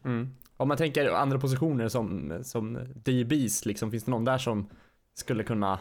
Mm. 0.04 0.30
Om 0.56 0.68
man 0.68 0.76
tänker 0.76 1.10
andra 1.10 1.38
positioner 1.38 1.88
som, 1.88 2.38
som 2.42 2.78
DBs, 2.94 3.66
liksom, 3.66 3.90
finns 3.90 4.04
det 4.04 4.10
någon 4.10 4.24
där 4.24 4.38
som 4.38 4.68
skulle 5.14 5.44
kunna 5.44 5.78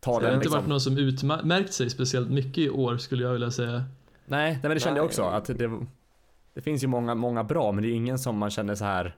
ta 0.00 0.10
Det 0.10 0.14
har 0.14 0.20
den 0.20 0.34
inte 0.34 0.44
liksom? 0.44 0.60
varit 0.60 0.68
någon 0.68 0.80
som 0.80 0.98
utmärkt 0.98 1.72
sig 1.72 1.90
speciellt 1.90 2.30
mycket 2.30 2.58
i 2.58 2.70
år 2.70 2.96
skulle 2.96 3.22
jag 3.24 3.32
vilja 3.32 3.50
säga. 3.50 3.84
Nej, 4.24 4.52
nej 4.52 4.58
men 4.62 4.70
det 4.70 4.80
kände 4.80 4.90
Nej. 4.90 4.98
jag 4.98 5.06
också. 5.06 5.22
Att 5.22 5.44
det, 5.44 5.70
det 6.54 6.60
finns 6.60 6.84
ju 6.84 6.86
många, 6.86 7.14
många 7.14 7.44
bra, 7.44 7.72
men 7.72 7.82
det 7.82 7.90
är 7.90 7.92
ingen 7.92 8.18
som 8.18 8.38
man 8.38 8.50
känner 8.50 8.74
så 8.74 8.84
här. 8.84 9.16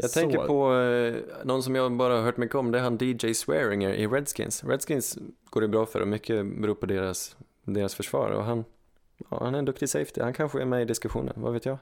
Jag 0.00 0.10
så- 0.10 0.20
tänker 0.20 0.38
på 0.38 0.74
eh, 0.74 1.44
någon 1.44 1.62
som 1.62 1.74
jag 1.74 1.96
bara 1.96 2.14
har 2.14 2.22
hört 2.22 2.36
mycket 2.36 2.54
om, 2.56 2.72
det 2.72 2.78
är 2.78 2.82
han 2.82 2.98
DJ 3.00 3.34
Swearinger 3.34 3.92
i 3.92 4.06
Redskins. 4.06 4.64
Redskins 4.64 5.18
går 5.50 5.60
det 5.60 5.68
bra 5.68 5.86
för 5.86 6.00
och 6.00 6.08
mycket 6.08 6.60
beror 6.60 6.74
på 6.74 6.86
deras, 6.86 7.36
deras 7.64 7.94
försvar 7.94 8.30
och 8.30 8.44
han, 8.44 8.64
ja, 9.30 9.38
han 9.44 9.54
är 9.54 9.58
en 9.58 9.64
duktig 9.64 9.88
safety, 9.88 10.20
han 10.20 10.32
kanske 10.34 10.60
är 10.60 10.64
med 10.64 10.82
i 10.82 10.84
diskussionen, 10.84 11.34
vad 11.36 11.52
vet 11.52 11.66
jag? 11.66 11.78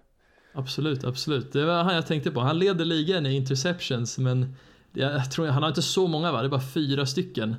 Absolut, 0.52 1.04
absolut. 1.04 1.52
Det 1.52 1.64
var 1.64 1.82
han 1.82 1.94
jag 1.94 2.06
tänkte 2.06 2.30
på. 2.30 2.40
Han 2.40 2.58
leder 2.58 2.84
ligan 2.84 3.26
i 3.26 3.36
interceptions 3.36 4.18
men 4.18 4.56
jag 4.92 5.30
tror 5.30 5.46
han 5.46 5.62
har 5.62 5.68
inte 5.70 5.82
så 5.82 6.06
många 6.06 6.32
va? 6.32 6.40
Det 6.42 6.46
är 6.46 6.50
bara 6.50 6.60
fyra 6.74 7.06
stycken. 7.06 7.56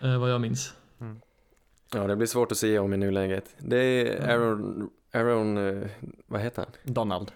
Eh, 0.00 0.18
vad 0.18 0.30
jag 0.30 0.40
minns. 0.40 0.74
Ja, 1.94 2.06
det 2.06 2.16
blir 2.16 2.26
svårt 2.26 2.52
att 2.52 2.58
se 2.58 2.78
om 2.78 2.94
i 2.94 2.96
nuläget. 2.96 3.54
Det 3.58 3.76
är 3.78 4.30
Aaron, 4.30 4.90
Aaron, 5.12 5.56
eh, 5.82 5.88
vad 6.26 6.40
heter 6.40 6.62
han? 6.84 6.94
Donald. 6.94 7.32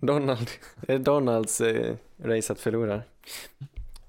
Donald. 0.00 0.50
Det 0.86 0.92
är 0.92 0.98
Donalds 0.98 1.60
eh, 1.60 1.94
race 2.22 2.52
att 2.52 2.60
förlora. 2.60 3.02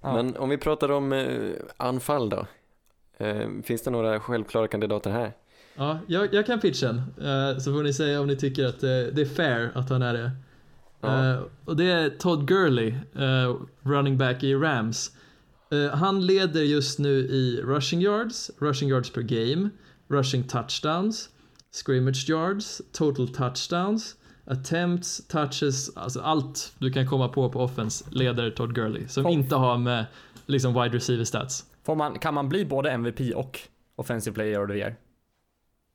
Ja. 0.01 0.15
Men 0.15 0.37
om 0.37 0.49
vi 0.49 0.57
pratar 0.57 0.91
om 0.91 1.13
eh, 1.13 1.51
anfall 1.77 2.29
då. 2.29 2.45
Eh, 3.17 3.49
finns 3.63 3.81
det 3.81 3.91
några 3.91 4.19
självklara 4.19 4.67
kandidater 4.67 5.11
här? 5.11 5.33
Ja, 5.75 5.99
jag, 6.07 6.33
jag 6.33 6.45
kan 6.45 6.59
pitcha 6.59 6.89
en. 6.89 6.97
Eh, 6.97 7.57
så 7.57 7.73
får 7.73 7.83
ni 7.83 7.93
säga 7.93 8.21
om 8.21 8.27
ni 8.27 8.35
tycker 8.35 8.65
att 8.65 8.79
det, 8.79 9.11
det 9.11 9.21
är 9.21 9.25
fair 9.25 9.71
att 9.75 9.89
han 9.89 10.01
är 10.01 10.13
det. 10.13 10.31
Ja. 11.01 11.33
Eh, 11.33 11.39
och 11.65 11.77
det 11.77 11.91
är 11.91 12.09
Todd 12.09 12.47
Gurley, 12.47 12.93
eh, 13.15 13.55
running 13.81 14.17
back 14.17 14.43
i 14.43 14.55
Rams. 14.55 15.11
Eh, 15.71 15.97
han 15.97 16.25
leder 16.25 16.61
just 16.61 16.99
nu 16.99 17.09
i 17.09 17.61
rushing 17.63 18.01
yards, 18.01 18.51
rushing 18.59 18.89
yards 18.89 19.09
per 19.09 19.21
game, 19.21 19.69
rushing 20.07 20.43
touchdowns, 20.43 21.29
scrimmage 21.71 22.29
yards, 22.29 22.81
total 22.91 23.27
touchdowns, 23.27 24.15
attempts, 24.45 25.27
touches, 25.27 25.97
alltså 25.97 26.21
allt 26.21 26.75
du 26.79 26.91
kan 26.91 27.07
komma 27.07 27.27
på 27.27 27.49
på 27.49 27.59
offense 27.59 28.05
leder 28.11 28.49
Todd 28.49 28.75
Gurley. 28.75 29.07
Som 29.07 29.23
Kom. 29.23 29.31
inte 29.31 29.55
har 29.55 29.77
med 29.77 30.05
liksom 30.45 30.73
wide 30.73 30.95
receiver 30.95 31.23
stats. 31.23 31.65
Får 31.83 31.95
man, 31.95 32.19
kan 32.19 32.33
man 32.33 32.49
bli 32.49 32.65
både 32.65 32.91
MVP 32.91 33.35
och 33.35 33.59
Offensive 33.95 34.33
Player 34.33 34.63
of 34.63 34.69
the 34.69 34.77
Year? 34.77 34.95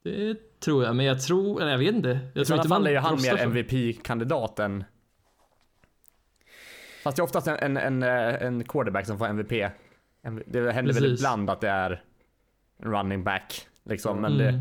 Det 0.02 0.60
tror 0.60 0.84
jag, 0.84 0.96
men 0.96 1.06
jag 1.06 1.22
tror, 1.22 1.60
eller 1.60 1.70
jag 1.70 1.78
vet 1.78 1.94
inte. 1.94 2.08
Jag 2.08 2.42
I 2.42 2.44
tror 2.44 2.58
inte 2.58 2.68
fall 2.68 2.82
man 2.82 2.86
är 2.86 2.90
ju 2.90 2.98
han 2.98 3.22
mer 3.22 3.36
MVP-kandidat 3.36 4.58
än... 4.58 4.84
Fast 7.02 7.16
det 7.16 7.20
är 7.20 7.24
oftast 7.24 7.46
en, 7.46 7.56
en, 7.56 7.76
en, 7.76 8.02
eh, 8.02 8.42
en 8.46 8.64
quarterback 8.64 9.06
som 9.06 9.18
får 9.18 9.26
MVP. 9.26 9.50
Det 10.46 10.72
händer 10.72 10.72
väl 10.72 10.86
Precis. 10.86 11.20
ibland 11.20 11.50
att 11.50 11.60
det 11.60 11.68
är 11.68 12.02
en 12.78 12.92
running 12.92 13.24
back, 13.24 13.68
liksom, 13.84 14.20
men 14.20 14.38
det... 14.38 14.48
Mm. 14.48 14.60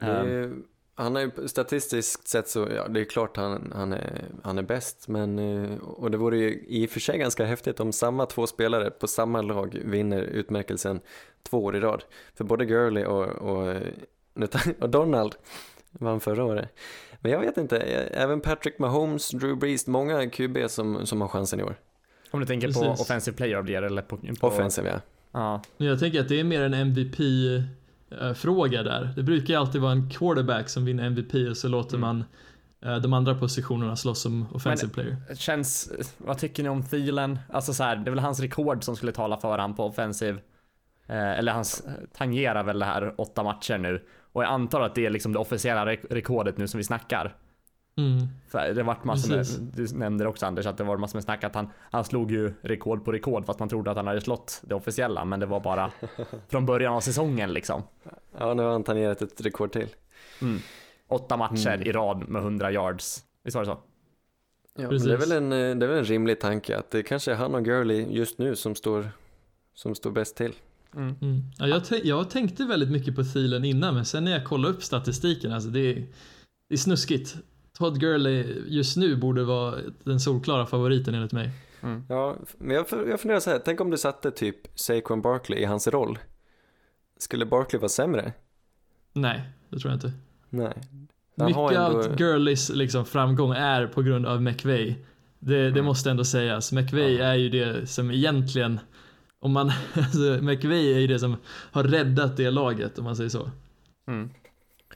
Ja, 0.00 0.06
det 0.06 0.30
är, 0.30 0.52
han 0.98 1.16
är 1.16 1.20
ju 1.20 1.48
statistiskt 1.48 2.28
sett 2.28 2.48
så, 2.48 2.68
ja 2.74 2.88
det 2.88 3.00
är 3.00 3.04
klart 3.04 3.36
han, 3.36 3.72
han, 3.74 3.92
är, 3.92 4.24
han 4.42 4.58
är 4.58 4.62
bäst, 4.62 5.08
men 5.08 5.38
eh, 5.38 5.78
och 5.78 6.10
det 6.10 6.16
vore 6.16 6.38
ju 6.38 6.64
i 6.68 6.86
och 6.86 6.90
för 6.90 7.00
sig 7.00 7.18
ganska 7.18 7.44
häftigt 7.44 7.80
om 7.80 7.92
samma 7.92 8.26
två 8.26 8.46
spelare 8.46 8.90
på 8.90 9.06
samma 9.06 9.42
lag 9.42 9.78
vinner 9.84 10.22
utmärkelsen 10.22 11.00
två 11.42 11.64
år 11.64 11.76
i 11.76 11.80
rad. 11.80 12.04
För 12.34 12.44
både 12.44 12.64
Gurley 12.64 13.04
och, 13.04 13.26
och, 13.26 13.70
eh, 13.70 13.82
och 14.80 14.90
Donald 14.90 15.34
vann 15.90 16.20
förra 16.20 16.44
året. 16.44 16.68
Men 17.20 17.32
jag 17.32 17.40
vet 17.40 17.56
inte, 17.56 17.78
eh, 17.78 18.22
även 18.22 18.40
Patrick 18.40 18.78
Mahomes, 18.78 19.30
Drew 19.30 19.58
Brees, 19.58 19.86
många 19.86 20.30
QB 20.30 20.58
som, 20.68 21.06
som 21.06 21.20
har 21.20 21.28
chansen 21.28 21.60
i 21.60 21.62
år. 21.62 21.76
Om 22.30 22.40
du 22.40 22.46
tänker 22.46 22.72
på 22.72 22.80
Precis. 22.80 23.00
Offensive 23.00 23.36
Player 23.36 23.60
of 23.60 23.66
the 23.66 23.72
Year 23.72 23.82
eller 23.82 24.02
på... 24.02 24.16
på 24.40 24.46
Offensive 24.46 24.88
ja. 24.88 25.00
Ja. 25.32 25.62
Men 25.76 25.88
jag 25.88 26.00
tänker 26.00 26.20
att 26.20 26.28
det 26.28 26.40
är 26.40 26.44
mer 26.44 26.62
en 26.62 26.74
MVP-fråga 28.10 28.82
där. 28.82 29.10
Det 29.16 29.22
brukar 29.22 29.54
ju 29.54 29.60
alltid 29.60 29.80
vara 29.80 29.92
en 29.92 30.10
quarterback 30.10 30.68
som 30.68 30.84
vinner 30.84 31.04
MVP 31.06 31.34
och 31.50 31.56
så 31.56 31.68
låter 31.68 31.96
Mm. 31.96 32.00
man 32.00 32.24
eh, 32.94 33.00
de 33.00 33.12
andra 33.12 33.34
positionerna 33.34 33.96
slåss 33.96 34.20
som 34.20 34.46
offensive 34.52 34.92
player. 34.92 35.16
Känns, 35.34 35.92
vad 36.18 36.38
tycker 36.38 36.62
ni 36.62 36.68
om 36.68 36.82
Thielen? 36.82 37.38
Alltså 37.52 37.72
så 37.74 37.84
här, 37.84 37.96
det 37.96 38.08
är 38.08 38.10
väl 38.10 38.18
hans 38.18 38.40
rekord 38.40 38.84
som 38.84 38.96
skulle 38.96 39.12
tala 39.12 39.36
för 39.36 39.58
han 39.58 39.74
på 39.74 39.84
offensiv. 39.84 40.40
Eh, 41.06 41.38
eller 41.38 41.52
hans 41.52 41.82
tangerar 42.16 42.64
väl 42.64 42.78
det 42.78 42.84
här 42.84 43.14
åtta 43.20 43.42
matcher 43.42 43.78
nu. 43.78 44.02
Och 44.32 44.42
jag 44.42 44.50
antar 44.50 44.80
att 44.80 44.94
det 44.94 45.06
är 45.06 45.10
liksom 45.10 45.32
det 45.32 45.38
officiella 45.38 45.86
re- 45.86 46.06
rekordet 46.10 46.58
nu 46.58 46.68
som 46.68 46.78
vi 46.78 46.84
snackar. 46.84 47.34
Mm. 47.98 48.28
För 48.48 48.74
det 48.74 48.82
vart 48.82 49.04
massor 49.04 49.36
med, 49.36 49.46
du 49.76 49.86
nämnde 49.94 50.24
det 50.24 50.28
också 50.28 50.46
Anders, 50.46 50.66
att 50.66 50.76
det 50.76 50.84
var 50.84 50.96
massor 50.96 51.16
med 51.16 51.24
snack 51.24 51.44
att 51.44 51.54
han, 51.54 51.68
han 51.90 52.04
slog 52.04 52.30
ju 52.30 52.54
rekord 52.62 53.04
på 53.04 53.12
rekord 53.12 53.46
fast 53.46 53.58
man 53.58 53.68
trodde 53.68 53.90
att 53.90 53.96
han 53.96 54.06
hade 54.06 54.20
slått 54.20 54.62
det 54.64 54.74
officiella. 54.74 55.24
Men 55.24 55.40
det 55.40 55.46
var 55.46 55.60
bara 55.60 55.90
från 56.48 56.66
början 56.66 56.94
av 56.94 57.00
säsongen 57.00 57.52
liksom. 57.52 57.82
Ja, 58.38 58.54
nu 58.54 58.62
har 58.62 58.72
han 58.72 58.84
tangerat 58.84 59.22
ett 59.22 59.40
rekord 59.40 59.72
till. 59.72 59.88
Mm. 60.42 60.58
Åtta 61.08 61.36
matcher 61.36 61.74
Mm. 61.74 61.86
i 61.88 61.92
rad 61.92 62.28
med 62.28 62.42
100 62.42 62.72
yards. 62.72 63.24
Visst 63.44 63.54
var 63.54 63.62
det 63.62 63.66
så? 63.66 63.78
Ja, 64.78 64.88
det, 64.88 65.12
är 65.12 65.16
väl 65.16 65.32
en, 65.32 65.52
eh, 65.52 65.76
det 65.76 65.86
är 65.86 65.88
väl 65.88 65.98
en 65.98 66.04
rimlig 66.04 66.40
tanke 66.40 66.78
att 66.78 66.90
det 66.90 67.02
kanske 67.02 67.32
är 67.32 67.36
han 67.36 67.54
och 67.54 67.64
Gurley 67.64 68.06
just 68.10 68.38
nu 68.38 68.56
som 68.56 68.74
står, 68.74 69.08
som 69.74 69.94
står 69.94 70.10
bäst 70.10 70.36
till. 70.36 70.52
Mm. 70.96 71.14
Mm. 71.22 71.42
Ja, 71.58 71.66
jag, 71.66 71.82
jag 72.04 72.30
tänkte 72.30 72.64
väldigt 72.64 72.90
mycket 72.90 73.16
på 73.16 73.24
Thielen 73.24 73.64
innan 73.64 73.94
men 73.94 74.04
sen 74.04 74.24
när 74.24 74.32
jag 74.32 74.44
kollade 74.44 74.74
upp 74.74 74.82
statistiken, 74.82 75.52
alltså 75.52 75.68
det 75.68 75.80
är, 75.80 75.94
det 76.68 76.74
är 76.74 76.78
snuskigt. 76.78 77.36
Todd 77.78 78.00
Gurley 78.00 78.62
just 78.66 78.96
nu 78.96 79.16
borde 79.16 79.44
vara 79.44 79.74
den 80.04 80.20
solklara 80.20 80.66
favoriten 80.66 81.14
enligt 81.14 81.32
mig. 81.32 81.50
Ja, 82.08 82.36
men 82.58 82.76
jag, 82.76 82.86
jag 83.08 83.20
funderar 83.20 83.40
så 83.40 83.50
här, 83.50 83.60
tänk 83.64 83.80
om 83.80 83.90
du 83.90 83.98
satte 83.98 84.30
typ 84.30 84.56
Saquon 84.74 85.22
Barkley 85.22 85.58
i 85.60 85.64
hans 85.64 85.88
roll. 85.88 86.18
Skulle 87.18 87.46
Barkley 87.46 87.80
vara 87.80 87.88
sämre? 87.88 88.32
Nej, 89.12 89.42
det 89.68 89.78
tror 89.78 89.90
jag 89.92 89.96
inte. 89.96 90.12
Nej. 90.50 90.72
Han 91.36 91.46
Mycket 91.46 91.58
ändå- 91.78 91.98
av 91.98 92.16
Gurleys 92.16 92.70
liksom 92.70 93.04
framgång 93.04 93.52
är 93.52 93.86
på 93.86 94.02
grund 94.02 94.26
av 94.26 94.42
McVay. 94.42 94.96
Det, 95.38 95.56
det 95.62 95.68
Mm. 95.68 95.84
måste 95.84 96.10
ändå 96.10 96.24
sägas. 96.24 96.72
McVay 96.72 97.18
är 97.18 97.34
ju 97.34 97.48
det 97.48 97.86
som 97.86 98.10
egentligen, 98.10 98.80
om 99.40 99.52
man, 99.52 99.72
alltså 99.94 100.38
McVay 100.42 100.92
är 100.94 100.98
ju 100.98 101.06
det 101.06 101.18
som 101.18 101.36
har 101.46 101.84
räddat 101.84 102.36
det 102.36 102.50
laget 102.50 102.98
om 102.98 103.04
man 103.04 103.16
säger 103.16 103.30
så. 103.30 103.50
Mm. 104.08 104.30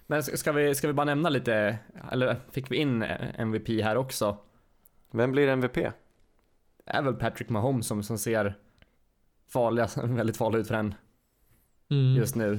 Men 0.06 0.22
ska 0.22 0.52
vi, 0.52 0.74
ska 0.74 0.86
vi 0.86 0.92
bara 0.92 1.04
nämna 1.04 1.28
lite, 1.28 1.78
eller 2.12 2.36
fick 2.50 2.70
vi 2.70 2.76
in 2.76 3.02
MVP 3.02 3.68
här 3.68 3.96
också? 3.96 4.36
Vem 5.10 5.32
blir 5.32 5.48
MVP? 5.48 5.74
Det 5.74 5.92
är 6.84 7.02
väl 7.02 7.14
Patrick 7.14 7.48
Mahomes 7.48 7.86
som, 7.86 8.02
som 8.02 8.18
ser 8.18 8.58
farliga, 9.48 9.88
väldigt 10.04 10.36
farlig 10.36 10.58
ut 10.58 10.68
för 10.68 10.74
en 10.74 10.94
Mm, 11.92 12.16
just 12.16 12.36
nu. 12.36 12.52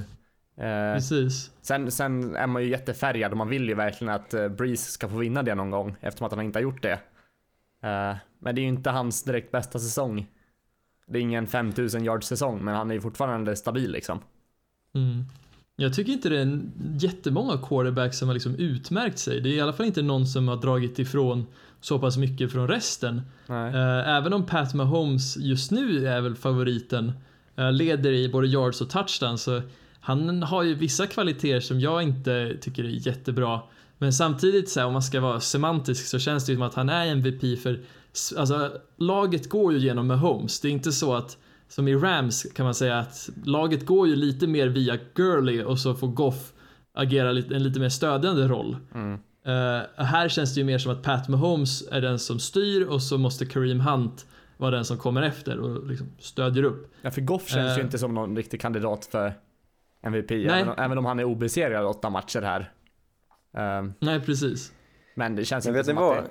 Eh, 0.56 0.94
Precis. 0.94 1.50
sen, 1.60 1.90
sen 1.90 2.36
är 2.36 2.46
man 2.46 2.62
ju 2.62 2.68
jättefärgad 2.68 3.32
och 3.32 3.38
man 3.38 3.48
vill 3.48 3.68
ju 3.68 3.74
verkligen 3.74 4.14
att 4.14 4.34
eh, 4.34 4.48
Breeze 4.48 4.90
ska 4.90 5.08
få 5.08 5.16
vinna 5.16 5.42
det 5.42 5.54
någon 5.54 5.70
gång 5.70 5.96
eftersom 6.00 6.26
att 6.26 6.32
han 6.32 6.44
inte 6.44 6.58
har 6.58 6.62
gjort 6.62 6.82
det. 6.82 6.92
Eh, 7.82 8.16
men 8.38 8.54
det 8.54 8.60
är 8.60 8.62
ju 8.62 8.68
inte 8.68 8.90
hans 8.90 9.24
direkt 9.24 9.52
bästa 9.52 9.78
säsong. 9.78 10.26
Det 11.06 11.18
är 11.18 11.22
ingen 11.22 11.46
5000 11.46 12.04
yards 12.04 12.26
säsong 12.26 12.64
men 12.64 12.74
han 12.74 12.90
är 12.90 12.94
ju 12.94 13.00
fortfarande 13.00 13.56
stabil 13.56 13.92
liksom. 13.92 14.20
Mm. 14.94 15.24
Jag 15.76 15.94
tycker 15.94 16.12
inte 16.12 16.28
det 16.28 16.38
är 16.38 16.60
jättemånga 16.98 17.58
quarterbacks 17.58 18.18
som 18.18 18.28
har 18.28 18.34
liksom 18.34 18.54
utmärkt 18.54 19.18
sig. 19.18 19.40
Det 19.40 19.48
är 19.48 19.52
i 19.52 19.60
alla 19.60 19.72
fall 19.72 19.86
inte 19.86 20.02
någon 20.02 20.26
som 20.26 20.48
har 20.48 20.56
dragit 20.56 20.98
ifrån 20.98 21.46
så 21.80 21.98
pass 21.98 22.16
mycket 22.16 22.52
från 22.52 22.68
resten. 22.68 23.22
Nej. 23.46 23.74
Eh, 23.74 24.08
Även 24.16 24.32
om 24.32 24.46
Pat 24.46 24.74
Mahomes 24.74 25.36
just 25.36 25.70
nu 25.70 26.06
är 26.08 26.20
väl 26.20 26.34
favoriten, 26.34 27.12
eh, 27.56 27.72
leder 27.72 28.12
i 28.12 28.28
både 28.28 28.46
yards 28.46 28.80
och 28.80 28.90
touchdowns, 28.90 29.42
så 29.42 29.62
han 30.00 30.42
har 30.42 30.62
ju 30.62 30.74
vissa 30.74 31.06
kvaliteter 31.06 31.60
som 31.60 31.80
jag 31.80 32.02
inte 32.02 32.56
tycker 32.60 32.84
är 32.84 33.06
jättebra. 33.06 33.60
Men 33.98 34.12
samtidigt, 34.12 34.70
så 34.70 34.80
här, 34.80 34.86
om 34.86 34.92
man 34.92 35.02
ska 35.02 35.20
vara 35.20 35.40
semantisk, 35.40 36.06
så 36.06 36.18
känns 36.18 36.46
det 36.46 36.52
ju 36.52 36.56
som 36.56 36.62
att 36.62 36.74
han 36.74 36.88
är 36.88 37.06
MVP 37.06 37.56
för 37.56 37.80
alltså, 38.36 38.72
laget 38.96 39.48
går 39.48 39.72
ju 39.72 39.78
genom 39.78 40.06
Mahomes. 40.06 40.60
Det 40.60 40.68
är 40.68 40.72
inte 40.72 40.92
så 40.92 41.14
att, 41.14 41.38
som 41.74 41.88
i 41.88 41.94
Rams 41.94 42.42
kan 42.54 42.64
man 42.64 42.74
säga 42.74 42.98
att 42.98 43.28
laget 43.44 43.86
går 43.86 44.08
ju 44.08 44.16
lite 44.16 44.46
mer 44.46 44.66
via 44.68 44.98
Gurley 45.14 45.62
och 45.64 45.78
så 45.78 45.94
får 45.94 46.08
Goff 46.08 46.52
agera 46.94 47.28
en 47.28 47.62
lite 47.62 47.80
mer 47.80 47.88
stödjande 47.88 48.48
roll. 48.48 48.76
Mm. 48.94 49.12
Eh, 49.46 50.04
här 50.04 50.28
känns 50.28 50.54
det 50.54 50.60
ju 50.60 50.64
mer 50.66 50.78
som 50.78 50.92
att 50.92 51.02
Pat 51.02 51.28
Mahomes 51.28 51.88
är 51.90 52.00
den 52.00 52.18
som 52.18 52.38
styr 52.38 52.86
och 52.86 53.02
så 53.02 53.18
måste 53.18 53.46
Kareem 53.46 53.80
Hunt 53.80 54.26
vara 54.56 54.70
den 54.70 54.84
som 54.84 54.98
kommer 54.98 55.22
efter 55.22 55.58
och 55.58 55.86
liksom 55.86 56.06
stödjer 56.18 56.62
upp. 56.62 56.92
Ja 57.02 57.10
för 57.10 57.20
Goff 57.20 57.48
känns 57.48 57.70
Eh. 57.72 57.76
ju 57.78 57.82
inte 57.84 57.98
som 57.98 58.14
någon 58.14 58.36
riktig 58.36 58.60
kandidat 58.60 59.04
för 59.04 59.34
MVP 60.02 60.30
Nej. 60.30 60.44
även, 60.46 60.68
om- 60.68 60.74
även 60.78 60.98
om 60.98 61.04
han 61.04 61.18
är 61.20 61.24
obesegrad 61.24 61.86
åtta 61.86 62.10
matcher 62.10 62.42
här. 62.42 62.72
Eh, 63.56 63.88
Nej, 64.00 64.20
precis. 64.20 64.72
men 65.14 65.36
det 65.36 65.44
känns 65.44 65.64
Men 65.66 65.76
inte 65.76 65.78
vet 65.78 65.86
ni 65.96 66.00
som 66.00 66.10
att 66.10 66.16
vad? 66.16 66.24
det... 66.24 66.30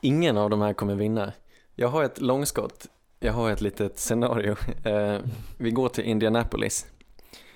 Ingen 0.00 0.36
av 0.36 0.50
de 0.50 0.60
här 0.60 0.72
kommer 0.72 0.94
vinna. 0.94 1.32
Jag 1.74 1.88
har 1.88 2.04
ett 2.04 2.20
långskott. 2.20 2.86
Jag 3.20 3.32
har 3.32 3.50
ett 3.50 3.60
litet 3.60 3.98
scenario. 3.98 4.56
Eh, 4.84 5.18
vi 5.58 5.70
går 5.70 5.88
till 5.88 6.04
Indianapolis. 6.04 6.86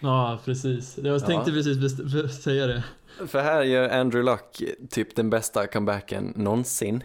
Ja, 0.01 0.39
precis. 0.45 0.99
Jag 1.03 1.15
Ja. 1.15 1.19
tänkte 1.21 1.51
precis 1.53 1.79
best- 1.79 2.13
för- 2.13 2.29
säga 2.29 2.67
det. 2.67 2.85
För 3.27 3.41
här 3.41 3.63
gör 3.63 3.89
Andrew 3.89 4.31
Luck 4.33 4.63
typ 4.91 5.17
den 5.17 5.31
bästa 5.31 5.67
comebacken 5.67 6.33
någonsin. 6.37 7.05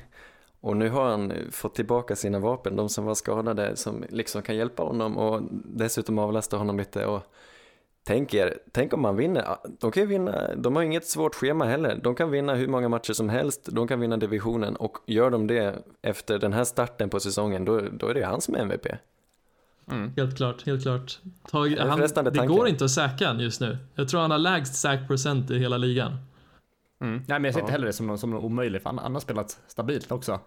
Och 0.62 0.78
nu 0.78 0.90
har 0.90 1.06
han 1.10 1.34
fått 1.52 1.76
tillbaka 1.76 2.16
sina 2.16 2.40
vapen, 2.40 2.76
de 2.76 2.90
som 2.90 3.06
var 3.06 3.16
skadade, 3.16 3.76
som 3.76 4.04
liksom 4.10 4.42
kan 4.42 4.56
hjälpa 4.56 4.84
honom 4.84 5.18
och 5.18 5.42
dessutom 5.66 6.20
avlasta 6.20 6.58
honom 6.58 6.78
lite. 6.78 7.06
Och 7.06 7.22
tänk 8.08 8.34
er, 8.34 8.58
tänk 8.72 8.94
om 8.94 9.02
man 9.02 9.16
vinner. 9.16 9.58
De 9.80 9.92
kan 9.92 10.04
ju 10.04 10.08
vinna, 10.10 10.56
de 10.56 10.76
har 10.76 10.84
inget 10.84 11.08
svårt 11.08 11.36
schema 11.36 11.66
heller. 11.66 12.00
De 12.04 12.16
kan 12.16 12.32
vinna 12.32 12.54
hur 12.56 12.68
många 12.68 12.90
matcher 12.90 13.14
som 13.14 13.30
helst, 13.30 13.70
de 13.72 13.88
kan 13.88 14.00
vinna 14.00 14.18
divisionen 14.18 14.76
och 14.76 14.98
gör 15.06 15.30
de 15.30 15.48
det 15.48 15.76
efter 16.02 16.40
den 16.40 16.54
här 16.54 16.64
starten 16.64 17.10
på 17.10 17.20
säsongen, 17.20 17.66
då, 17.66 17.82
då 17.82 18.08
är 18.08 18.14
det 18.14 18.26
han 18.26 18.42
som 18.42 18.56
är 18.56 18.60
MVP. 18.60 18.88
Mm. 19.92 20.12
Helt 20.18 20.38
klart, 20.38 20.66
helt 20.66 20.82
klart. 20.82 21.20
Tag, 21.52 21.74
är 21.74 21.86
han, 21.86 22.00
det 22.00 22.08
tanke. 22.08 22.46
går 22.46 22.68
inte 22.68 22.86
att 22.86 22.92
säkra 22.92 23.28
han 23.28 23.40
just 23.40 23.62
nu. 23.62 23.78
Jag 23.96 24.10
tror 24.10 24.22
han 24.22 24.32
har 24.32 24.38
lägst 24.38 24.76
sack 24.76 25.08
procent 25.08 25.52
i 25.52 25.60
hela 25.60 25.78
ligan. 25.78 26.18
Mm. 27.02 27.24
Nej 27.28 27.40
men 27.40 27.44
jag 27.44 27.54
ser 27.54 27.60
Ja. 27.60 27.64
inte 27.64 27.72
heller 27.72 27.88
det 27.88 27.94
som 27.94 28.08
någon, 28.08 28.18
som 28.18 28.32
någon 28.32 28.44
omöjlig 28.44 28.82
för 28.82 28.90
han, 28.90 29.00
han 29.00 29.14
har 29.14 29.20
spelat 29.22 29.60
stabilt 29.68 30.12
också. 30.12 30.40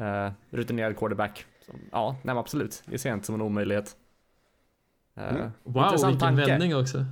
Uh, 0.00 0.30
rutinerad 0.50 0.96
quarterback. 0.98 1.46
Så, 1.66 1.72
ja, 1.92 2.10
nej 2.10 2.34
men 2.34 2.38
absolut. 2.38 2.82
Det 2.86 2.98
ser 2.98 3.08
jag 3.08 3.16
inte 3.16 3.26
som 3.26 3.34
en 3.34 3.42
omöjlighet. 3.42 3.96
Eh, 5.18 5.34
Mm. 5.36 5.50
Wow, 5.62 5.84
intressant 5.84 6.12
vilken 6.14 6.36
tanke. 6.36 6.46
vändning 6.46 6.76
också. 6.76 7.04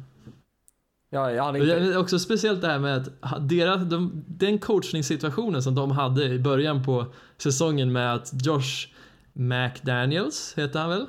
Ja, 1.11 1.31
jag 1.33 1.45
hade 1.45 1.59
inte... 1.59 1.79
det 1.79 1.95
är 1.95 1.99
också 1.99 2.19
speciellt 2.19 2.61
det 2.61 2.67
här 2.67 2.79
med 2.79 2.97
att 3.21 3.49
deras, 3.49 3.83
de, 3.83 4.25
den 4.27 4.59
coachningssituationen 4.59 5.63
som 5.63 5.75
de 5.75 5.91
hade 5.91 6.25
i 6.25 6.39
början 6.39 6.85
på 6.85 7.07
säsongen 7.39 7.93
med 7.93 8.15
att 8.15 8.33
Josh 8.47 8.87
McDaniels, 9.33 10.55
heter 10.57 10.81
han 10.81 10.89
väl? 10.91 11.07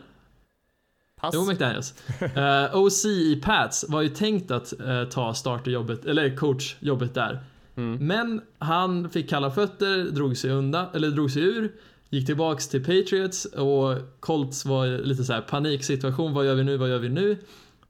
Pass. 1.21 1.33
Jo, 1.35 1.45
McDaniels. 1.45 1.93
Eh, 2.35 2.75
OC 2.77 3.05
i 3.05 3.41
Pats 3.43 3.85
var 3.89 4.01
ju 4.01 4.09
tänkt 4.09 4.51
att 4.51 4.79
eh, 4.79 5.03
ta 5.03 5.33
starterjobbet, 5.33 6.05
eller 6.05 6.35
coachjobbet 6.35 7.13
där. 7.13 7.39
Mm. 7.75 8.07
Men 8.07 8.41
han 8.59 9.09
fick 9.09 9.29
kalla 9.29 9.51
fötter, 9.51 10.11
drog 10.11 10.37
sig 10.37 10.51
undan, 10.51 10.85
eller 10.93 11.09
drog 11.09 11.31
sig 11.31 11.43
ur, 11.43 11.71
gick 12.09 12.25
tillbaks 12.25 12.67
till 12.67 12.85
Patriots 12.85 13.45
och 13.45 13.95
Colts 14.19 14.65
var 14.65 14.87
lite 14.87 15.23
så 15.23 15.33
här 15.33 15.41
paniksituation. 15.41 16.33
Vad 16.33 16.45
gör 16.45 16.55
vi 16.55 16.63
nu? 16.63 16.77
Vad 16.77 16.89
gör 16.89 16.99
vi 16.99 17.09
nu? 17.09 17.37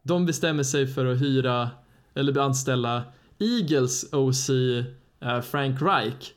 De 0.03 0.25
bestämmer 0.25 0.63
sig 0.63 0.87
för 0.87 1.05
att 1.05 1.21
hyra 1.21 1.69
eller 2.13 2.37
anställa 2.39 3.03
Eagles 3.39 4.13
OC 4.13 4.49
eh, 4.49 5.41
Frank 5.41 5.81
Reich. 5.81 6.33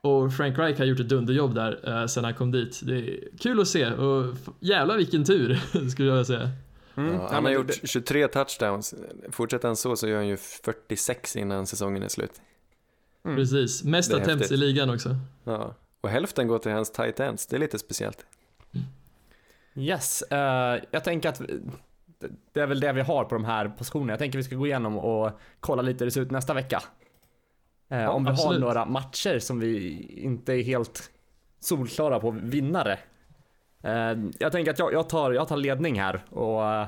Och 0.00 0.32
Frank 0.34 0.58
Reich 0.58 0.78
har 0.78 0.84
gjort 0.84 1.00
ett 1.00 1.08
dunderjobb 1.08 1.54
där 1.54 2.00
eh, 2.00 2.06
sen 2.06 2.24
han 2.24 2.34
kom 2.34 2.50
dit. 2.50 2.80
Det 2.82 2.94
är 2.94 3.20
kul 3.38 3.60
att 3.60 3.68
se 3.68 3.86
och 3.92 4.36
jävlar 4.60 4.96
vilken 4.96 5.24
tur 5.24 5.60
skulle 5.90 6.08
jag 6.08 6.26
säga. 6.26 6.50
Mm. 6.96 7.14
Ja, 7.14 7.28
han 7.30 7.44
har 7.44 7.52
gjort 7.52 7.70
23 7.84 8.28
touchdowns. 8.28 8.94
Fortsätter 9.30 9.68
han 9.68 9.76
så 9.76 9.96
så 9.96 10.08
gör 10.08 10.16
han 10.16 10.28
ju 10.28 10.36
46 10.36 11.36
innan 11.36 11.66
säsongen 11.66 12.02
är 12.02 12.08
slut. 12.08 12.40
Mm. 13.24 13.36
Precis, 13.36 13.84
mest 13.84 14.14
attempts 14.14 14.52
i 14.52 14.56
ligan 14.56 14.90
också. 14.90 15.16
Ja. 15.44 15.74
Och 16.06 16.12
hälften 16.12 16.48
går 16.48 16.58
till 16.58 16.72
hans 16.72 16.92
tight 16.92 17.20
ends, 17.20 17.46
det 17.46 17.56
är 17.56 17.60
lite 17.60 17.78
speciellt. 17.78 18.26
Yes, 19.74 20.22
eh, 20.22 20.82
jag 20.90 21.04
tänker 21.04 21.28
att 21.28 21.40
det- 22.52 22.60
är 22.60 22.66
väl 22.66 22.80
det 22.80 22.92
vi 22.92 23.00
har 23.00 23.24
på 23.24 23.34
de 23.34 23.44
här 23.44 23.68
positionerna. 23.68 24.12
Jag 24.12 24.18
tänker 24.18 24.38
vi 24.38 24.44
ska 24.44 24.56
gå 24.56 24.66
igenom 24.66 24.98
och 24.98 25.30
kolla 25.60 25.82
lite 25.82 26.04
hur 26.04 26.06
det 26.06 26.10
ser 26.10 26.20
ut 26.20 26.30
nästa 26.30 26.54
vecka. 26.54 26.82
Eh, 27.88 28.06
om 28.06 28.24
vi 28.24 28.30
absolut. 28.30 28.52
har 28.52 28.60
några 28.60 28.84
matcher 28.84 29.38
som 29.38 29.60
vi 29.60 30.00
inte 30.22 30.52
är 30.52 30.62
helt 30.62 31.10
solklara 31.60 32.20
på 32.20 32.30
vinnare. 32.30 32.98
Eh, 33.82 34.14
jag 34.38 34.52
tänker 34.52 34.70
att 34.70 34.78
jag, 34.78 34.92
jag, 34.92 35.08
tar, 35.08 35.32
jag 35.32 35.48
tar 35.48 35.56
ledning 35.56 36.00
här 36.00 36.24
och 36.30 36.60
uh, 36.62 36.86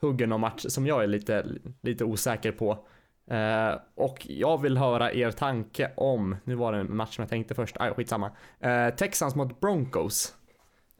hugger 0.00 0.26
någon 0.26 0.40
match 0.40 0.64
som 0.68 0.86
jag 0.86 1.02
är 1.02 1.06
lite, 1.06 1.46
lite 1.82 2.04
osäker 2.04 2.52
på. 2.52 2.86
Eh, 3.30 3.80
och 3.94 4.26
jag 4.28 4.62
vill 4.62 4.76
höra 4.76 5.12
er 5.12 5.30
tanke 5.30 5.90
om, 5.96 6.36
nu 6.44 6.54
var 6.54 6.72
det 6.72 6.78
en 6.78 6.96
match 6.96 7.14
som 7.14 7.22
jag 7.22 7.28
tänkte 7.28 7.54
först, 7.54 7.76
ah, 7.80 7.94
skitsamma. 7.94 8.30
Uh, 8.64 8.96
Texans 8.96 9.34
mot 9.34 9.60
Broncos. 9.60 10.34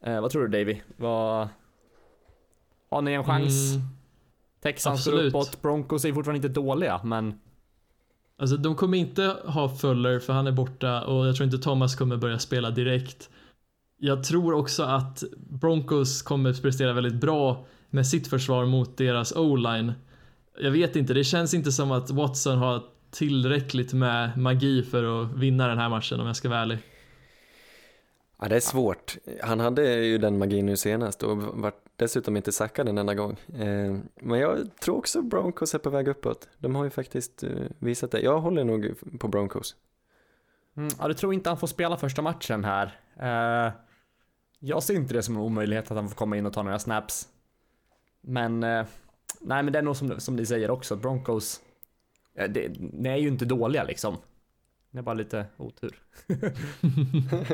Eh, 0.03 0.21
vad 0.21 0.31
tror 0.31 0.47
du 0.47 0.59
Davy? 0.59 0.81
Vad... 0.97 1.49
Har 2.91 3.01
ni 3.01 3.13
en 3.13 3.23
chans? 3.23 3.75
Mm, 3.75 3.87
Texans 4.61 5.07
går 5.07 5.23
uppåt, 5.23 5.61
Broncos 5.61 6.05
är 6.05 6.13
fortfarande 6.13 6.47
inte 6.47 6.61
dåliga 6.61 7.01
men 7.03 7.39
alltså 8.37 8.57
de 8.57 8.75
kommer 8.75 8.97
inte 8.97 9.35
ha 9.45 9.69
Fuller 9.69 10.19
för 10.19 10.33
han 10.33 10.47
är 10.47 10.51
borta 10.51 11.05
och 11.05 11.27
jag 11.27 11.35
tror 11.35 11.45
inte 11.45 11.57
Thomas 11.57 11.95
kommer 11.95 12.17
börja 12.17 12.39
spela 12.39 12.71
direkt. 12.71 13.29
Jag 13.97 14.23
tror 14.23 14.53
också 14.53 14.83
att 14.83 15.23
Broncos 15.37 16.21
kommer 16.21 16.61
prestera 16.61 16.93
väldigt 16.93 17.13
bra 17.13 17.65
med 17.89 18.07
sitt 18.07 18.27
försvar 18.27 18.65
mot 18.65 18.97
deras 18.97 19.35
O-line. 19.35 19.93
Jag 20.59 20.71
vet 20.71 20.95
inte, 20.95 21.13
det 21.13 21.23
känns 21.23 21.53
inte 21.53 21.71
som 21.71 21.91
att 21.91 22.11
Watson 22.11 22.57
har 22.57 22.83
tillräckligt 23.11 23.93
med 23.93 24.37
magi 24.37 24.83
för 24.83 25.23
att 25.23 25.33
vinna 25.37 25.67
den 25.67 25.77
här 25.77 25.89
matchen 25.89 26.19
om 26.19 26.27
jag 26.27 26.35
ska 26.35 26.49
vara 26.49 26.59
ärlig. 26.59 26.77
Ja, 28.41 28.47
det 28.47 28.55
är 28.55 28.59
svårt. 28.59 29.17
Han 29.43 29.59
hade 29.59 29.93
ju 29.95 30.17
den 30.17 30.37
magin 30.37 30.65
nu 30.65 30.77
senast 30.77 31.23
och 31.23 31.37
var 31.37 31.71
dessutom 31.95 32.37
inte 32.37 32.51
sackad 32.51 32.89
en 32.89 32.97
enda 32.97 33.13
gång. 33.13 33.39
Eh, 33.47 33.97
Men 34.21 34.39
jag 34.39 34.57
tror 34.81 34.97
också 34.97 35.21
Broncos 35.21 35.73
är 35.75 35.79
på 35.79 35.89
väg 35.89 36.07
uppåt. 36.07 36.49
De 36.57 36.75
har 36.75 36.83
ju 36.83 36.89
faktiskt 36.89 37.43
eh, 37.43 37.49
visat 37.79 38.11
det. 38.11 38.19
Jag 38.21 38.39
håller 38.39 38.63
nog 38.63 38.93
på 39.19 39.27
Broncos. 39.27 39.75
mm, 40.77 40.89
ja, 40.99 41.07
du 41.07 41.13
tror 41.13 41.33
inte 41.33 41.49
han 41.49 41.57
får 41.57 41.67
spela 41.67 41.97
första 41.97 42.21
matchen 42.21 42.63
här. 42.63 42.99
Eh, 43.19 43.73
jag 44.59 44.83
ser 44.83 44.95
inte 44.95 45.13
det 45.13 45.23
som 45.23 45.35
en 45.35 45.41
omöjlighet 45.41 45.91
att 45.91 45.97
han 45.97 46.09
får 46.09 46.15
komma 46.15 46.37
in 46.37 46.45
och 46.45 46.53
ta 46.53 46.63
några 46.63 46.79
snaps. 46.79 47.27
Men 48.21 48.63
nej 49.41 49.63
men 49.63 49.73
det 49.73 49.79
är 49.79 49.83
nog 49.83 49.95
som, 49.95 50.19
som 50.19 50.35
ni 50.35 50.45
säger 50.45 50.71
också, 50.71 50.95
Broncos, 50.95 51.61
eh, 52.35 52.49
det, 52.49 52.71
ni 52.79 53.09
är 53.09 53.15
ju 53.17 53.27
inte 53.27 53.45
dåliga 53.45 53.83
liksom. 53.83 54.17
Det 54.91 54.97
är 54.97 55.03
bara 55.03 55.15
lite 55.15 55.45
otur. 55.57 55.95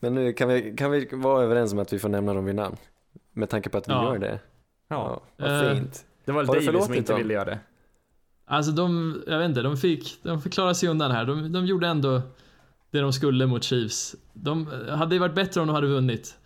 Men 0.00 0.14
nu 0.14 0.32
kan 0.32 0.48
vi, 0.48 0.74
kan 0.76 0.90
vi 0.90 1.08
vara 1.12 1.42
överens 1.42 1.72
om 1.72 1.78
att 1.78 1.92
vi 1.92 1.98
får 1.98 2.08
nämna 2.08 2.34
dem 2.34 2.44
vid 2.44 2.54
namn? 2.54 2.76
Med 3.32 3.48
tanke 3.50 3.70
på 3.70 3.78
att 3.78 3.88
vi 3.88 3.92
Ja. 3.92 4.12
gör 4.12 4.18
det. 4.18 4.40
Ja, 4.88 5.22
vad 5.36 5.66
Eh, 5.68 5.74
fint. 5.74 6.04
det 6.24 6.32
var 6.32 6.44
David 6.44 6.82
som 6.84 6.94
inte 6.94 7.12
dem? 7.12 7.18
ville 7.18 7.34
göra 7.34 7.44
det. 7.44 7.58
Alltså 8.44 8.72
de, 8.72 9.22
jag 9.26 9.38
vet 9.38 9.48
inte, 9.48 9.62
de 9.62 9.76
fick, 9.76 10.18
de 10.22 10.42
fick 10.42 10.52
klara 10.52 10.74
sig 10.74 10.88
undan 10.88 11.10
här. 11.10 11.24
De, 11.24 11.52
de 11.52 11.66
gjorde 11.66 11.86
ändå 11.86 12.22
det 12.90 13.00
de 13.00 13.12
skulle 13.12 13.46
mot 13.46 13.62
Chiefs. 13.64 14.14
De 14.32 14.66
hade 14.88 15.14
ju 15.14 15.18
varit 15.18 15.34
bättre 15.34 15.60
om 15.60 15.66
de 15.66 15.74
hade 15.74 15.86
vunnit. 15.86 16.38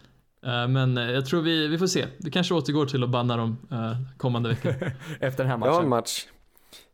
Eh, 0.47 0.69
Men 0.69 0.99
eh, 0.99 1.11
jag 1.11 1.27
tror 1.27 1.43
vi, 1.43 1.69
vi 1.69 1.79
får 1.79 1.87
se. 1.87 2.07
Vi 2.19 2.31
kanske 2.31 2.55
återgår 2.55 2.87
till 2.87 3.03
att 3.05 3.11
banna 3.11 3.37
dem 3.37 3.57
eh, 3.71 3.97
kommande 4.17 4.49
veckor. 4.49 4.71
Efter 5.21 5.45
den 5.45 5.61
här 5.61 5.67
Jag 5.67 5.73
har 5.73 5.83
matchen. 5.83 5.85
en 5.85 5.89
match. 5.89 6.27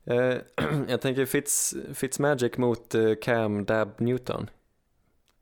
Jag 0.88 1.00
tänker 1.00 1.26
Fitz, 1.26 1.74
Fitzmagic 1.94 2.56
mot 2.58 2.94
Cam 3.22 3.64
Dab 3.64 3.88
Newton. 4.00 4.50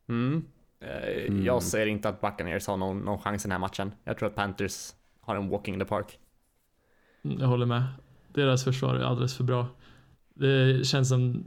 Mm. 0.09 0.45
Mm. 0.81 1.45
Jag 1.45 1.63
ser 1.63 1.87
inte 1.87 2.09
att 2.09 2.21
Buccaneers 2.21 2.67
har 2.67 2.77
någon, 2.77 2.99
någon 3.01 3.19
chans 3.19 3.45
i 3.45 3.49
den 3.49 3.53
här 3.53 3.59
matchen. 3.59 3.93
Jag 4.05 4.19
tror 4.19 4.29
att 4.29 4.35
Panthers 4.35 4.93
har 5.21 5.37
en 5.37 5.49
walking 5.49 5.75
in 5.75 5.81
the 5.81 5.87
park. 5.87 6.19
Mm, 7.25 7.39
Jag 7.41 7.47
håller 7.47 7.67
med. 7.67 7.83
Deras 8.35 8.65
försvar 8.65 8.95
är 8.95 9.05
alldeles 9.05 9.37
för 9.37 9.45
bra. 9.45 9.67
Det 10.35 10.87
känns 10.87 11.09
som, 11.09 11.45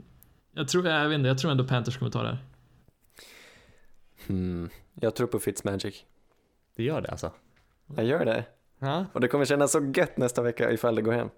jag 0.54 0.68
tror, 0.68 0.86
jag 0.86 1.08
vet 1.08 1.16
inte, 1.16 1.28
jag 1.28 1.38
tror 1.38 1.50
ändå 1.50 1.64
Panthers 1.64 1.98
kommer 1.98 2.10
ta 2.10 2.22
det 2.22 2.28
här. 2.28 2.38
Hmm. 4.26 4.70
Jag 4.94 5.14
tror 5.14 5.26
på 5.26 5.38
Fitzmagic. 5.38 6.04
Det 6.76 6.82
gör 6.82 7.00
det 7.00 7.08
alltså. 7.08 7.32
Jag 7.96 8.04
gör 8.04 8.24
det. 8.24 8.44
Ja. 8.78 9.06
Och 9.12 9.20
det 9.20 9.28
kommer 9.28 9.44
kännas 9.44 9.72
så 9.72 9.92
gött 9.94 10.16
nästa 10.16 10.42
vecka 10.42 10.70
ifall 10.70 10.94
det 10.94 11.02
går 11.02 11.12
hem. 11.12 11.30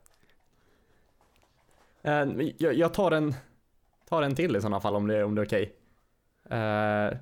Eh, 2.02 2.48
jag, 2.58 2.74
jag 2.74 2.94
tar 2.94 3.10
en, 3.10 3.34
tar 4.08 4.22
en 4.22 4.34
till 4.34 4.56
i 4.56 4.60
sådana 4.60 4.80
fall 4.80 4.96
om 4.96 5.06
det, 5.06 5.24
om 5.24 5.34
det 5.34 5.42
är 5.42 5.46
okej. 5.46 5.76
Eh, 6.50 7.18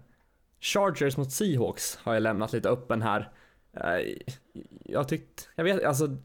Chargers 0.61 1.17
mot 1.17 1.33
Seahawks 1.33 1.97
har 1.97 2.15
jag 2.15 2.23
lämnat 2.23 2.53
lite 2.53 2.69
öppen 2.69 3.03
här. 3.03 3.33
Eh, 3.73 4.17
jag 4.85 5.09
tyckte, 5.09 5.43
jag 5.55 5.65
vet, 5.65 5.85
alltså 5.85 6.17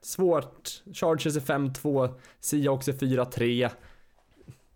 svårt. 0.00 0.82
Chargers 0.94 1.36
är 1.36 1.40
5-2, 1.40 2.14
Seahawks 2.40 2.88
är 2.88 2.92
4-3. 2.92 3.70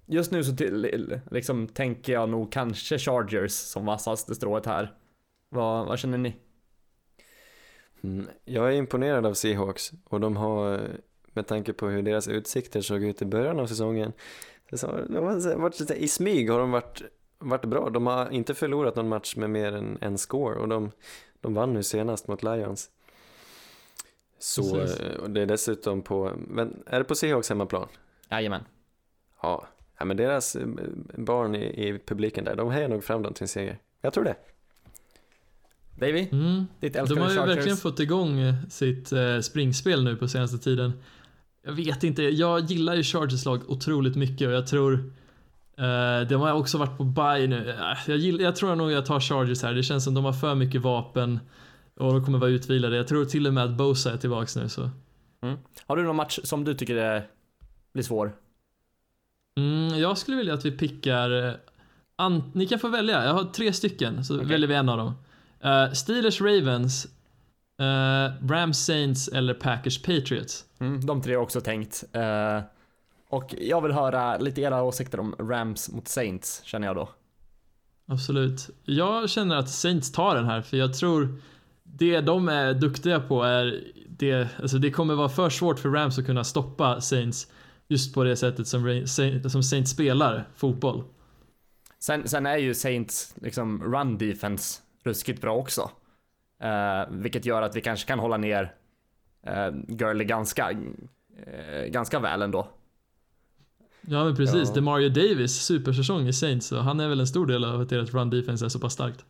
Just 0.07 0.33
nu 0.33 0.45
så 0.45 0.57
till, 0.57 1.21
liksom 1.31 1.69
tänker 1.69 2.13
jag 2.13 2.29
nog 2.29 2.53
kanske 2.53 2.99
Chargers 2.99 3.53
som 3.53 3.87
vassaste 3.87 4.35
strået 4.35 4.67
här. 4.67 4.95
Vad, 5.49 5.87
vad 5.87 5.99
känner 5.99 6.19
ni? 6.19 6.37
Mm. 8.03 8.27
Jag 8.45 8.69
är 8.69 8.73
imponerad 8.73 9.27
av 9.27 9.35
Seahawks 9.35 9.93
och 10.05 10.21
de 10.21 10.37
har, 10.37 10.89
med 11.33 11.47
tanke 11.47 11.73
på 11.73 11.89
hur 11.89 12.03
deras 12.03 12.29
utsikter 12.29 12.81
såg 12.81 13.03
ut 13.03 13.23
i 13.23 13.25
början 13.25 13.61
av 13.61 13.67
säsongen, 13.67 14.13
så 14.73 14.87
de 14.87 15.17
har 15.17 15.57
varit 15.57 15.81
lite, 15.81 15.95
i 15.95 16.09
smyg 16.09 16.51
har 16.51 16.59
de 16.59 16.71
varit, 16.71 17.03
varit 17.39 17.65
bra. 17.65 17.91
De 17.91 18.07
har 18.07 18.31
inte 18.31 18.55
förlorat 18.55 18.97
någon 18.97 19.09
match 19.09 19.37
med 19.37 19.51
mer 19.51 19.73
än 19.73 19.99
en 20.01 20.19
score 20.19 20.59
och 20.59 20.69
de, 20.69 20.91
de 21.41 21.55
vann 21.55 21.73
nu 21.73 21.83
senast 21.83 22.29
mot 22.29 22.43
Lions. 22.43 22.91
Så, 24.39 24.75
Precis. 24.75 25.01
eh, 25.01 25.17
och 25.17 25.31
det 25.31 25.43
är 25.43 25.47
dessutom 25.47 26.03
på, 26.03 26.33
men 26.37 26.83
är 26.87 26.99
det 26.99 27.05
på 27.05 27.15
Seahawks 27.15 27.49
hemmaplan? 27.49 27.89
Jajamän. 28.31 28.65
Ja, 29.43 29.67
ja 29.99 30.05
men 30.05 30.17
deras 30.17 30.57
eh, 30.57 30.67
barn 31.17 31.55
i, 31.55 31.89
i 31.89 31.99
publiken 31.99 32.45
där, 32.45 32.57
de 32.57 32.71
hejar 32.71 32.89
nog 32.89 33.05
fram 33.05 33.23
dem 33.23 33.35
till 33.35 33.45
en 33.45 33.49
seger. 33.49 33.79
Jag 34.01 34.13
tror 34.13 34.25
det. 34.25 34.37
Davy, 35.99 36.29
Mm. 36.33 36.67
ditt 36.81 36.93
De 36.93 36.99
älskade 36.99 37.21
har 37.21 37.31
ju 37.31 37.37
Chargers. 37.37 37.57
verkligen 37.57 37.77
fått 37.77 38.01
igång 38.01 38.41
eh, 38.41 38.55
sitt 38.69 39.13
eh, 39.13 39.41
springspel 39.41 40.05
nu 40.05 40.17
på 40.17 40.29
senaste 40.29 40.59
tiden. 40.59 40.93
Jag 41.65 41.73
vet 41.73 42.05
inte, 42.05 42.23
jag 42.23 42.61
gillar 42.71 42.95
ju 42.95 43.03
Chargers 43.03 43.45
lag 43.45 43.71
otroligt 43.71 44.17
mycket 44.17 44.49
och 44.49 44.55
jag 44.55 44.67
tror 44.67 44.95
eh, 45.79 46.29
de 46.29 46.35
har 46.35 46.53
också 46.53 46.79
varit 46.79 46.97
på 46.99 47.05
buy 47.05 47.47
nu. 47.47 47.75
Jag, 48.07 48.17
gillar, 48.17 48.45
jag 48.45 48.57
tror 48.57 48.77
nog 48.77 48.93
jag 48.93 49.07
tar 49.07 49.21
Chargers 49.21 49.63
här. 49.63 49.75
Det 49.75 49.83
känns 49.83 50.05
som 50.05 50.15
de 50.15 50.25
har 50.25 50.33
för 50.33 50.55
mycket 50.55 50.81
vapen 50.83 51.41
och 51.97 52.13
de 52.13 52.25
kommer 52.25 52.39
vara 52.39 52.51
utvilade. 52.51 52.97
Jag 52.97 53.09
tror 53.09 53.25
till 53.25 53.47
och 53.47 53.55
med 53.55 53.65
att 53.65 53.71
Bosa 53.77 54.13
är 54.13 54.17
tillbaks 54.17 54.57
nu 54.57 54.69
så. 54.69 54.91
Har 55.87 55.97
du 55.97 56.03
någon 56.03 56.17
match 56.17 56.39
som 56.45 56.65
du 56.65 56.75
tycker 56.75 56.97
är, 56.97 57.27
blir 57.93 58.03
svår? 58.05 58.33
Mm, 59.59 59.99
jag 59.99 60.19
skulle 60.19 60.37
vilja 60.37 60.55
att 60.55 60.65
vi 60.65 60.71
pickar... 60.71 61.57
An, 62.17 62.43
ni 62.55 62.67
kan 62.67 62.79
få 62.79 62.89
välja, 62.89 63.25
jag 63.25 63.33
har 63.35 63.45
tre 63.45 63.73
stycken, 63.73 64.25
så 64.25 64.35
Okej. 64.37 64.47
väljer 64.49 64.69
vi 64.69 64.75
en 64.75 64.89
av 64.89 64.99
dem. 64.99 65.15
Uh, 65.65 65.93
Steelers 65.93 66.41
Ravens, 66.41 67.07
uh, 67.81 68.49
Rams 68.51 68.79
Saints 68.85 69.29
eller 69.29 69.55
Packers 69.55 70.03
Patriots. 70.03 70.65
Mm, 70.81 71.07
de 71.07 71.23
tre 71.23 71.35
har 71.35 71.43
också 71.43 71.61
tänkt. 71.61 72.05
Eh, 72.13 72.61
och 73.29 73.55
jag 73.59 73.81
vill 73.81 73.93
höra 73.93 74.39
lite 74.39 74.61
era 74.61 74.83
åsikter 74.83 75.21
om 75.21 75.35
Rams 75.39 75.93
mot 75.93 76.09
Saints, 76.09 76.63
känner 76.65 76.87
jag 76.87 76.97
då. 76.97 77.09
Absolut. 78.09 78.71
Jag 78.85 79.31
känner 79.31 79.57
att 79.57 79.71
Saints 79.71 80.13
tar 80.13 80.35
den 80.35 80.45
här, 80.45 80.63
för 80.63 80.77
jag 80.77 80.95
tror 80.95 81.41
det 81.83 82.21
de 82.21 82.49
är 82.49 82.75
duktiga 82.75 83.21
på 83.21 83.43
är 83.43 83.85
det, 84.09 84.49
alltså 84.61 84.79
det 84.79 84.91
kommer 84.91 85.15
vara 85.15 85.29
för 85.29 85.51
svårt 85.51 85.79
för 85.79 85.89
Rams 85.89 86.19
att 86.19 86.27
kunna 86.27 86.45
stoppa 86.45 87.01
Saints 87.01 87.47
just 87.89 88.15
på 88.15 88.25
det 88.25 88.37
sättet 88.37 88.69
som, 88.69 89.07
som 89.51 89.63
Saints 89.63 89.91
spelar 89.91 90.49
fotboll. 90.57 91.05
Sen, 91.99 92.29
sen 92.29 92.47
är 92.47 92.57
ju 92.57 92.75
Saints 92.75 93.35
liksom 93.43 93.83
run 93.85 94.19
defense 94.19 94.83
ruskigt 95.07 95.41
bra 95.41 95.57
också. 95.57 95.91
Eh, 96.63 97.11
vilket 97.11 97.45
gör 97.45 97.63
att 97.63 97.77
vi 97.77 97.81
kanske 97.81 98.09
kan 98.09 98.19
hålla 98.19 98.37
ner 98.37 98.75
uh, 99.49 99.71
Gurley 99.89 100.27
ganska, 100.27 100.71
eh, 101.47 101.85
ganska 101.89 102.19
väl 102.19 102.43
ändå. 102.43 102.69
Ja 104.09 104.25
men 104.25 104.37
precis, 104.37 104.69
Ja. 104.69 104.75
DeMario 104.75 105.09
Davis 105.09 105.53
supersäsong 105.53 106.27
i 106.29 106.33
Saints 106.33 106.73
och 106.73 106.85
han 106.85 107.01
är 107.01 107.09
väl 107.09 107.21
en 107.21 107.27
stor 107.27 107.47
del 107.47 107.65
av 107.65 107.81
att 107.81 107.89
deras 107.89 108.15
run 108.15 108.31
defense 108.31 108.65
är 108.65 108.69
så 108.69 108.79
pass 108.81 108.93
starkt. 108.93 109.25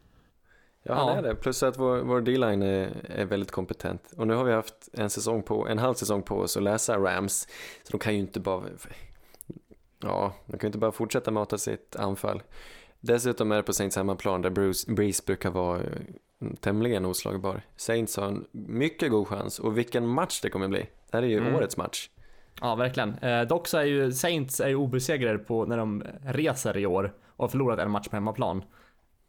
Ja, 0.83 0.95
han 0.95 1.07
Ja. 1.07 1.15
är 1.15 1.23
det. 1.23 1.35
Plus 1.35 1.63
att 1.63 1.79
vår, 1.79 1.99
vår 1.99 2.21
D-line 2.21 2.63
är, 2.63 2.91
är 3.05 3.25
väldigt 3.25 3.51
kompetent. 3.51 4.13
Och 4.17 4.27
nu 4.27 4.35
har 4.35 4.45
vi 4.45 4.53
haft 4.53 4.89
en 4.93 5.11
säsong 5.11 5.43
på, 5.43 5.69
en 5.69 5.79
halv 5.79 5.95
säsong 5.95 6.23
på 6.23 6.39
oss 6.39 6.57
att 6.57 6.63
läsa 6.63 6.99
Rams. 6.99 7.49
Så 7.83 7.91
de 7.93 7.99
kan 7.99 8.15
ju 8.15 8.21
inte 8.21 8.41
bara, 8.41 8.65
ja, 10.03 10.35
de 10.47 10.53
kan 10.53 10.61
ju 10.61 10.67
inte 10.69 10.79
bara 10.79 10.93
fortsätta 10.93 11.31
mata 11.31 11.59
sitt 11.59 11.97
anfall. 11.97 12.43
Dessutom 13.01 13.53
är 13.53 13.57
det 13.57 13.63
på 13.63 13.73
Saints 13.73 13.97
hemmaplan 13.97 14.43
där 14.43 14.51
Bruce, 14.51 14.93
Breeze 14.93 15.23
brukar 15.27 15.51
vara 15.51 15.81
eh, 15.81 15.87
tämligen 16.61 17.05
oslagbar. 17.05 17.63
Saints 17.77 18.17
har 18.17 18.27
en 18.27 18.47
mycket 18.53 19.11
god 19.11 19.29
chans 19.29 19.59
och 19.59 19.79
vilken 19.79 20.07
match 20.07 20.41
det 20.41 20.51
kommer 20.51 20.69
bli. 20.69 20.79
Det 21.11 21.17
här 21.17 21.23
är 21.23 21.27
ju 21.27 21.39
Mm. 21.39 21.55
årets 21.55 21.77
match. 21.77 22.11
Ja, 22.61 22.75
verkligen. 22.75 23.15
Eh, 23.19 23.43
dock 23.43 23.69
så 23.69 23.79
är 23.79 23.85
ju 23.85 24.13
Saints 24.13 24.61
är 24.61 24.69
ju 24.69 24.75
obesegrade 24.75 25.39
på 25.39 25.65
när 25.67 25.77
de 25.77 26.03
reser 26.25 26.77
i 26.77 26.87
år 26.87 27.13
och 27.27 27.45
har 27.45 27.49
förlorat 27.49 27.79
en 27.79 27.91
match 27.91 28.09
på 28.09 28.17
hemmaplan. 28.17 28.65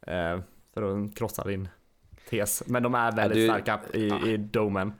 Eh, 0.06 0.40
för 0.74 0.82
att 1.06 1.16
krossa 1.16 1.44
din 1.44 1.68
tes. 2.30 2.62
Men 2.66 2.82
de 2.82 2.94
är 2.94 3.12
väldigt 3.12 3.36
du- 3.38 3.46
starka 3.46 3.80
i, 3.94 4.32
i 4.32 4.36
domen. 4.36 4.92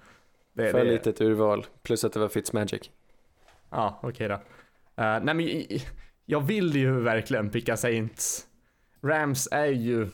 Det, 0.52 0.70
För 0.70 0.84
det- 0.84 0.90
litet 0.90 1.20
urval, 1.20 1.66
plus 1.82 2.04
att 2.04 2.12
det 2.12 2.20
var 2.20 2.28
Fitzmagic. 2.28 2.90
Ja, 3.70 4.00
okej 4.02 4.28
då. 4.28 4.34
Eh, 4.34 4.40
nej 5.22 5.34
men 5.34 5.62
jag 6.26 6.40
vill 6.40 6.76
ju 6.76 7.00
verkligen 7.00 7.50
picka 7.50 7.76
Saints. 7.76 8.46
Rams 9.02 9.48
är 9.52 9.66
ju 9.66 10.08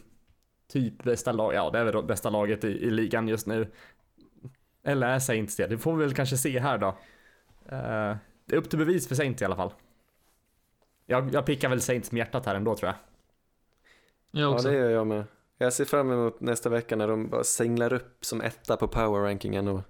typ 0.68 1.02
bästa 1.02 1.32
lag, 1.32 1.54
ja 1.54 1.70
det 1.70 1.78
är 1.78 1.84
väl 1.84 2.04
bästa 2.04 2.30
laget 2.30 2.64
i, 2.64 2.68
i 2.68 2.90
ligan 2.90 3.28
just 3.28 3.46
nu. 3.46 3.70
Eller 4.84 5.06
är 5.08 5.18
Saints 5.18 5.56
det? 5.56 5.66
Det 5.66 5.78
får 5.78 5.96
vi 5.96 6.04
väl 6.04 6.14
kanske 6.14 6.36
se 6.36 6.60
här 6.60 6.78
då. 6.78 6.88
Eh, 7.68 8.16
det 8.46 8.54
är 8.54 8.56
upp 8.56 8.70
till 8.70 8.78
bevis 8.78 9.08
för 9.08 9.14
Saints 9.14 9.42
i 9.42 9.44
alla 9.44 9.56
fall. 9.56 9.72
Jag, 11.06 11.34
jag 11.34 11.46
pickar 11.46 11.68
väl 11.68 11.80
Saints 11.80 12.12
med 12.12 12.18
hjärtat 12.18 12.46
här 12.46 12.54
ändå 12.54 12.76
tror 12.76 12.88
jag. 12.88 12.96
Jag 14.30 14.50
Ja, 14.50 14.54
också. 14.54 14.68
det 14.68 14.74
gör 14.74 14.90
jag 14.90 15.06
med. 15.06 15.24
Jag 15.58 15.72
ser 15.72 15.84
fram 15.84 16.10
emot 16.10 16.40
nästa 16.40 16.68
vecka 16.68 16.96
när 16.96 17.08
de 17.08 17.28
bara 17.28 17.44
singlar 17.44 17.92
upp 17.92 18.24
som 18.24 18.40
etta 18.40 18.76
på 18.76 18.88
power-rankingen 18.88 19.68
och 19.68 19.80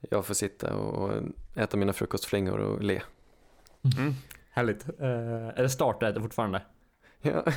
jag 0.00 0.26
får 0.26 0.34
sitta 0.34 0.74
och 0.74 1.22
äta 1.56 1.76
mina 1.76 1.92
frukostflingor 1.92 2.58
och 2.58 2.82
le. 2.82 3.02
Mm. 3.98 4.12
Härligt. 4.50 4.88
Uh, 5.00 5.48
är 5.48 5.62
det 5.62 5.68
starträtt 5.68 6.22
fortfarande? 6.22 6.62
Ja. 7.22 7.44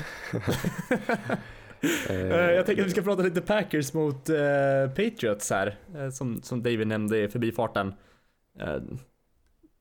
Eh, 2.10 2.52
jag 2.52 2.66
tänker 2.66 2.82
att 2.82 2.88
vi 2.88 2.92
ska 2.92 3.02
prata 3.02 3.22
lite 3.22 3.42
Packers 3.42 3.94
mot 3.94 4.30
eh, 4.30 4.88
Patriots 4.88 5.50
här, 5.50 5.78
eh, 5.96 6.10
som, 6.10 6.42
som 6.42 6.64
David 6.64 6.88
nämnde 6.88 7.24
i 7.24 7.28
förbifarten. 7.28 7.94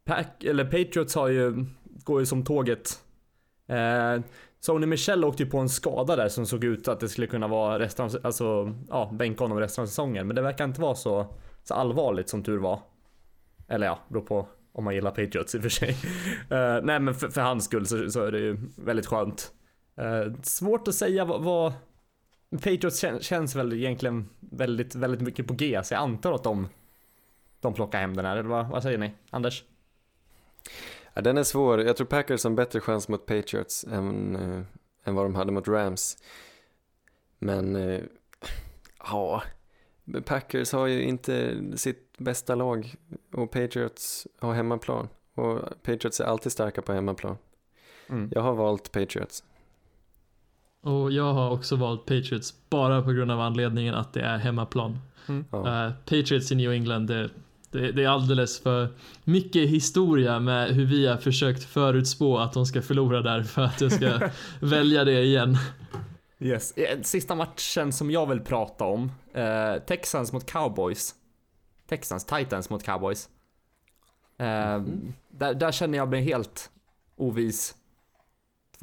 Pack, 0.05 0.45
eller 0.45 0.64
Patriots 0.64 1.14
har 1.14 1.28
ju, 1.28 1.64
går 1.85 2.20
ju 2.20 2.26
som 2.26 2.45
tåget. 2.45 3.01
Uh, 3.70 4.24
Sony 4.61 4.87
Michel 4.87 5.24
åkte 5.24 5.43
ju 5.43 5.51
på 5.51 5.59
en 5.59 5.68
skada 5.68 6.16
där 6.16 6.28
som 6.28 6.47
såg 6.47 6.64
ut 6.64 6.89
att 6.89 7.01
det 7.01 7.09
skulle 7.09 7.26
kunna 7.26 7.49
vara 7.49 7.78
resten 7.78 8.05
av, 8.05 8.16
alltså, 8.22 8.74
ja, 8.89 9.11
bänka 9.12 9.45
honom 9.45 9.59
resten 9.61 9.82
av 9.82 9.87
säsongen. 9.87 10.26
Men 10.26 10.37
det 10.37 10.43
verkar 10.43 10.64
inte 10.64 10.80
vara 10.80 10.95
så, 10.95 11.26
så 11.62 11.74
allvarligt 11.74 12.28
som 12.28 12.43
tur 12.43 12.59
var. 12.59 12.80
Eller 13.68 13.87
ja, 13.87 13.99
beror 14.09 14.22
på 14.22 14.49
om 14.72 14.85
man 14.85 14.95
gillar 14.95 15.11
Patriots 15.11 15.55
i 15.55 15.59
och 15.59 15.62
för 15.62 15.68
sig. 15.68 15.97
Eh, 16.51 16.80
nej 16.82 17.01
men 17.01 17.14
för, 17.14 17.28
för 17.28 17.41
hans 17.41 17.64
skull 17.64 17.87
så, 17.87 18.11
så 18.11 18.24
är 18.24 18.32
det 18.32 18.39
ju 18.39 18.59
väldigt 18.76 19.07
skönt. 19.07 19.53
Eh, 19.97 20.33
svårt 20.43 20.89
att 20.89 20.95
säga 20.95 21.25
vad, 21.25 21.43
vad 21.43 21.73
Patriots 22.51 22.99
kän, 22.99 23.21
känns 23.21 23.57
väl 23.57 23.73
egentligen 23.73 24.29
väldigt, 24.41 24.95
väldigt 24.95 25.21
mycket 25.21 25.47
på 25.47 25.55
G, 25.55 25.81
så 25.85 25.95
jag 25.95 26.01
antar 26.01 26.33
att 26.33 26.45
de, 26.45 26.69
de 27.61 27.75
plockar 27.75 28.01
hem 28.01 28.17
den 28.17 28.25
här, 28.25 28.37
eller 28.37 28.49
vad, 28.49 28.69
vad 28.69 28.83
säger 28.83 28.99
ni? 28.99 29.13
Anders? 29.31 29.65
Ja, 31.15 31.23
den 31.23 31.39
är 31.39 31.43
svår. 31.43 31.83
Jag 31.83 31.97
tror 31.97 32.07
Packers 32.07 32.45
har 32.45 32.51
en 32.51 32.57
bättre 32.57 32.81
chans 32.81 33.09
mot 33.09 33.27
Patriots 33.27 33.85
än, 33.85 34.37
eh, 34.37 34.63
än 35.05 35.15
vad 35.15 35.25
de 35.25 35.35
hade 35.35 35.53
mot 35.53 35.69
Rams. 35.69 36.19
Men, 37.39 37.77
eh, 37.77 38.01
ja, 38.99 39.43
Packers 40.25 40.73
har 40.73 40.87
ju 40.87 41.03
inte 41.03 41.57
sitt 41.77 42.19
bästa 42.19 42.55
lag 42.55 42.95
och 43.33 43.51
Patriots 43.51 44.27
har 44.39 44.55
hemmaplan. 44.55 45.09
Och 45.35 45.59
Patriots 45.83 46.21
är 46.21 46.25
alltid 46.25 46.53
starka 46.53 46.83
på 46.83 46.93
hemmaplan. 46.93 47.37
Mm. 48.09 48.31
Jag 48.35 48.43
har 48.43 48.55
valt 48.55 48.93
Patriots. 48.93 49.45
Och 50.85 51.12
jag 51.12 51.32
har 51.32 51.51
också 51.51 51.76
valt 51.76 52.01
Patriots 52.01 52.55
bara 52.70 53.03
på 53.03 53.12
grund 53.12 53.30
av 53.30 53.41
anledningen 53.41 53.95
att 53.95 54.12
det 54.12 54.20
är 54.20 54.39
hemmaplan. 54.39 54.99
Ja. 55.51 55.87
Eh, 55.87 55.93
Patriots 55.93 56.53
i 56.53 56.55
New 56.55 56.72
England, 56.72 57.07
det, 57.07 57.30
det, 57.70 57.93
det 57.93 58.05
är 58.05 58.09
alldeles 58.09 58.61
för 58.61 58.89
mycket 59.24 59.68
historia 59.68 60.41
med 60.41 60.68
hur 60.68 60.85
vi 60.85 61.07
har 61.07 61.16
försökt 61.16 61.64
förutspå 61.64 62.39
att 62.39 62.53
de 62.53 62.66
ska 62.66 62.82
förlora 62.82 63.22
där 63.22 63.43
för 63.43 63.62
att 63.62 63.80
jag 63.80 63.93
ska 63.93 64.30
välja 64.61 65.05
det 65.05 65.22
igen. 65.22 65.57
Yes. 66.41 66.72
Eh, 66.76 67.01
Sista 67.03 67.35
matchen 67.35 67.93
som 67.93 68.11
jag 68.11 68.26
vill 68.26 68.41
prata 68.41 68.85
om. 68.85 69.12
Eh, 69.35 69.82
Texans 69.87 70.32
mot 70.32 70.47
Cowboys. 70.47 71.14
Texans, 71.89 72.24
Titans 72.24 72.70
mot 72.70 72.82
Cowboys. 72.82 73.28
Eh, 74.39 74.82
där, 75.30 75.55
där 75.55 75.72
känner 75.72 75.99
jag 75.99 76.09
mig 76.09 76.22
helt 76.22 76.70
ovis. 77.16 77.74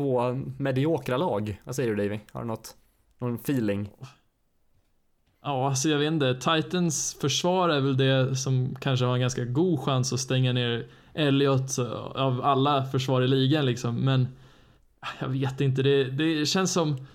Två 0.02 0.34
mediokra 0.58 1.18
lag. 1.18 1.62
Vad 1.64 1.76
säger 1.76 1.90
du 1.90 1.96
Davy? 1.96 2.20
Har 2.32 2.42
du 2.42 2.48
något? 2.48 2.76
Någon 3.20 3.36
feeling? 3.36 3.90
Ja, 5.44 5.68
alltså 5.70 5.90
jag 5.90 6.00
vet 6.00 6.12
inte. 6.12 6.36
Titans 6.36 7.18
försvar 7.22 7.70
är 7.70 7.82
väl 7.82 7.98
det 7.98 8.36
som 8.36 8.76
kanske 8.82 9.06
har 9.06 9.14
en 9.14 9.22
ganska 9.22 9.46
god 9.46 9.80
chans 9.80 10.14
att 10.14 10.20
stänga 10.20 10.54
ner 10.54 10.88
Elliot 11.14 11.80
av 12.16 12.42
alla 12.44 12.86
försvar 12.86 13.22
i 13.22 13.28
ligan 13.28 13.66
liksom. 13.66 13.96
Men 13.96 14.28
jag 15.20 15.28
vet 15.28 15.62
inte, 15.62 15.84
det, 15.84 16.04
det 16.04 16.46
känns 16.46 16.74
som 16.74 17.08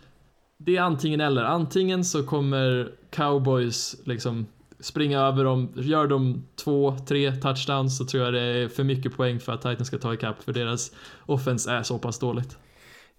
det 0.57 0.77
är 0.77 0.81
antingen 0.81 1.21
eller. 1.21 1.43
Antingen 1.43 2.05
så 2.05 2.23
kommer 2.23 2.93
cowboys 3.11 3.97
liksom 4.05 4.47
springa 4.81 5.21
över 5.21 5.45
dem, 5.45 5.73
gör 5.77 6.07
de 6.07 6.47
två, 6.65 6.97
tre 7.09 7.33
touchdowns 7.33 7.99
så 7.99 8.05
tror 8.05 8.25
jag 8.25 8.35
det 8.35 8.41
är 8.41 8.69
för 8.69 8.85
mycket 8.85 9.17
poäng 9.17 9.41
för 9.41 9.53
att 9.53 9.63
Titans 9.63 9.89
ska 9.89 9.99
ta 9.99 10.15
ikapp 10.15 10.43
för 10.43 10.53
deras 10.53 10.93
offense 11.27 11.73
är 11.73 11.83
så 11.83 11.99
pass 11.99 12.19
dåligt. 12.19 12.59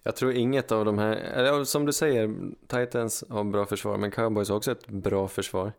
Jag 0.08 0.16
tror 0.16 0.32
inget 0.32 0.72
av 0.72 0.84
de 0.84 0.98
här, 0.98 1.12
eller 1.16 1.64
som 1.64 1.86
du 1.86 1.92
säger, 1.92 2.34
Titans 2.66 3.24
har 3.28 3.44
bra 3.44 3.66
försvar, 3.66 3.96
men 3.96 4.10
Cowboys 4.10 4.48
har 4.48 4.56
också 4.56 4.72
ett 4.72 4.86
bra 4.86 5.28
försvar. 5.28 5.72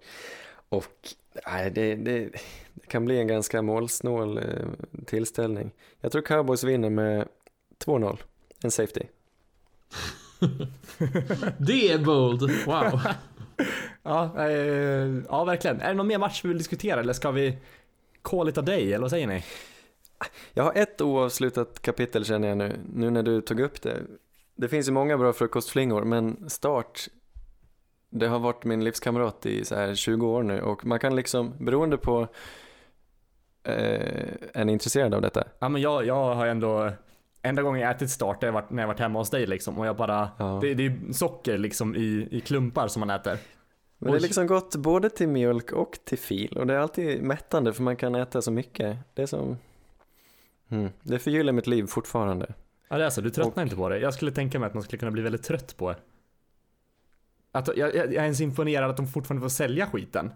Och 0.70 1.14
nej, 1.48 1.72
det, 1.72 1.96
det, 1.96 2.30
det 2.74 2.88
kan 2.88 3.06
bli 3.06 3.20
en 3.20 3.28
ganska 3.28 3.62
målsnål 3.62 4.38
eh, 4.38 4.44
tillställning. 5.06 5.72
Jag 6.02 6.12
tror 6.12 6.22
Cowboys 6.22 6.64
vinner 6.64 6.90
med 6.90 7.28
2-0, 7.86 8.18
en 8.64 8.72
safety. 8.72 9.02
Det 11.58 11.92
är 11.92 11.98
bold, 11.98 12.42
wow. 12.66 13.02
Ja, 14.04 14.48
eh, 14.48 15.22
ja, 15.30 15.44
verkligen. 15.44 15.82
Är 15.82 15.88
det 15.88 15.94
någon 15.94 16.08
mer 16.08 16.18
match 16.18 16.42
vi 16.44 16.48
vill 16.48 16.58
diskutera 16.58 17.00
eller 17.00 17.14
ska 17.14 17.32
vi 17.32 17.58
call 18.22 18.50
it 18.50 18.58
a 18.58 18.62
day 18.62 18.94
eller 18.94 19.02
vad 19.02 19.12
säger 19.12 19.28
ni? 19.28 19.44
Jag 20.54 20.64
har 20.64 20.74
ett 20.76 21.02
oavslutat 21.02 21.82
kapitel 21.82 22.26
känner 22.26 22.48
jag 22.48 22.58
nu, 22.58 22.80
nu 22.94 23.10
när 23.10 23.24
du 23.24 23.42
tog 23.42 23.60
upp 23.60 23.82
det. 23.82 24.02
Det 24.56 24.68
finns 24.68 24.88
ju 24.88 24.92
många 24.92 25.18
bra 25.18 25.34
frukostflingor, 25.34 26.04
men 26.04 26.50
start, 26.50 27.08
det 28.10 28.28
har 28.28 28.40
varit 28.40 28.64
min 28.64 28.84
livskamrat 28.84 29.46
i 29.46 29.66
så 29.66 29.76
här 29.76 29.96
20 29.96 30.28
år 30.28 30.44
nu 30.44 30.62
och 30.62 30.86
man 30.86 31.00
kan 31.00 31.16
liksom, 31.16 31.54
beroende 31.60 31.98
på, 31.98 32.28
eh, 33.64 34.28
är 34.54 34.66
ni 34.66 34.72
intresserad 34.72 35.14
av 35.14 35.22
detta? 35.22 35.44
Ja 35.60 35.70
men 35.70 35.82
jag, 35.82 36.06
jag 36.06 36.36
har 36.36 36.48
ändå 36.48 36.92
Enda 37.42 37.62
gången 37.62 37.82
jag 37.82 37.92
ätit 37.92 38.10
start 38.10 38.44
varit 38.44 38.70
när 38.70 38.84
jag 38.84 38.88
varit 38.88 39.00
hemma 39.00 39.20
hos 39.20 39.30
dig 39.30 39.48
liksom 39.48 39.80
och 39.80 39.86
jag 39.86 39.98
bara 39.98 40.30
Ja. 40.38 40.60
det, 40.62 40.74
det 40.74 40.86
är 40.86 41.14
socker 41.14 41.58
liksom 41.58 41.96
i, 41.96 42.28
i 42.32 42.42
klumpar 42.42 42.88
som 42.88 43.00
man 43.00 43.10
äter. 43.10 43.38
Men 43.98 44.12
det 44.12 44.18
är 44.18 44.22
liksom 44.22 44.48
gott 44.48 44.76
både 44.76 45.10
till 45.10 45.28
mjölk 45.28 45.72
och 45.72 46.00
till 46.06 46.18
fil 46.18 46.58
och 46.58 46.68
det 46.68 46.74
är 46.74 46.78
alltid 46.78 47.24
mättande 47.24 47.74
för 47.74 47.84
man 47.84 47.96
kan 47.96 48.16
äta 48.16 48.42
så 48.42 48.52
mycket. 48.52 48.98
Det 49.14 49.22
är 49.22 49.26
som, 49.26 49.58
mm, 50.70 50.90
det 51.04 51.20
förgyller 51.20 51.52
mitt 51.54 51.68
liv 51.68 51.86
fortfarande. 51.88 52.54
Ja 52.90 52.98
det 52.98 53.06
är 53.06 53.10
så, 53.10 53.22
du 53.22 53.30
tröttnar 53.30 53.54
Och- 53.64 53.68
inte 53.68 53.76
på 53.76 53.90
det. 53.90 54.00
Jag 54.00 54.14
skulle 54.14 54.32
tänka 54.32 54.60
mig 54.60 54.68
att 54.68 54.74
man 54.74 54.84
skulle 54.84 55.00
kunna 55.00 55.12
bli 55.12 55.22
väldigt 55.22 55.44
trött 55.44 55.78
på 55.78 55.90
det. 55.90 55.98
Att, 57.52 57.68
jag, 57.68 57.78
jag, 57.78 57.96
jag 57.96 58.14
är 58.16 58.24
ens 58.24 58.42
imponerad 58.42 58.90
att 58.90 58.98
de 58.98 59.08
fortfarande 59.08 59.42
får 59.42 59.50
sälja 59.50 59.88
skiten. 59.88 60.32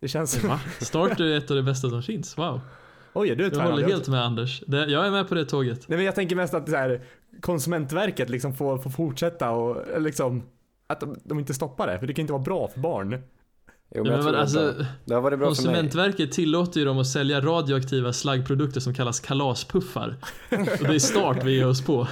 Det 0.00 0.08
känns... 0.08 0.44
Va? 0.44 0.60
Start 0.80 1.20
är 1.20 1.36
ett 1.38 1.50
av 1.50 1.56
det 1.56 1.62
bästa 1.62 1.90
som 1.90 2.02
finns, 2.02 2.38
wow. 2.38 2.60
Oj, 3.12 3.30
är 3.30 3.36
du 3.36 3.42
Jag 3.44 3.52
tvärnöjd? 3.52 3.72
håller 3.74 3.88
helt 3.88 4.08
med 4.08 4.22
Anders. 4.24 4.62
Det, 4.66 4.76
jag 4.86 5.06
är 5.06 5.10
med 5.10 5.28
på 5.28 5.34
det 5.34 5.44
tåget. 5.44 5.88
Nej 5.88 5.96
men 5.98 6.06
jag 6.06 6.14
tänker 6.14 6.36
mest 6.36 6.54
att 6.54 6.68
så 6.68 6.76
här, 6.76 7.02
Konsumentverket 7.40 8.30
liksom 8.30 8.54
får, 8.54 8.78
får 8.78 8.90
fortsätta 8.90 9.50
och 9.50 10.02
liksom 10.02 10.42
Att 10.86 11.00
de, 11.00 11.16
de 11.24 11.38
inte 11.38 11.54
stoppar 11.54 11.86
det, 11.86 11.98
för 11.98 12.06
det 12.06 12.14
kan 12.14 12.20
inte 12.22 12.32
vara 12.32 12.42
bra 12.42 12.68
för 12.68 12.80
barn. 12.80 13.22
Jo, 13.90 13.96
Ja, 13.96 14.02
men 14.02 14.12
jag 14.12 14.24
men 14.24 14.34
alltså, 14.34 14.74
det, 15.04 15.14
har 15.14 15.20
varit 15.20 15.38
bra 15.38 15.54
för 15.54 15.62
mig. 15.62 15.74
Konsumentverket 15.74 16.32
tillåter 16.32 16.80
ju 16.80 16.86
dem 16.86 16.98
att 16.98 17.06
sälja 17.06 17.40
radioaktiva 17.40 18.12
slaggprodukter 18.12 18.80
som 18.80 18.94
kallas 18.94 19.20
kalaspuffar. 19.20 20.16
Och 20.50 20.88
det 20.88 20.94
är 20.94 20.98
start 20.98 21.44
vi 21.44 21.56
ger 21.56 21.68
oss 21.68 21.84
på. 21.84 22.08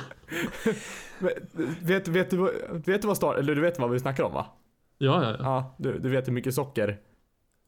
Men, 1.19 1.31
vet, 1.83 2.09
vet, 2.09 2.31
du, 2.31 2.37
vad- 2.37 2.87
vet 2.87 3.03
du 3.03 3.09
vad 3.09 3.17
Star, 3.17 3.35
eller 3.35 3.55
du 3.55 3.61
vet 3.61 3.79
vad 3.79 3.91
vi 3.91 3.99
snackar 4.01 4.25
om 4.25 4.33
va? 4.33 4.47
Ja, 4.99 5.23
ja, 5.25 5.31
ja. 5.31 5.37
Ja, 5.41 5.75
du, 5.79 5.99
du 5.99 6.09
vet 6.09 6.29
hur 6.29 6.33
mycket 6.33 6.55
socker 6.55 7.01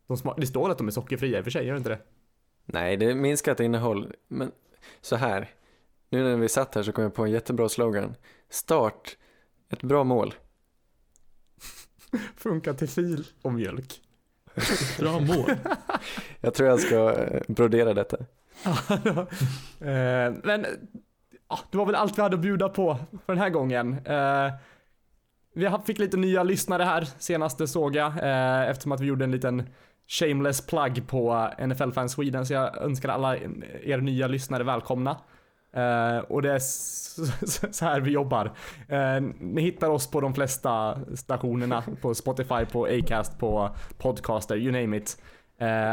de 0.07 0.17
smak, 0.17 0.35
Det 0.41 0.47
står 0.47 0.71
att 0.71 0.79
de 0.79 0.87
är 0.87 0.91
sockerfria 0.93 1.39
i 1.39 1.41
och 1.41 1.45
för 1.45 1.51
sig, 1.51 1.67
gör 1.67 1.73
det 1.75 1.79
inte 1.79 1.91
det? 1.91 1.99
Nej, 2.65 2.97
det 2.97 3.11
är 3.11 3.15
minskat 3.15 3.61
innehåll. 3.61 4.13
Men 4.29 4.53
så 5.01 5.17
här, 5.17 5.51
nu 6.11 6.23
när 6.23 6.37
vi 6.37 6.49
satt 6.49 6.75
här 6.75 6.83
så 6.83 6.93
kom 6.93 7.05
jag 7.05 7.15
på 7.15 7.25
en 7.25 7.31
jättebra 7.31 7.69
slogan. 7.69 8.15
Start, 8.51 9.17
ett 9.71 9.83
bra 9.83 10.05
mål. 10.05 10.35
Funkar 12.37 12.75
till 12.75 12.89
fil 12.89 13.27
och 13.43 13.53
mjölk. 13.53 14.01
Bra 14.99 15.21
mål. 15.21 15.51
Jag 16.41 16.55
tror 16.55 16.69
jag 16.69 16.81
ska 16.81 17.13
eh, 17.13 17.43
brodera 17.49 17.95
detta. 17.95 18.17
Eh, 19.81 20.33
men 20.43 20.67
det 21.71 21.77
var 21.79 21.87
väl 21.87 21.95
allt 21.95 22.19
vi 22.19 22.23
hade 22.23 22.35
att 22.35 22.41
bjuda 22.41 22.69
på 22.69 22.99
för 23.27 23.33
den 23.33 23.43
här 23.43 23.51
gången. 23.51 23.93
Eh, 24.07 24.53
vi 25.55 25.71
fick 25.87 25.99
lite 25.99 26.17
nya 26.17 26.43
lyssnare 26.43 26.83
här 26.83 27.09
senaste 27.19 27.67
såg 27.67 27.97
jag 27.97 28.13
eftersom 28.71 28.93
att 28.93 29.01
vi 29.01 29.07
gjorde 29.07 29.25
en 29.25 29.31
liten 29.31 29.69
shameless 30.07 30.67
plug 30.67 31.07
på 31.09 31.51
NFL 31.67 31.91
Fans 31.91 32.13
Sweden 32.13 32.47
så 32.47 32.53
jag 32.53 32.77
önskar 32.77 33.09
alla 33.09 33.37
er 33.37 33.99
nya 33.99 34.27
lyssnare 34.27 34.65
välkomna. 34.65 35.17
Eh, 35.75 36.19
och 36.19 36.43
det 36.43 36.53
är 36.53 36.59
så 37.73 37.85
här 37.85 38.01
vi 38.01 38.11
jobbar. 38.11 38.53
Eh, 38.89 39.21
ni 39.41 39.63
hittar 39.63 39.89
oss 39.89 40.11
på 40.11 40.21
de 40.21 40.35
flesta 40.35 40.99
stationerna 41.15 41.85
på 42.01 42.15
Spotify, 42.15 42.65
på 42.73 42.87
Acast, 42.87 43.39
på 43.39 43.77
Podcaster, 43.99 44.57
you 44.57 44.73
name 44.73 44.97
it. 44.97 45.23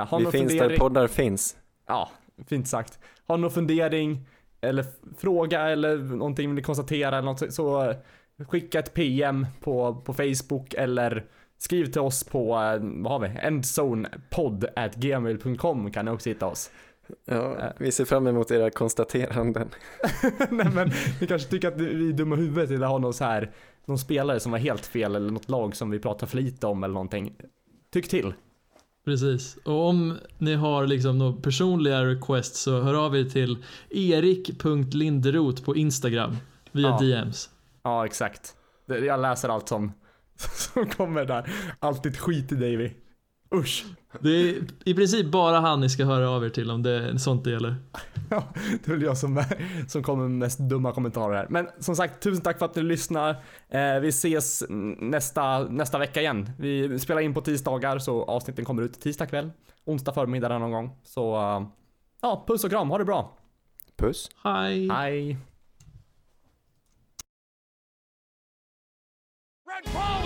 Har 0.07 0.19
Vi 0.19 0.25
finns 0.25 0.53
där 0.53 0.77
poddar 0.77 1.07
finns. 1.07 1.55
Ja, 1.87 2.09
fint 2.47 2.67
sagt. 2.67 2.99
Har 3.27 3.37
ni 3.37 3.41
någon 3.41 3.51
fundering 3.51 4.27
eller 4.61 4.85
fråga 5.17 5.69
eller 5.69 5.97
någonting 5.97 6.49
vill 6.49 6.55
ni 6.55 6.61
konstatera 6.61 7.17
eller 7.17 7.25
något 7.25 7.53
så 7.53 7.93
skicka 8.47 8.79
ett 8.79 8.93
PM 8.93 9.45
på, 9.59 9.95
på 9.95 10.13
Facebook 10.13 10.73
eller 10.73 11.25
skriv 11.57 11.85
till 11.85 12.01
oss 12.01 12.23
på, 12.23 12.47
vad 12.81 13.11
har 13.11 13.19
vi, 13.19 13.27
endzonepod.gmail.com 13.41 15.91
kan 15.91 16.05
ni 16.05 16.11
också 16.11 16.29
hitta 16.29 16.45
oss. 16.45 16.71
Ja, 17.25 17.57
Äh. 17.59 17.71
vi 17.77 17.91
ser 17.91 18.05
fram 18.05 18.27
emot 18.27 18.51
era 18.51 18.69
konstateranden. 18.69 19.69
Nej 20.49 20.69
men 20.73 20.91
ni 21.21 21.27
kanske 21.27 21.49
tycker 21.49 21.67
att 21.67 21.77
vi 21.81 22.09
är 22.09 22.13
dumma 22.13 22.35
huvudet 22.35 22.71
eller 22.71 22.87
har 22.87 22.99
någon 22.99 23.13
så 23.13 23.23
här, 23.23 23.51
någon 23.85 23.97
spelare 23.99 24.39
som 24.39 24.51
var 24.51 24.59
helt 24.59 24.85
fel 24.85 25.15
eller 25.15 25.31
något 25.31 25.49
lag 25.49 25.75
som 25.75 25.89
vi 25.89 25.99
pratar 25.99 26.27
för 26.27 26.37
lite 26.37 26.67
om 26.67 26.83
eller 26.83 26.93
någonting. 26.93 27.35
Tyck 27.93 28.07
till. 28.09 28.33
Precis. 29.05 29.57
Och 29.65 29.87
om 29.89 30.17
ni 30.37 30.53
har 30.55 30.87
liksom 30.87 31.17
några 31.17 31.41
personliga 31.41 32.05
requests 32.05 32.59
så 32.61 32.81
hör 32.81 33.05
av 33.05 33.17
er 33.17 33.23
till 33.23 33.57
erik.linderot 33.89 35.65
på 35.65 35.75
Instagram 35.75 36.37
via 36.71 36.87
Ja. 36.87 36.97
DMs. 37.01 37.49
Ja, 37.83 38.05
exakt. 38.05 38.55
Jag 38.85 39.19
läser 39.21 39.49
allt 39.49 39.67
som, 39.69 39.91
som 40.55 40.85
kommer 40.89 41.25
där. 41.25 41.51
Alltid 41.79 42.17
skit 42.17 42.51
i 42.51 42.55
Davy. 42.55 42.91
Usch. 43.55 43.85
Det 44.19 44.29
är 44.29 44.63
i 44.85 44.93
princip 44.93 45.25
bara 45.31 45.59
han 45.59 45.79
ni 45.79 45.89
ska 45.89 46.05
höra 46.05 46.29
av 46.29 46.45
er 46.45 46.49
till 46.49 46.71
om 46.71 46.83
det 46.83 46.91
är 46.91 47.17
sånt 47.17 47.43
det 47.43 47.51
gäller. 47.51 47.75
Ja, 48.33 48.43
det 48.53 48.87
är 48.87 48.91
väl 48.91 49.01
jag 49.01 49.17
som, 49.17 49.43
som 49.87 50.03
kommer 50.03 50.23
med 50.23 50.31
mest 50.31 50.59
dumma 50.59 50.91
kommentarer 50.91 51.35
här. 51.35 51.47
Men 51.49 51.67
som 51.79 51.95
sagt, 51.95 52.23
tusen 52.23 52.43
tack 52.43 52.59
för 52.59 52.65
att 52.65 52.75
ni 52.75 52.81
lyssnar. 52.81 53.29
Eh, 53.69 53.99
vi 54.01 54.07
ses 54.07 54.63
nästa, 54.99 55.59
nästa 55.59 55.97
vecka 55.97 56.21
igen. 56.21 56.49
Vi 56.59 56.99
spelar 56.99 57.21
in 57.21 57.33
på 57.33 57.41
tisdagar 57.41 57.99
så 57.99 58.23
avsnitten 58.23 58.65
kommer 58.65 58.81
ut 58.81 59.01
tisdag 59.01 59.25
kväll. 59.25 59.51
Onsdag 59.85 60.13
förmiddag 60.13 60.59
någon 60.59 60.71
gång. 60.71 60.95
Så 61.03 61.35
eh, 61.35 61.67
ja, 62.21 62.43
puss 62.47 62.63
och 62.63 62.69
kram. 62.69 62.89
Ha 62.89 62.97
det 62.97 63.05
bra. 63.05 63.37
Puss. 63.97 64.29
Hej! 64.43 64.89
Hej. 64.89 65.37
Red 69.71 69.93
Polly, 69.93 70.20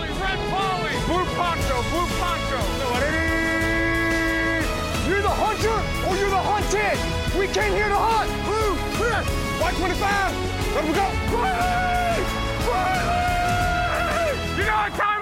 You're 5.06 5.22
the 5.22 5.28
hunter 5.28 5.78
or 6.08 6.16
you're 6.16 6.30
the 6.30 6.36
hunted. 6.36 6.98
We 7.38 7.46
came 7.46 7.72
here 7.72 7.88
to 7.88 7.94
hunt. 7.94 8.28
Blue, 8.42 8.74
clear. 8.98 9.22
Y25. 9.62 10.02
Let 10.74 10.84
we 10.84 10.92
go. 10.92 11.06
Riley! 11.30 12.22
Riley! 12.66 14.34
You 14.58 14.64
know 14.64 14.72
got 14.72 14.94
time. 14.96 15.15